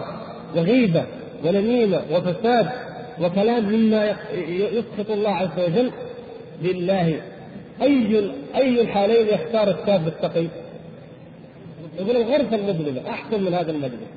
وغيبة 0.55 1.03
ونميمة 1.45 2.01
وفساد 2.11 2.69
وكلام 3.21 3.65
مما 3.69 4.15
يسخط 4.47 5.11
الله 5.11 5.29
عز 5.29 5.59
وجل 5.67 5.91
لله 6.61 7.21
أي 7.81 8.31
أي 8.55 8.81
الحالين 8.81 9.27
يختار 9.27 9.69
الشاب 9.69 10.07
التقي؟ 10.07 10.47
يقول 11.99 12.17
الغرفة 12.17 12.55
المظلمة 12.55 13.01
أحسن 13.09 13.43
من 13.43 13.53
هذا 13.53 13.71
المجلس 13.71 14.09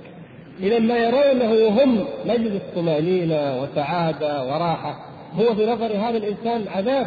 إذا 0.63 0.79
ما 0.79 0.97
يرونه 0.97 1.69
هم 1.83 2.05
مجلس 2.27 2.63
طمأنينة 2.77 3.63
وسعادة 3.63 4.45
وراحة. 4.45 5.07
هو 5.35 5.55
في 5.55 5.67
نظر 5.67 5.97
هذا 5.97 6.17
الإنسان 6.17 6.65
عذاب 6.69 7.07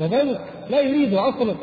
وضنك 0.00 0.40
لا 0.70 0.80
يريده 0.80 1.28
أصلا. 1.28 1.54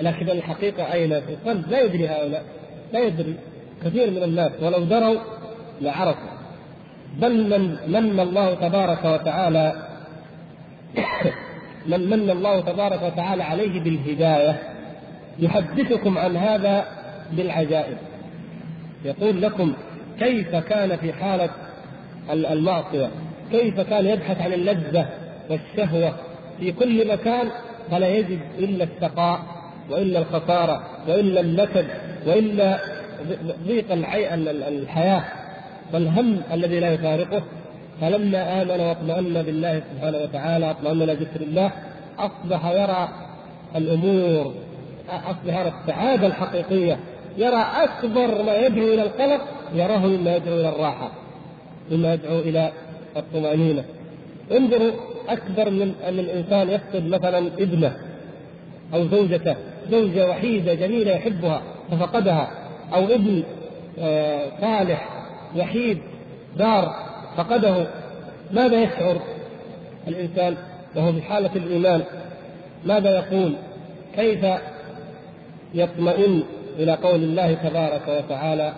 لكن 0.00 0.30
الحقيقة 0.30 0.92
أين؟ 0.92 1.20
في 1.20 1.32
القلب. 1.32 1.70
لا 1.70 1.80
يدري 1.80 2.08
هؤلاء. 2.08 2.44
لا 2.92 3.00
يدري. 3.00 3.34
كثير 3.84 4.10
من 4.10 4.22
الناس 4.22 4.52
ولو 4.62 4.84
دروا 4.84 5.16
لعرفوا. 5.80 6.34
بل 7.16 7.48
من 7.48 7.92
من 7.92 8.20
الله 8.20 8.54
تبارك 8.54 9.04
وتعالى 9.04 9.72
من 11.86 12.10
من 12.10 12.30
الله 12.30 12.60
تبارك 12.60 13.02
وتعالى 13.02 13.42
عليه 13.42 13.80
بالهداية. 13.80 14.58
يحدثكم 15.38 16.18
عن 16.18 16.36
هذا 16.36 16.84
بالعجائب. 17.32 17.96
يقول 19.04 19.42
لكم 19.42 19.72
كيف 20.18 20.56
كان 20.56 20.96
في 20.96 21.12
حالة 21.12 21.50
المعصية؟ 22.30 23.10
كيف 23.52 23.80
كان 23.80 24.06
يبحث 24.06 24.40
عن 24.40 24.52
اللذة 24.52 25.06
والشهوة؟ 25.50 26.14
في 26.60 26.72
كل 26.72 27.08
مكان 27.08 27.48
فلا 27.90 28.08
يجد 28.08 28.38
إلا 28.58 28.84
الشقاء 28.84 29.40
وإلا 29.90 30.18
الخسارة 30.18 30.82
وإلا 31.08 31.40
النكد 31.40 31.86
وإلا 32.26 32.78
ضيق 33.66 33.92
الحياة 33.92 35.24
والهم 35.92 36.40
الذي 36.52 36.80
لا 36.80 36.92
يفارقه. 36.92 37.42
فلما 38.00 38.62
آمن 38.62 38.80
واطمأن 38.80 39.42
بالله 39.42 39.82
سبحانه 39.94 40.18
وتعالى 40.18 40.70
اطمأن 40.70 41.02
إلى 41.02 41.14
ذكر 41.14 41.40
الله 41.40 41.70
أصبح 42.18 42.66
يرى 42.66 43.08
الأمور 43.76 44.54
أصبح 45.08 45.58
يرى 45.60 45.72
السعادة 45.80 46.26
الحقيقية. 46.26 46.98
يرى 47.38 47.66
أكبر 47.76 48.42
ما 48.42 48.56
يدعو 48.56 48.84
إلى 48.84 49.02
القلق 49.02 49.40
يراه 49.74 50.06
مما 50.06 50.36
يدعو 50.36 50.54
إلى 50.54 50.68
الراحة 50.68 51.10
مما 51.90 52.14
يدعو 52.14 52.38
إلى 52.38 52.72
الطمأنينة. 53.16 53.84
انظروا 54.52 54.90
أكبر 55.28 55.70
من 55.70 55.94
أن 56.08 56.18
الإنسان 56.18 56.70
يفقد 56.70 57.08
مثلا 57.08 57.38
ابنه 57.38 57.96
أو 58.94 59.06
زوجته 59.08 59.56
زوجة 59.90 60.28
وحيدة 60.28 60.74
جميلة 60.74 61.12
يحبها 61.12 61.62
ففقدها 61.90 62.50
أو 62.94 63.04
ابن 63.04 63.42
آه، 63.98 64.46
صالح 64.60 65.08
وحيد 65.56 65.98
دار 66.56 66.94
فقده 67.36 67.86
ماذا 68.52 68.82
يشعر 68.82 69.16
الإنسان 70.08 70.56
وهو 70.96 71.12
في 71.12 71.22
حالة 71.22 71.50
الإيمان؟ 71.56 72.02
ماذا 72.84 73.10
يقول؟ 73.10 73.54
كيف 74.16 74.46
يطمئن؟ 75.74 76.42
إلى 76.78 76.92
قول 76.92 77.22
الله 77.22 77.54
تبارك 77.54 78.08
وتعالى 78.08 78.72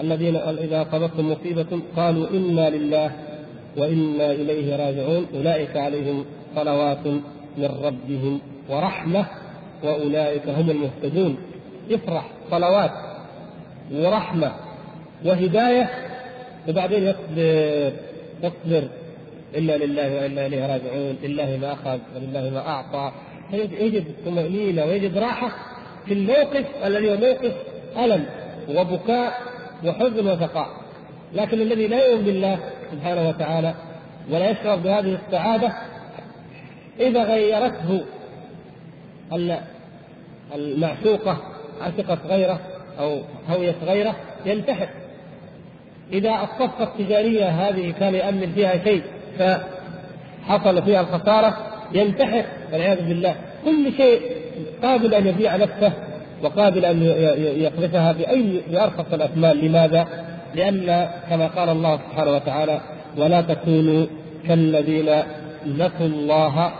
الذين 0.00 0.36
إذا 0.36 0.82
أصابتهم 0.82 1.30
مصيبة 1.32 1.80
قالوا 1.96 2.30
إنا 2.30 2.70
لله 2.70 3.12
وإنا 3.76 4.32
إليه 4.32 4.76
راجعون. 4.76 5.26
أولئك 5.34 5.76
عليهم 5.76 6.24
صلوات 6.56 7.06
من 7.58 7.70
ربهم 7.84 8.40
ورحمة 8.68 9.26
وأولئك 9.84 10.48
هم 10.48 10.70
المهتدون. 10.70 11.36
يفرح 11.88 12.24
صلوات 12.50 12.90
ورحمة 13.92 14.52
وهداية 15.24 15.90
وبعدين 16.68 17.02
يصبر 17.02 17.92
يصبر. 18.42 18.88
إنا 19.58 19.72
لله 19.72 20.14
وإنا 20.16 20.46
إليه 20.46 20.66
راجعون. 20.66 21.16
لله 21.22 21.58
ما 21.62 21.72
أخذ 21.72 21.98
ولله 22.16 22.50
ما 22.50 22.68
أعطى. 22.68 23.12
يجد 23.52 24.04
طمأنينة 24.26 24.84
ويجد 24.84 25.18
راحة. 25.18 25.71
في 26.06 26.14
الموقف 26.14 26.64
الذي 26.84 27.10
هو 27.10 27.16
موقف 27.16 27.52
ألم 28.04 28.26
وبكاء 28.68 29.40
وحزن 29.84 30.28
وسقاء 30.28 30.68
لكن 31.34 31.60
الذي 31.60 31.86
لا 31.86 32.06
يؤمن 32.06 32.24
بالله 32.24 32.58
سبحانه 32.92 33.28
وتعالى 33.28 33.74
ولا 34.30 34.50
يشعر 34.50 34.76
بهذه 34.76 35.18
السعادة 35.26 35.72
إذا 37.00 37.24
غيرته 37.24 38.04
المعشوقة 40.54 41.38
عشقت 41.80 42.18
غيره 42.26 42.60
أو 42.98 43.20
هويت 43.48 43.76
غيره 43.84 44.16
ينتحر. 44.46 44.88
إذا 46.12 46.30
الصفقة 46.30 46.84
التجارية 46.84 47.48
هذه 47.48 47.90
كان 48.00 48.14
يأمن 48.14 48.52
فيها 48.54 48.84
شيء 48.84 49.02
فحصل 49.38 50.82
فيها 50.82 51.00
الخسارة 51.00 51.58
ينتحر 51.92 52.44
والعياذ 52.72 53.08
بالله. 53.08 53.36
كل 53.64 53.92
شيء 53.96 54.20
قابل 54.82 55.14
أن 55.14 55.26
يبيع 55.26 55.56
نفسه 55.56 55.92
وقابل 56.42 56.84
أن 56.84 57.02
يقذفها 57.56 58.12
بأي 58.12 58.60
بأرخص 58.70 59.12
الأثمان 59.12 59.56
لماذا؟ 59.56 60.06
لأن 60.54 61.08
كما 61.30 61.46
قال 61.46 61.68
الله 61.68 61.96
سبحانه 61.96 62.30
وتعالى 62.30 62.80
ولا 63.16 63.40
تكونوا 63.40 64.06
كالذين 64.48 65.22
نسوا 65.66 66.06
الله 66.06 66.72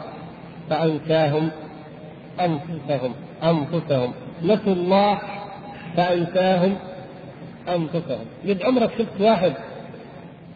فأنساهم 0.70 1.50
أنفسهم 2.40 3.12
أنفسهم. 3.42 4.12
نسوا 4.42 4.72
الله 4.72 5.18
فأنساهم 5.96 6.76
أنفسهم. 7.68 8.24
قد 8.48 8.62
عمرك 8.62 8.90
شفت 8.98 9.20
واحد 9.20 9.52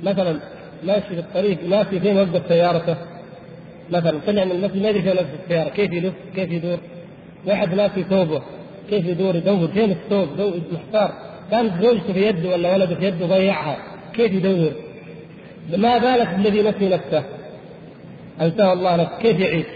مثلا 0.03 0.41
ماشي 0.85 1.09
في 1.09 1.19
الطريق 1.19 1.69
ناسي 1.69 2.01
فين 2.01 2.19
وقف 2.19 2.49
سيارته؟ 2.49 2.97
مثلا 3.91 4.19
طلع 4.27 4.45
من 4.45 4.51
المسجد 4.51 4.83
ما 4.83 4.89
يدري 4.89 5.03
فين 5.03 5.13
وقف 5.13 5.27
السيارة 5.45 5.69
كيف 5.69 5.93
يلف 5.93 6.15
كيف 6.35 6.51
يدور؟ 6.51 6.79
واحد 7.47 7.75
ناسي 7.75 8.03
ثوبه. 8.03 8.43
كيف 8.91 9.07
يدور 9.07 9.37
يدور؟ 9.37 9.69
فين 9.69 9.91
الثوب؟ 9.91 10.29
محتار 10.73 11.13
كانت 11.51 11.83
زوجته 11.83 12.13
في 12.13 12.27
يده 12.27 12.49
ولا 12.49 12.75
ولده 12.75 12.95
في 12.95 13.07
يده 13.07 13.27
ضيعها 13.27 13.77
كيف 14.15 14.33
يدور؟ 14.33 14.73
ما 15.77 15.99
بالك 15.99 16.29
بالذي 16.29 16.63
نسي 16.63 16.89
نفسه؟ 16.89 17.25
أنساه 18.41 18.73
الله 18.73 18.97
نفسه. 18.97 19.19
كيف 19.19 19.41
يعيش؟ 19.41 19.67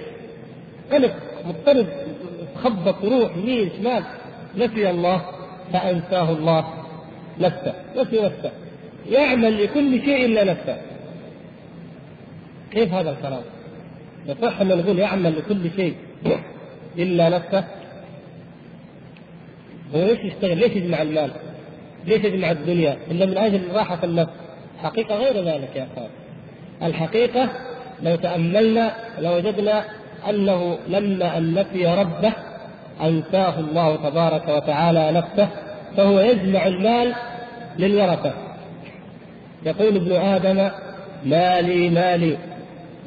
قلق 0.93 1.15
مضطرب 1.47 1.87
خبط 2.63 3.05
روح 3.05 3.37
يمين 3.37 3.71
شمال. 3.79 4.03
نسي 4.57 4.91
الله 4.91 5.25
فأنساه 5.73 6.33
الله 6.33 6.65
نفسه. 7.41 7.75
نسي 7.97 8.21
نفسه. 8.23 8.51
يعمل 9.11 9.65
لكل 9.65 10.01
شيء 10.05 10.25
إلا 10.25 10.45
نفسه. 10.45 10.77
كيف 12.71 12.93
هذا 12.93 13.11
الكلام؟ 13.11 13.43
يصح 14.27 14.61
ان 14.61 14.69
نقول 14.69 14.99
يعمل 14.99 15.39
لكل 15.39 15.71
شيء. 15.77 15.95
إلا 16.99 17.29
نفسه. 17.29 17.65
هو 19.95 20.05
ليش 20.07 20.19
يشتغل؟ 20.21 20.59
ليش 20.59 20.73
يجمع 20.77 21.03
المال؟ 21.03 21.31
ليش 22.07 22.25
يجمع 22.25 22.51
الدنيا؟ 22.51 22.97
إلا 23.11 23.27
من 23.27 23.39
أجل 23.39 23.61
راحة 23.73 23.99
النفس. 24.05 24.33
حقيقة 24.83 25.15
غير 25.17 25.45
ذلك 25.45 25.77
يا 25.77 25.87
أخوان. 25.93 26.11
الحقيقة 26.83 27.49
لو 28.03 28.17
تأملنا 28.17 28.93
لوجدنا 29.19 29.85
أنه 30.29 30.79
لما 30.89 31.39
أن 31.39 31.55
نسي 31.55 31.87
ربه 31.87 32.33
أنساه 33.03 33.61
الله 33.61 33.97
تبارك 33.97 34.49
وتعالى 34.49 35.13
نفسه 35.13 35.49
فهو 35.97 36.21
يجمع 36.21 36.67
المال 36.67 37.15
للورثة. 37.79 38.33
يقول 39.67 39.97
ابن 39.97 40.13
آدم 40.13 40.71
مالي 41.25 41.91
مالي 41.91 42.39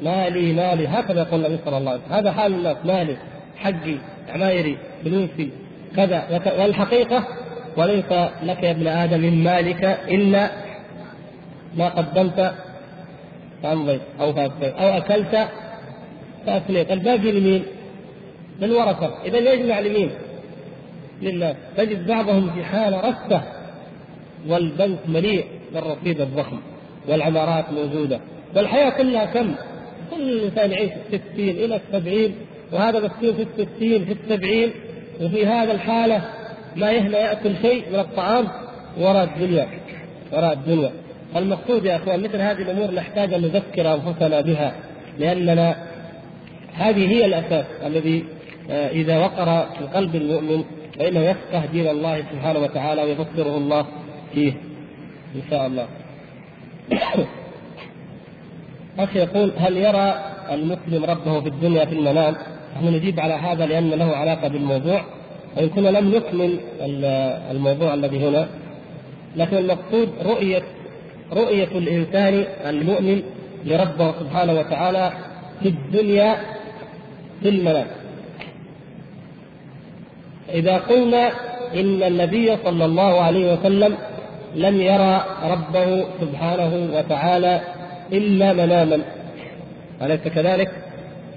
مالي 0.02 0.52
مالي. 0.52 0.88
هكذا 0.88 1.20
يقول 1.22 1.46
النبي 1.46 1.62
صلى 1.64 1.78
الله 1.78 1.90
عليه 1.90 2.00
وسلم. 2.00 2.14
هذا 2.14 2.32
حال 2.32 2.54
الناس 2.54 2.76
مالي. 2.84 3.16
حقي 3.56 3.96
عمايري 4.28 4.76
فلوسي 5.04 5.50
كذا 5.96 6.40
والحقيقة 6.58 7.24
وليس 7.76 8.12
لك 8.42 8.62
يا 8.62 8.70
ابن 8.70 8.86
آدم 8.86 9.20
من 9.20 9.44
مالك 9.44 9.84
إلا 10.08 10.50
ما 11.76 11.88
قدمت 11.88 12.54
فأمضيت 13.62 14.00
أو 14.20 14.32
فابقيت 14.32 14.74
أو 14.74 14.98
أكلت 14.98 15.48
فافنيت 16.46 16.92
الباقي 16.92 17.32
لمين؟ 17.32 17.64
للورثه 18.60 19.22
إذا 19.24 19.52
يجمع 19.52 19.80
لمين؟ 19.80 20.10
لله 21.22 21.54
تجد 21.76 22.06
بعضهم 22.06 22.50
في 22.50 22.64
حاله 22.64 23.00
رثة 23.00 23.42
والبنك 24.48 24.98
مليء 25.08 25.44
بالرصيد 25.74 26.20
الضخم 26.20 26.60
والعمارات 27.08 27.64
موجودة 27.72 28.20
والحياة 28.56 28.90
كلها 28.90 29.24
كم؟ 29.24 29.54
كل 30.10 30.40
إنسان 30.40 30.72
يعيش 30.72 30.90
في 31.10 31.16
الستين 31.16 31.56
إلى 31.56 31.76
السبعين 31.76 32.34
وهذا 32.74 33.00
مسكين 33.00 33.34
في 33.34 33.42
الستين 33.42 34.04
في 34.04 34.12
السبعين 34.12 34.70
وفي 35.20 35.46
هذا 35.46 35.72
الحالة 35.72 36.22
ما 36.76 36.90
يهنى 36.90 37.16
يأكل 37.16 37.56
شيء 37.62 37.84
من 37.92 37.98
الطعام 37.98 38.48
وراء 38.98 39.24
الدنيا 39.24 39.68
وراء 40.32 40.52
الدنيا 40.52 40.92
المقصود 41.36 41.84
يا 41.84 41.96
أخوان 41.96 42.20
مثل 42.20 42.36
هذه 42.36 42.62
الأمور 42.62 42.90
نحتاج 42.90 43.34
أن 43.34 43.40
نذكر 43.40 43.94
أنفسنا 43.94 44.40
بها 44.40 44.74
لأننا 45.18 45.76
هذه 46.74 47.08
هي 47.08 47.24
الأساس 47.24 47.66
الذي 47.86 48.24
آه، 48.70 48.88
إذا 48.88 49.18
وقر 49.18 49.66
في 49.78 49.84
قلب 49.94 50.14
المؤمن 50.16 50.64
فإنه 50.98 51.20
يفقه 51.20 51.66
دين 51.66 51.88
الله 51.88 52.24
سبحانه 52.32 52.58
وتعالى 52.58 53.02
ويبصره 53.02 53.56
الله 53.56 53.86
فيه 54.34 54.52
إن 55.34 55.42
شاء 55.50 55.66
الله. 55.66 55.86
أخي 58.98 59.18
يقول 59.18 59.52
هل 59.58 59.76
يرى 59.76 60.14
المسلم 60.50 61.04
ربه 61.04 61.40
في 61.40 61.48
الدنيا 61.48 61.84
في 61.84 61.92
المنام؟ 61.92 62.36
نحن 62.74 62.86
نجيب 62.94 63.20
على 63.20 63.34
هذا 63.34 63.66
لأن 63.66 63.90
له 63.90 64.16
علاقة 64.16 64.48
بالموضوع 64.48 65.04
وإن 65.56 65.68
كنا 65.68 65.88
لم 65.88 66.14
نكمل 66.14 66.60
الموضوع 67.50 67.94
الذي 67.94 68.28
هنا 68.28 68.48
لكن 69.36 69.56
المقصود 69.56 70.08
رؤيه 70.22 70.62
رؤية 71.32 71.68
الإنسان 71.74 72.44
المؤمن 72.66 73.22
لربه 73.64 74.12
سبحانه 74.20 74.52
وتعالى 74.52 75.12
في 75.62 75.68
الدنيا 75.68 76.36
في 77.42 77.48
المنام 77.48 77.86
إذا 80.54 80.76
قلنا 80.78 81.28
إن 81.74 82.02
النبي 82.02 82.56
صلى 82.64 82.84
الله 82.84 83.20
عليه 83.20 83.52
وسلم 83.52 83.96
لم 84.54 84.80
يرى 84.80 85.24
ربه 85.44 86.04
سبحانه 86.20 86.88
وتعالى 86.96 87.60
إلا 88.12 88.52
مناما 88.52 88.98
أليس 90.02 90.20
كذلك؟ 90.20 90.83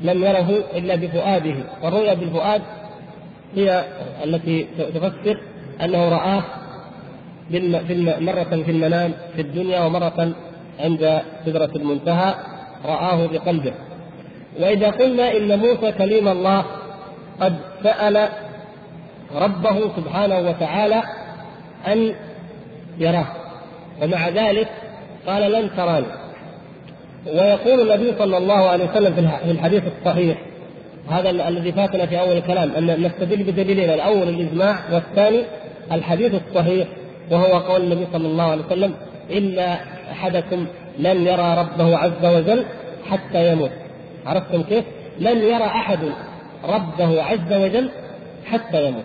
لم 0.02 0.24
يره 0.24 0.64
إلا 0.76 0.96
بفؤاده 0.96 1.56
والرؤيا 1.84 2.14
بالفؤاد 2.14 2.62
هي 3.56 3.86
التي 4.24 4.68
تفسر 4.78 5.40
أنه 5.82 6.10
رآه 6.10 6.44
مرة 8.20 8.64
في 8.66 8.72
المنام 8.72 9.14
في 9.36 9.42
الدنيا 9.42 9.80
ومرة 9.80 10.34
عند 10.80 11.22
سدرة 11.46 11.72
المنتهى 11.76 12.36
رآه 12.86 13.28
بقلبه. 13.28 13.74
وإذا 14.60 14.90
قلنا 14.90 15.38
إن 15.38 15.60
موسى 15.60 15.92
كليم 15.92 16.28
الله 16.28 16.66
قد 17.42 17.56
سأل 17.84 18.30
ربه 19.36 19.96
سبحانه 19.96 20.40
وتعالى 20.40 21.04
أن 21.88 22.16
يراه 22.98 23.28
ومع 24.02 24.30
ذلك 24.30 24.68
قال 25.28 25.52
لن 25.52 25.70
تراني. 25.78 26.08
ويقول 27.34 27.92
النبي 27.92 28.14
صلى 28.20 28.38
الله 28.38 28.70
عليه 28.70 28.86
وسلم 28.86 29.14
في 29.46 29.52
الحديث 29.52 29.84
الصحيح 29.98 30.38
هذا 31.10 31.30
الذي 31.30 31.72
فاتنا 31.72 32.06
في 32.06 32.20
أول 32.20 32.38
الكلام 32.38 32.72
أن 32.78 33.04
نستدل 33.06 33.44
بدليلين 33.44 33.90
الأول 33.90 34.30
الإجماع 34.30 34.76
والثاني 34.92 35.44
الحديث 35.92 36.34
الصحيح 36.34 36.88
وهو 37.32 37.60
قول 37.60 37.82
النبي 37.82 38.08
صلى 38.14 38.28
الله 38.28 38.44
عليه 38.44 38.66
وسلم 38.66 38.94
إن 39.38 39.60
أحدكم 40.12 40.66
لن 41.00 41.28
يرى 41.28 41.58
ربه 41.58 41.98
عز 41.98 42.26
وجل 42.26 42.66
حتى 43.10 43.52
يموت. 43.52 43.72
عرفتم 44.26 44.64
كيف؟ 44.64 44.86
لن 45.20 45.38
يرى 45.38 45.64
أحد 45.66 46.00
ربه 46.64 47.24
عز 47.24 47.54
وجل 47.54 47.90
حتى 48.46 48.88
يموت. 48.88 49.04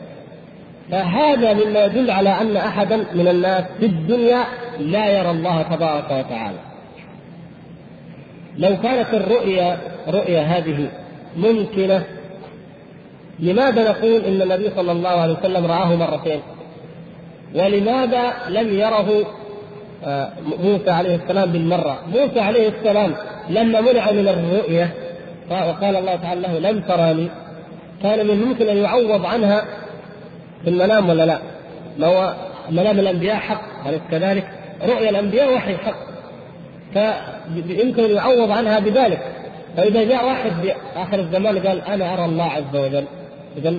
فهذا 0.90 1.52
مما 1.52 1.84
يدل 1.84 2.10
على 2.10 2.30
أن 2.30 2.56
أحدا 2.56 2.96
من 2.96 3.28
الناس 3.28 3.64
في 3.80 3.86
الدنيا 3.86 4.44
لا 4.78 5.18
يرى 5.18 5.30
الله 5.30 5.62
تبارك 5.62 6.04
وتعالى. 6.04 6.71
لو 8.58 8.76
كانت 8.82 9.14
الرؤيا 9.14 9.78
رؤيا 10.08 10.40
هذه 10.42 10.88
ممكنة 11.36 12.04
لماذا 13.38 13.90
نقول 13.90 14.24
إن 14.24 14.42
النبي 14.42 14.70
صلى 14.76 14.92
الله 14.92 15.08
عليه 15.08 15.38
وسلم 15.38 15.66
رآه 15.66 15.96
مرتين؟ 15.96 16.40
ولماذا 17.54 18.32
لم 18.48 18.74
يره 18.74 19.26
آه، 20.04 20.28
موسى 20.62 20.90
عليه 20.90 21.14
السلام 21.14 21.52
بالمرة 21.52 21.98
موسى 22.06 22.40
عليه 22.40 22.68
السلام 22.68 23.14
لما 23.50 23.80
منع 23.80 24.10
من 24.10 24.28
الرؤية 24.28 24.94
وقال 25.50 25.96
الله 25.96 26.16
تعالى 26.16 26.40
له 26.40 26.58
لم 26.58 26.80
تراني 26.80 27.28
كان 28.02 28.26
من 28.26 28.30
الممكن 28.30 28.68
أن 28.68 28.76
يعوض 28.76 29.26
عنها 29.26 29.64
في 30.64 30.70
المنام 30.70 31.08
ولا 31.08 31.26
لا؟ 31.26 31.38
ما 31.98 32.06
هو 32.06 32.34
منام 32.70 32.98
الأنبياء 32.98 33.36
حق 33.36 33.88
أليس 33.88 34.00
كذلك؟ 34.10 34.48
رؤيا 34.82 35.10
الأنبياء 35.10 35.54
وحي 35.54 35.76
حق 35.76 35.96
فيمكن 37.68 38.04
أن 38.04 38.10
يعوض 38.10 38.50
عنها 38.50 38.78
بذلك. 38.78 39.20
فإذا 39.76 40.04
جاء 40.04 40.26
واحد 40.26 40.50
في 40.62 40.72
آخر 40.96 41.18
الزمان 41.18 41.58
قال 41.58 41.82
أنا 41.82 42.14
أرى 42.14 42.24
الله 42.24 42.44
عز 42.44 42.76
وجل. 42.76 43.04
إذا 43.56 43.74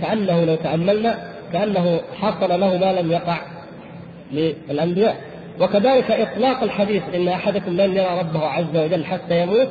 كأنه 0.00 0.44
لو 0.44 0.54
تأملنا 0.54 1.18
كأنه 1.52 2.00
حصل 2.20 2.60
له 2.60 2.76
ما 2.76 3.00
لم 3.00 3.12
يقع 3.12 3.38
للأنبياء. 4.32 5.16
وكذلك 5.60 6.10
إطلاق 6.10 6.62
الحديث 6.62 7.02
إن 7.14 7.28
أحدكم 7.28 7.76
لن 7.80 7.92
يرى 7.92 8.18
ربه 8.18 8.46
عز 8.46 8.76
وجل 8.76 9.04
حتى 9.04 9.42
يموت 9.42 9.68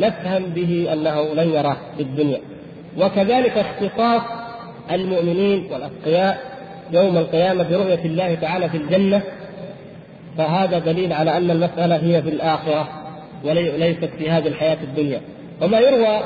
نفهم 0.00 0.42
به 0.44 0.88
أنه 0.92 1.34
لن 1.34 1.50
يراه 1.50 1.76
في 1.96 2.02
الدنيا. 2.02 2.40
وكذلك 2.98 3.58
اختصاص 3.58 4.22
المؤمنين 4.92 5.68
والأتقياء 5.72 6.38
يوم 6.92 7.16
القيامة 7.16 7.62
برؤية 7.62 8.04
الله 8.04 8.34
تعالى 8.34 8.68
في 8.68 8.76
الجنة. 8.76 9.22
فهذا 10.38 10.78
دليل 10.78 11.12
على 11.12 11.36
أن 11.36 11.50
المسألة 11.50 11.96
هي 11.96 12.22
في 12.22 12.28
الآخرة 12.28 12.88
وليست 13.44 14.04
في 14.18 14.30
هذه 14.30 14.48
الحياة 14.48 14.78
الدنيا. 14.82 15.20
وما 15.62 15.78
يروى 15.78 16.20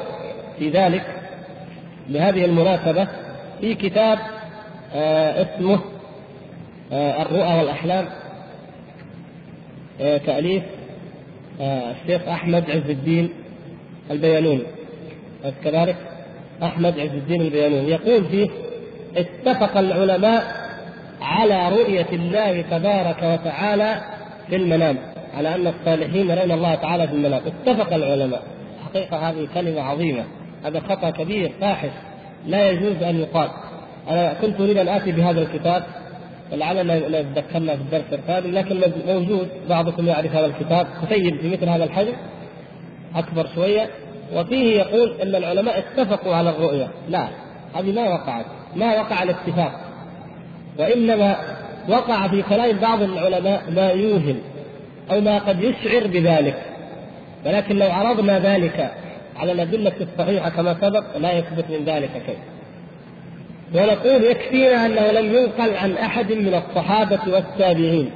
في 0.59 0.71
ذلك 0.71 1.03
بهذه 2.09 2.45
المناسبة 2.45 3.09
في 3.61 3.75
كتاب 3.75 4.19
آه 4.95 5.43
اسمه 5.43 5.81
آه 6.93 7.23
الرؤى 7.23 7.59
والأحلام 7.59 8.09
آه 10.01 10.17
تأليف 10.17 10.63
آه 11.61 11.91
الشيخ 12.03 12.29
أحمد 12.29 12.71
عز 12.71 12.91
الدين 12.91 13.31
البيانوني. 14.11 14.63
كذلك؟ 15.65 15.97
أحمد 16.63 16.99
عز 17.01 17.11
الدين 17.15 17.41
البيانوني. 17.41 17.91
يقول 17.91 18.25
فيه 18.25 18.49
اتفق 19.17 19.77
العلماء 19.79 20.68
على 21.21 21.69
رؤية 21.69 22.07
الله 22.13 22.63
تبارك 22.63 23.23
وتعالى 23.23 24.01
في 24.49 24.57
المنام 24.57 24.99
على 25.37 25.55
أن 25.55 25.67
الصالحين 25.67 26.31
يرون 26.31 26.51
الله 26.51 26.75
تعالى 26.75 27.09
في 27.09 27.15
المنام. 27.15 27.43
اتفق 27.47 27.95
العلماء. 27.95 28.43
حقيقة 28.85 29.31
هذه 29.31 29.49
كلمة 29.55 29.81
عظيمة. 29.81 30.25
هذا 30.65 30.81
خطأ 30.81 31.11
كبير 31.11 31.53
فاحش. 31.61 31.91
لا 32.47 32.71
يجوز 32.71 33.03
أن 33.03 33.21
يقال. 33.21 33.49
أنا 34.11 34.35
كنت 34.35 34.61
أريد 34.61 34.79
أن 34.79 34.89
آتي 34.89 35.13
بهذا 35.13 35.41
الكتاب 35.41 35.83
ولعلنا 36.53 37.23
نتذكرنا 37.23 37.77
في 37.77 37.83
الدرس 37.83 38.13
القادم 38.13 38.51
لكن 38.51 38.81
موجود 39.07 39.49
بعضكم 39.69 40.09
يعرف 40.09 40.37
هذا 40.37 40.47
الكتاب. 40.47 40.87
كتيب 41.03 41.41
في 41.41 41.51
مثل 41.51 41.69
هذا 41.69 41.85
الحجم. 41.85 42.15
أكبر 43.17 43.47
شوية. 43.55 43.91
وفيه 44.35 44.79
يقول 44.79 45.21
أن 45.23 45.35
العلماء 45.35 45.79
اتفقوا 45.79 46.35
على 46.35 46.51
الرؤية. 46.51 46.89
لا 47.09 47.29
هذه 47.75 47.93
ما 47.93 48.09
وقعت. 48.09 48.45
ما 48.77 49.01
وقع 49.01 49.23
الاتفاق. 49.23 49.88
وإنما 50.79 51.37
وقع 51.89 52.29
في 52.29 52.43
كلام 52.43 52.77
بعض 52.79 53.03
العلماء 53.03 53.63
ما 53.71 53.91
يوهم 53.91 54.41
أو 55.11 55.21
ما 55.21 55.39
قد 55.39 55.63
يشعر 55.63 56.07
بذلك. 56.07 56.63
ولكن 57.47 57.77
لو 57.79 57.91
عرضنا 57.91 58.39
ذلك 58.39 58.91
على 59.37 59.53
الأدلة 59.53 59.93
الصحيحة 60.01 60.51
كما 60.51 60.77
سبق 60.81 61.17
لا 61.17 61.33
يثبت 61.33 61.65
من 61.71 61.85
ذلك 61.85 62.11
شيء. 62.27 62.39
ونقول 63.75 64.25
يكفينا 64.25 64.87
أنه 64.87 65.11
لم 65.21 65.35
ينقل 65.35 65.75
عن 65.77 65.93
أحد 65.93 66.33
من 66.33 66.55
الصحابة 66.55 67.19
والتابعين. 67.27 68.11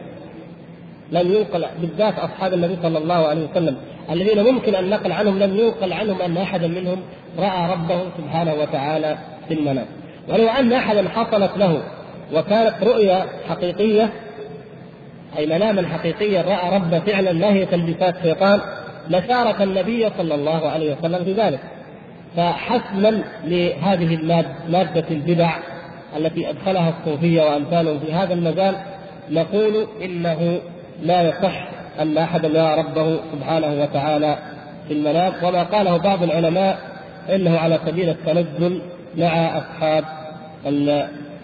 لم 1.12 1.32
ينقل 1.32 1.64
بالذات 1.80 2.18
أصحاب 2.18 2.54
النبي 2.54 2.76
صلى 2.82 2.98
الله 2.98 3.28
عليه 3.28 3.46
وسلم 3.50 3.76
الذين 4.10 4.42
ممكن 4.44 4.74
أن 4.74 4.90
نقل 4.90 5.12
عنهم 5.12 5.38
لم 5.38 5.58
ينقل 5.58 5.92
عنهم 5.92 6.22
أن 6.22 6.36
أحدا 6.36 6.66
منهم 6.66 7.00
رأى 7.38 7.72
ربه 7.72 8.02
سبحانه 8.18 8.54
وتعالى 8.54 9.18
في 9.48 9.54
المنام. 9.54 9.86
ولو 10.28 10.48
أن 10.48 10.72
أحدا 10.72 11.08
حصلت 11.08 11.50
له 11.56 11.82
وكانت 12.34 12.74
رؤيا 12.82 13.26
حقيقية 13.48 14.10
أي 15.38 15.46
مناما 15.46 15.88
حقيقيا 15.88 16.42
رأى 16.42 16.76
ربه 16.76 16.98
فعلا 16.98 17.32
ما 17.32 17.52
هي 17.52 17.66
تلبيسات 17.66 18.14
شيطان 18.22 18.60
لشارك 19.10 19.62
النبي 19.62 20.10
صلى 20.18 20.34
الله 20.34 20.68
عليه 20.68 20.96
وسلم 20.96 21.24
في 21.24 21.32
ذلك. 21.32 21.60
فحسما 22.36 23.22
لهذه 23.44 24.18
مادة 24.68 25.04
البدع 25.10 25.50
التي 26.16 26.50
أدخلها 26.50 26.92
الصوفية 26.98 27.42
وأمثالهم 27.42 27.98
في 27.98 28.12
هذا 28.12 28.34
المجال 28.34 28.74
نقول 29.30 29.86
إنه 30.04 30.58
لا 31.02 31.22
يصح 31.22 31.68
أن 32.00 32.18
أحدا 32.18 32.48
يرى 32.48 32.74
ربه 32.80 33.20
سبحانه 33.32 33.82
وتعالى 33.82 34.38
في 34.88 34.94
المنام. 34.94 35.32
وما 35.42 35.62
قاله 35.62 35.96
بعض 35.96 36.22
العلماء 36.22 36.78
إنه 37.34 37.58
على 37.58 37.78
سبيل 37.86 38.08
التنزل 38.08 38.80
مع 39.16 39.58
أصحاب 39.58 40.04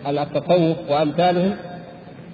التصوف 0.06 0.76
وأمثالهم 0.88 1.56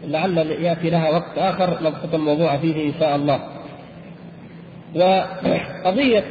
لعل 0.04 0.38
يأتي 0.38 0.90
لها 0.90 1.10
وقت 1.10 1.38
آخر 1.38 1.78
نبسط 1.82 2.14
الموضوع 2.14 2.56
فيه 2.56 2.88
إن 2.88 2.92
شاء 3.00 3.16
الله. 3.16 3.40
وقضية 4.94 6.24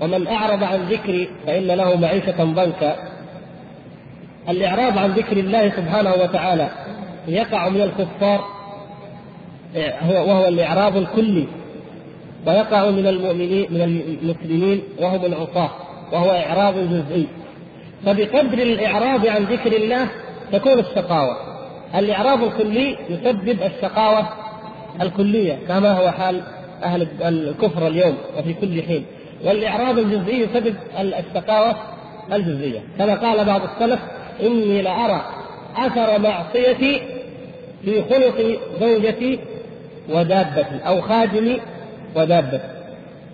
ومن 0.00 0.26
أعرض 0.26 0.64
عن 0.64 0.80
ذكري 0.80 1.28
فإن 1.46 1.66
له 1.66 1.96
معيشة 1.96 2.44
ضنكا. 2.44 2.96
الإعراض 4.48 4.98
عن 4.98 5.10
ذكر 5.10 5.36
الله 5.36 5.70
سبحانه 5.70 6.12
وتعالى 6.12 6.68
يقع 7.28 7.68
من 7.68 7.80
الكفار 7.80 8.44
هو 10.02 10.28
وهو 10.28 10.48
الإعراض 10.48 10.96
الكلي 10.96 11.46
ويقع 12.46 12.90
من 12.90 13.06
المؤمنين 13.06 13.66
من 13.70 13.80
المسلمين 14.22 14.82
وهم 15.00 15.24
العصاة 15.24 15.70
وهو 16.12 16.30
إعراض 16.30 16.74
جزئي. 16.74 17.26
فبقدر 18.06 18.58
الإعراض 18.58 19.26
عن 19.26 19.44
ذكر 19.44 19.72
الله 19.72 20.08
تكون 20.52 20.78
الشقاوة. 20.78 21.36
الإعراض 21.94 22.42
الكلي 22.42 22.96
يسبب 23.10 23.58
الشقاوة 23.62 24.28
الكلية 25.02 25.58
كما 25.68 25.92
هو 25.92 26.10
حال 26.10 26.42
أهل 26.82 27.08
الكفر 27.22 27.86
اليوم 27.86 28.16
وفي 28.38 28.54
كل 28.54 28.82
حين. 28.82 29.04
والإعراض 29.44 29.98
الجزئي 29.98 30.40
يسبب 30.40 30.74
الشقاوة 30.98 31.76
الجزئية. 32.32 32.80
كما 32.98 33.14
قال 33.14 33.44
بعض 33.44 33.60
السلف 33.62 34.00
إني 34.42 34.82
لأرى 34.82 35.24
أثر 35.76 36.18
معصيتي 36.18 37.02
في 37.84 38.02
خلق 38.02 38.58
زوجتي 38.80 39.38
ودابتي 40.08 40.80
أو 40.86 41.00
خادمي 41.00 41.60
ودابتي. 42.16 42.70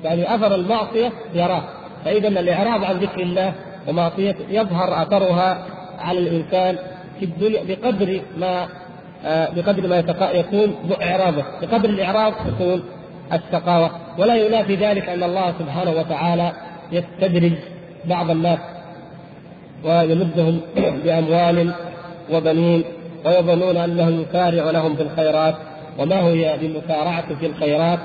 يعني 0.05 0.35
أثر 0.35 0.55
المعصية 0.55 1.13
يراه. 1.35 1.63
فإذا 2.05 2.29
الإعراض 2.29 2.85
عن 2.85 2.97
ذكر 2.97 3.21
الله 3.21 3.53
ومعصيته 3.89 4.45
يظهر 4.51 5.03
أثرها 5.03 5.67
على 5.99 6.19
الإنسان 6.19 6.79
في 7.19 7.25
الدنيا 7.25 7.61
بقدر 7.69 8.21
ما 8.39 8.69
آه، 9.25 9.49
بقدر 9.57 9.89
ما 9.89 9.97
يكون 10.35 10.75
إعراضه. 11.03 11.45
بقدر 11.63 11.89
الإعراض 11.89 12.33
يكون 12.49 12.83
الشقاوة 13.33 13.91
ولا 14.19 14.35
ينافي 14.35 14.75
ذلك 14.75 15.09
أن 15.09 15.23
الله 15.23 15.55
سبحانه 15.59 15.91
وتعالى 15.91 16.53
يستدرج 16.93 17.53
بعض 18.05 18.31
الناس 18.31 18.59
ويمدهم 19.85 20.61
بأموال 21.05 21.73
وبنين 22.33 22.85
ويظنون 23.25 23.77
أنه 23.77 24.09
يسارع 24.09 24.71
لهم 24.71 24.97
في 24.97 25.03
الخيرات 25.03 25.55
وما 25.99 26.21
هو 26.21 26.57
بمسارعة 26.61 27.35
في 27.35 27.47
الخيرات 27.47 27.99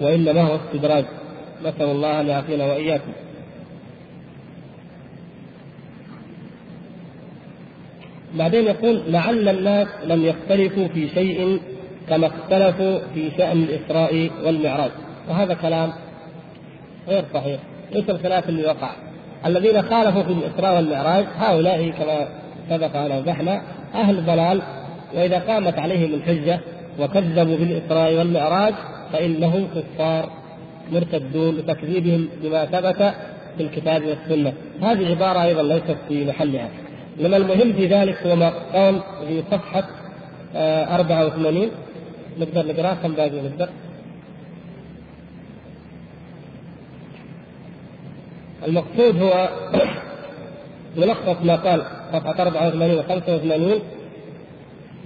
وإنما 0.00 0.42
هو 0.42 0.56
استدراج. 0.56 1.04
نسأل 1.64 1.90
الله 1.90 2.20
أن 2.20 2.28
يعافينا 2.28 2.64
وإياكم. 2.64 3.12
بعدين 8.38 8.64
يقول 8.64 9.02
لعل 9.08 9.48
الناس 9.48 9.88
لم 10.04 10.24
يختلفوا 10.24 10.88
في 10.88 11.08
شيء 11.08 11.60
كما 12.08 12.26
اختلفوا 12.26 12.98
في 13.14 13.30
شأن 13.38 13.62
الإسراء 13.62 14.30
والمعراج. 14.44 14.90
وهذا 15.28 15.54
كلام 15.54 15.92
غير 17.08 17.24
صحيح 17.34 17.60
ليس 17.92 18.10
الخلاف 18.10 18.48
اللي 18.48 18.66
وقع 18.66 18.90
الذين 19.46 19.82
خالفوا 19.82 20.22
في 20.22 20.32
الإسراء 20.32 20.76
والمعراج 20.76 21.24
هؤلاء 21.36 21.90
كما 21.90 22.28
سبق 22.70 22.96
أن 22.96 23.12
أوضحنا 23.12 23.62
أهل 23.94 24.26
ضلال 24.26 24.62
وإذا 25.14 25.38
قامت 25.38 25.78
عليهم 25.78 26.14
الحجة 26.14 26.60
وكذبوا 27.00 27.56
بالإسراء 27.56 28.14
والمعراج 28.14 28.74
فإنهم 29.12 29.68
كفار 29.74 30.30
مرتدون 30.92 31.56
لتكذيبهم 31.56 32.28
بما 32.42 32.64
ثبت 32.64 33.14
في 33.56 33.62
الكتاب 33.62 34.02
والسنة. 34.04 34.52
هذه 34.82 35.10
عبارة 35.10 35.42
أيضا 35.42 35.62
ليست 35.62 35.96
في 36.08 36.24
محلها. 36.24 36.68
إنما 37.20 37.36
المهم 37.36 37.72
في 37.72 37.86
ذلك 37.86 38.26
هو 38.26 38.36
ما 38.36 38.48
قام 38.72 39.00
في 39.28 39.42
صفحة 39.50 39.84
84 40.54 41.62
آه، 41.62 41.70
نقدر 42.38 42.66
نقراه 42.66 42.94
كم 42.94 43.12
باقي 43.12 43.30
نقدر؟ 43.30 43.68
المقصود 48.66 49.22
هو 49.22 49.48
ملخص 50.96 51.36
ما 51.44 51.56
قال 51.56 51.82
صفحة 52.12 52.42
84 52.42 52.98
و 52.98 53.02
85 53.02 53.80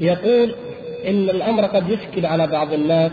يقول 0.00 0.54
إن 1.06 1.30
الأمر 1.30 1.64
قد 1.64 1.90
يشكل 1.90 2.26
على 2.26 2.46
بعض 2.46 2.72
الناس 2.72 3.12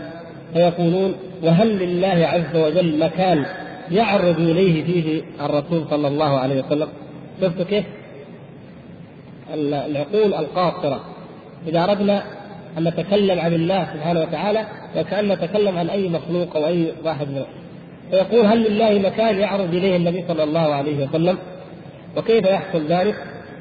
فيقولون 0.54 1.14
وهل 1.42 1.78
لله 1.78 2.26
عز 2.26 2.56
وجل 2.56 2.98
مكان 2.98 3.46
يعرض 3.90 4.40
إليه 4.40 4.84
فيه 4.84 5.22
الرسول 5.40 5.84
صلى 5.90 6.08
الله 6.08 6.38
عليه 6.38 6.64
وسلم 6.64 6.88
شفتوا 7.40 7.64
كيف؟ 7.64 7.84
العقول 9.54 10.34
القاصرة. 10.34 11.00
إذا 11.66 11.84
أردنا 11.84 12.22
أن 12.78 12.84
نتكلم 12.84 13.40
عن 13.40 13.54
الله 13.54 13.88
سبحانه 13.94 14.20
وتعالى 14.20 14.66
وكأن 14.96 15.28
نتكلم 15.28 15.78
عن 15.78 15.90
أي 15.90 16.08
مخلوق 16.08 16.56
أو 16.56 16.66
أي 16.66 16.92
واحد 17.04 17.28
منه 17.28 17.46
فيقول 18.10 18.46
هل 18.46 18.72
لله 18.72 19.08
مكان 19.08 19.38
يعرض 19.38 19.74
إليه 19.74 19.96
النبي 19.96 20.24
صلى 20.28 20.44
الله 20.44 20.74
عليه 20.74 21.06
وسلم؟ 21.06 21.38
وكيف 22.16 22.46
يحصل 22.46 22.86
ذلك؟ 22.86 23.14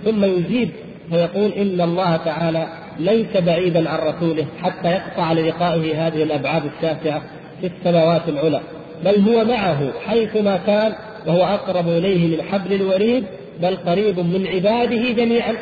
ثم 0.05 0.25
يجيب 0.25 0.69
فيقول 1.11 1.51
إن 1.51 1.81
الله 1.81 2.17
تعالى 2.17 2.67
ليس 2.99 3.37
بعيدا 3.37 3.89
عن 3.89 3.99
رسوله 3.99 4.45
حتى 4.61 4.91
يقطع 4.91 5.33
للقائه 5.33 6.07
هذه 6.07 6.23
الأبعاد 6.23 6.63
الشاسعة 6.65 7.21
في 7.61 7.67
السماوات 7.67 8.21
العلى. 8.29 8.61
بل 9.05 9.19
هو 9.19 9.45
معه 9.45 9.91
حيثما 10.07 10.57
كان 10.57 10.93
وهو 11.27 11.43
أقرب 11.43 11.87
إليه 11.87 12.37
من 12.37 12.43
حبل 12.43 12.73
الوريد 12.73 13.23
بل 13.61 13.75
قريب 13.75 14.19
من 14.19 14.47
عباده 14.47 15.11
جميعا. 15.11 15.53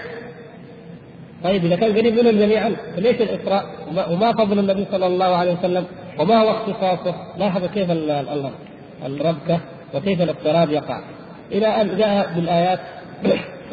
طيب 1.46 1.66
إذا 1.66 1.76
كان 1.76 1.98
قريب 1.98 2.14
منهم 2.14 2.40
جميعا 2.40 2.76
فليش 2.96 3.22
الإسراء 3.22 3.66
وما 4.12 4.32
فضل 4.32 4.60
النبي 4.60 4.86
صلى 4.92 5.08
الله 5.08 5.26
عليه 5.26 5.54
وسلم 5.54 5.86
وما 6.20 6.42
هو 6.42 6.52
اختصاصه؟ 6.52 7.16
لاحظوا 7.38 7.68
كيف 7.68 7.92
الربكة 9.06 9.60
وكيف 9.94 10.22
الاضطراب 10.22 10.72
يقع. 10.72 11.00
إلى 11.52 11.68
أن 11.68 11.98
جاء 11.98 12.34
بالآيات 12.36 12.80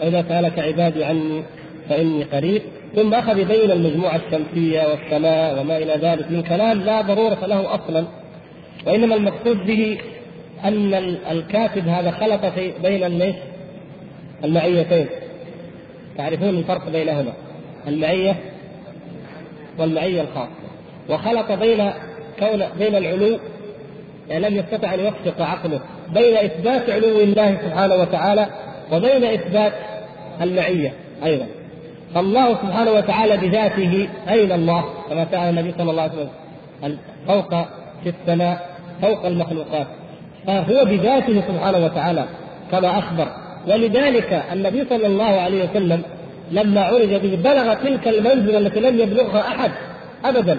وإذا 0.00 0.24
سألك 0.28 0.58
عبادي 0.58 1.04
عني 1.04 1.42
فإني 1.88 2.24
قريب. 2.24 2.62
ثم 2.96 3.14
أخذ 3.14 3.38
يبين 3.38 3.70
المجموعة 3.70 4.20
الشمسية 4.26 4.82
والسماء 4.88 5.60
وما 5.60 5.76
إلى 5.76 5.92
ذلك 5.92 6.30
من 6.30 6.42
كلام 6.42 6.80
لا 6.80 7.00
ضرورة 7.00 7.46
له 7.46 7.74
أصلا. 7.74 8.04
وإنما 8.86 9.14
المقصود 9.14 9.56
به 9.66 9.98
أن 10.64 10.94
الكاتب 11.30 11.88
هذا 11.88 12.10
خلط 12.10 12.40
بين 12.82 13.34
المعيتين. 14.44 15.06
تعرفون 16.18 16.48
الفرق 16.48 16.88
بينهما. 16.88 17.32
المعية 17.88 18.36
والمعية 19.78 20.22
الخاصة. 20.22 20.48
وخلط 21.08 21.52
بين 21.52 21.90
كون 22.38 22.62
بين 22.78 22.94
العلو 22.96 23.38
يعني 24.28 24.48
لم 24.48 24.56
يستطع 24.56 24.94
أن 24.94 25.00
يوفق 25.00 25.40
عقله 25.42 25.80
بين 26.14 26.36
إثبات 26.36 26.90
علو 26.90 27.20
الله 27.20 27.58
سبحانه 27.62 27.94
وتعالى 27.94 28.46
وبين 28.92 29.24
إثبات 29.24 29.72
المعية 30.42 30.92
أيضا. 31.24 31.46
فالله 32.14 32.54
سبحانه 32.54 32.90
وتعالى 32.90 33.36
بذاته 33.36 34.08
أين 34.28 34.52
الله؟ 34.52 34.84
كما 35.10 35.26
سأل 35.30 35.58
النبي 35.58 35.74
صلى 35.78 35.90
الله 35.90 36.02
عليه 36.02 36.12
وسلم 36.12 36.98
فوق 37.26 37.50
في 38.04 38.08
السماء 38.20 38.70
فوق 39.02 39.26
المخلوقات. 39.26 39.86
فهو 40.46 40.84
بذاته 40.84 41.40
سبحانه 41.48 41.84
وتعالى 41.84 42.24
كما 42.70 42.98
أخبر. 42.98 43.28
ولذلك 43.68 44.42
النبي 44.52 44.84
صلى 44.84 45.06
الله 45.06 45.24
عليه 45.40 45.70
وسلم 45.70 46.02
لما 46.50 46.80
عرج 46.80 47.14
به 47.14 47.38
بلغ 47.44 47.74
تلك 47.74 48.08
المنزلة 48.08 48.58
التي 48.58 48.80
لم 48.80 49.00
يبلغها 49.00 49.40
أحد 49.40 49.70
أبدا. 50.24 50.58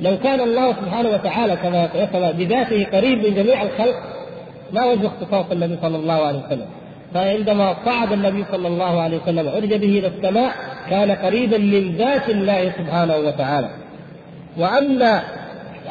لو 0.00 0.18
كان 0.18 0.40
الله 0.40 0.72
سبحانه 0.72 1.08
وتعالى 1.08 1.56
كما 1.56 1.88
يقول 1.94 2.32
بذاته 2.32 2.86
قريب 2.92 3.26
من 3.26 3.34
جميع 3.34 3.62
الخلق 3.62 3.94
ما 4.72 4.84
وجه 4.84 5.06
اختصاص 5.06 5.44
النبي 5.52 5.78
صلى 5.82 5.96
الله 5.96 6.26
عليه 6.26 6.38
وسلم. 6.46 6.66
فعندما 7.14 7.76
صعد 7.84 8.12
النبي 8.12 8.44
صلى 8.52 8.68
الله 8.68 9.00
عليه 9.00 9.18
وسلم 9.22 9.48
عرج 9.48 9.74
به 9.74 9.98
إلى 9.98 10.06
السماء 10.06 10.52
كان 10.90 11.10
قريبا 11.10 11.58
من 11.58 11.96
ذات 11.96 12.28
الله 12.28 12.72
سبحانه 12.78 13.16
وتعالى. 13.16 13.70
وأما 14.58 15.22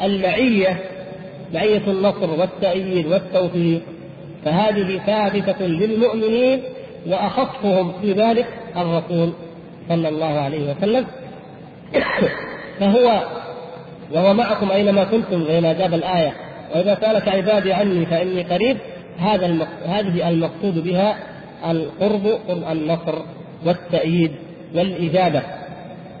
المعيه 0.02 0.80
معيه 1.54 1.82
النصر 1.86 2.30
والتأييد 2.40 3.06
والتوفيق 3.06 3.80
فهذه 4.44 5.00
ثابتة 5.06 5.66
للمؤمنين 5.66 6.62
وأخصهم 7.06 7.92
في 8.02 8.12
ذلك 8.12 8.46
الرسول 8.76 9.32
صلى 9.88 10.08
الله 10.08 10.40
عليه 10.40 10.70
وسلم. 10.70 11.06
فهو 12.80 13.22
وهو 14.12 14.34
معكم 14.34 14.70
أينما 14.70 15.04
كنتم 15.04 15.44
زي 15.44 15.60
ما 15.60 15.72
جاب 15.72 15.94
الآية 15.94 16.32
وإذا 16.74 16.94
سألك 17.00 17.28
عبادي 17.28 17.72
عني 17.72 18.06
فإني 18.06 18.42
قريب 18.42 18.76
هذا 19.18 19.68
هذه 19.86 20.28
المقصود 20.28 20.84
بها 20.84 21.16
القرب 21.70 22.26
قرب 22.48 22.72
النصر 22.72 23.22
والتأييد 23.66 24.32
والإجابة. 24.74 25.42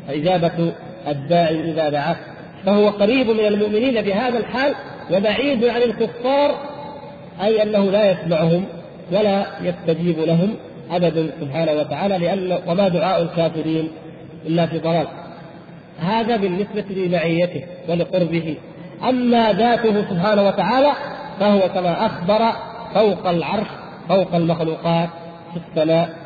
إجابة 0.08 0.72
الداعي 1.08 1.60
إذا 1.60 1.88
دعاه. 1.88 2.16
فهو 2.66 2.88
قريب 2.88 3.30
من 3.30 3.46
المؤمنين 3.46 4.02
بهذا 4.02 4.38
الحال 4.38 4.74
وبعيد 5.12 5.64
عن 5.64 5.82
الكفار 5.82 6.54
أي 7.42 7.62
أنه 7.62 7.84
لا 7.84 8.10
يسمعهم 8.10 8.64
ولا 9.12 9.46
يستجيب 9.62 10.18
لهم. 10.18 10.54
أبدا 10.90 11.30
سبحانه 11.40 11.72
وتعالى 11.72 12.18
لأن 12.18 12.58
وما 12.66 12.88
دعاء 12.88 13.22
الكافرين 13.22 13.88
إلا 14.46 14.66
في 14.66 14.78
ضلال. 14.78 15.06
هذا 15.98 16.36
بالنسبة 16.36 16.84
لمعيته 16.90 17.64
ولقربه. 17.88 18.56
أما 19.08 19.52
ذاته 19.52 20.10
سبحانه 20.10 20.46
وتعالى 20.46 20.92
فهو 21.40 21.60
كما 21.74 22.06
أخبر 22.06 22.52
فوق 22.94 23.28
العرش 23.28 23.66
فوق 24.08 24.34
المخلوقات 24.34 25.08
في 25.52 25.60
السماء. 25.68 26.25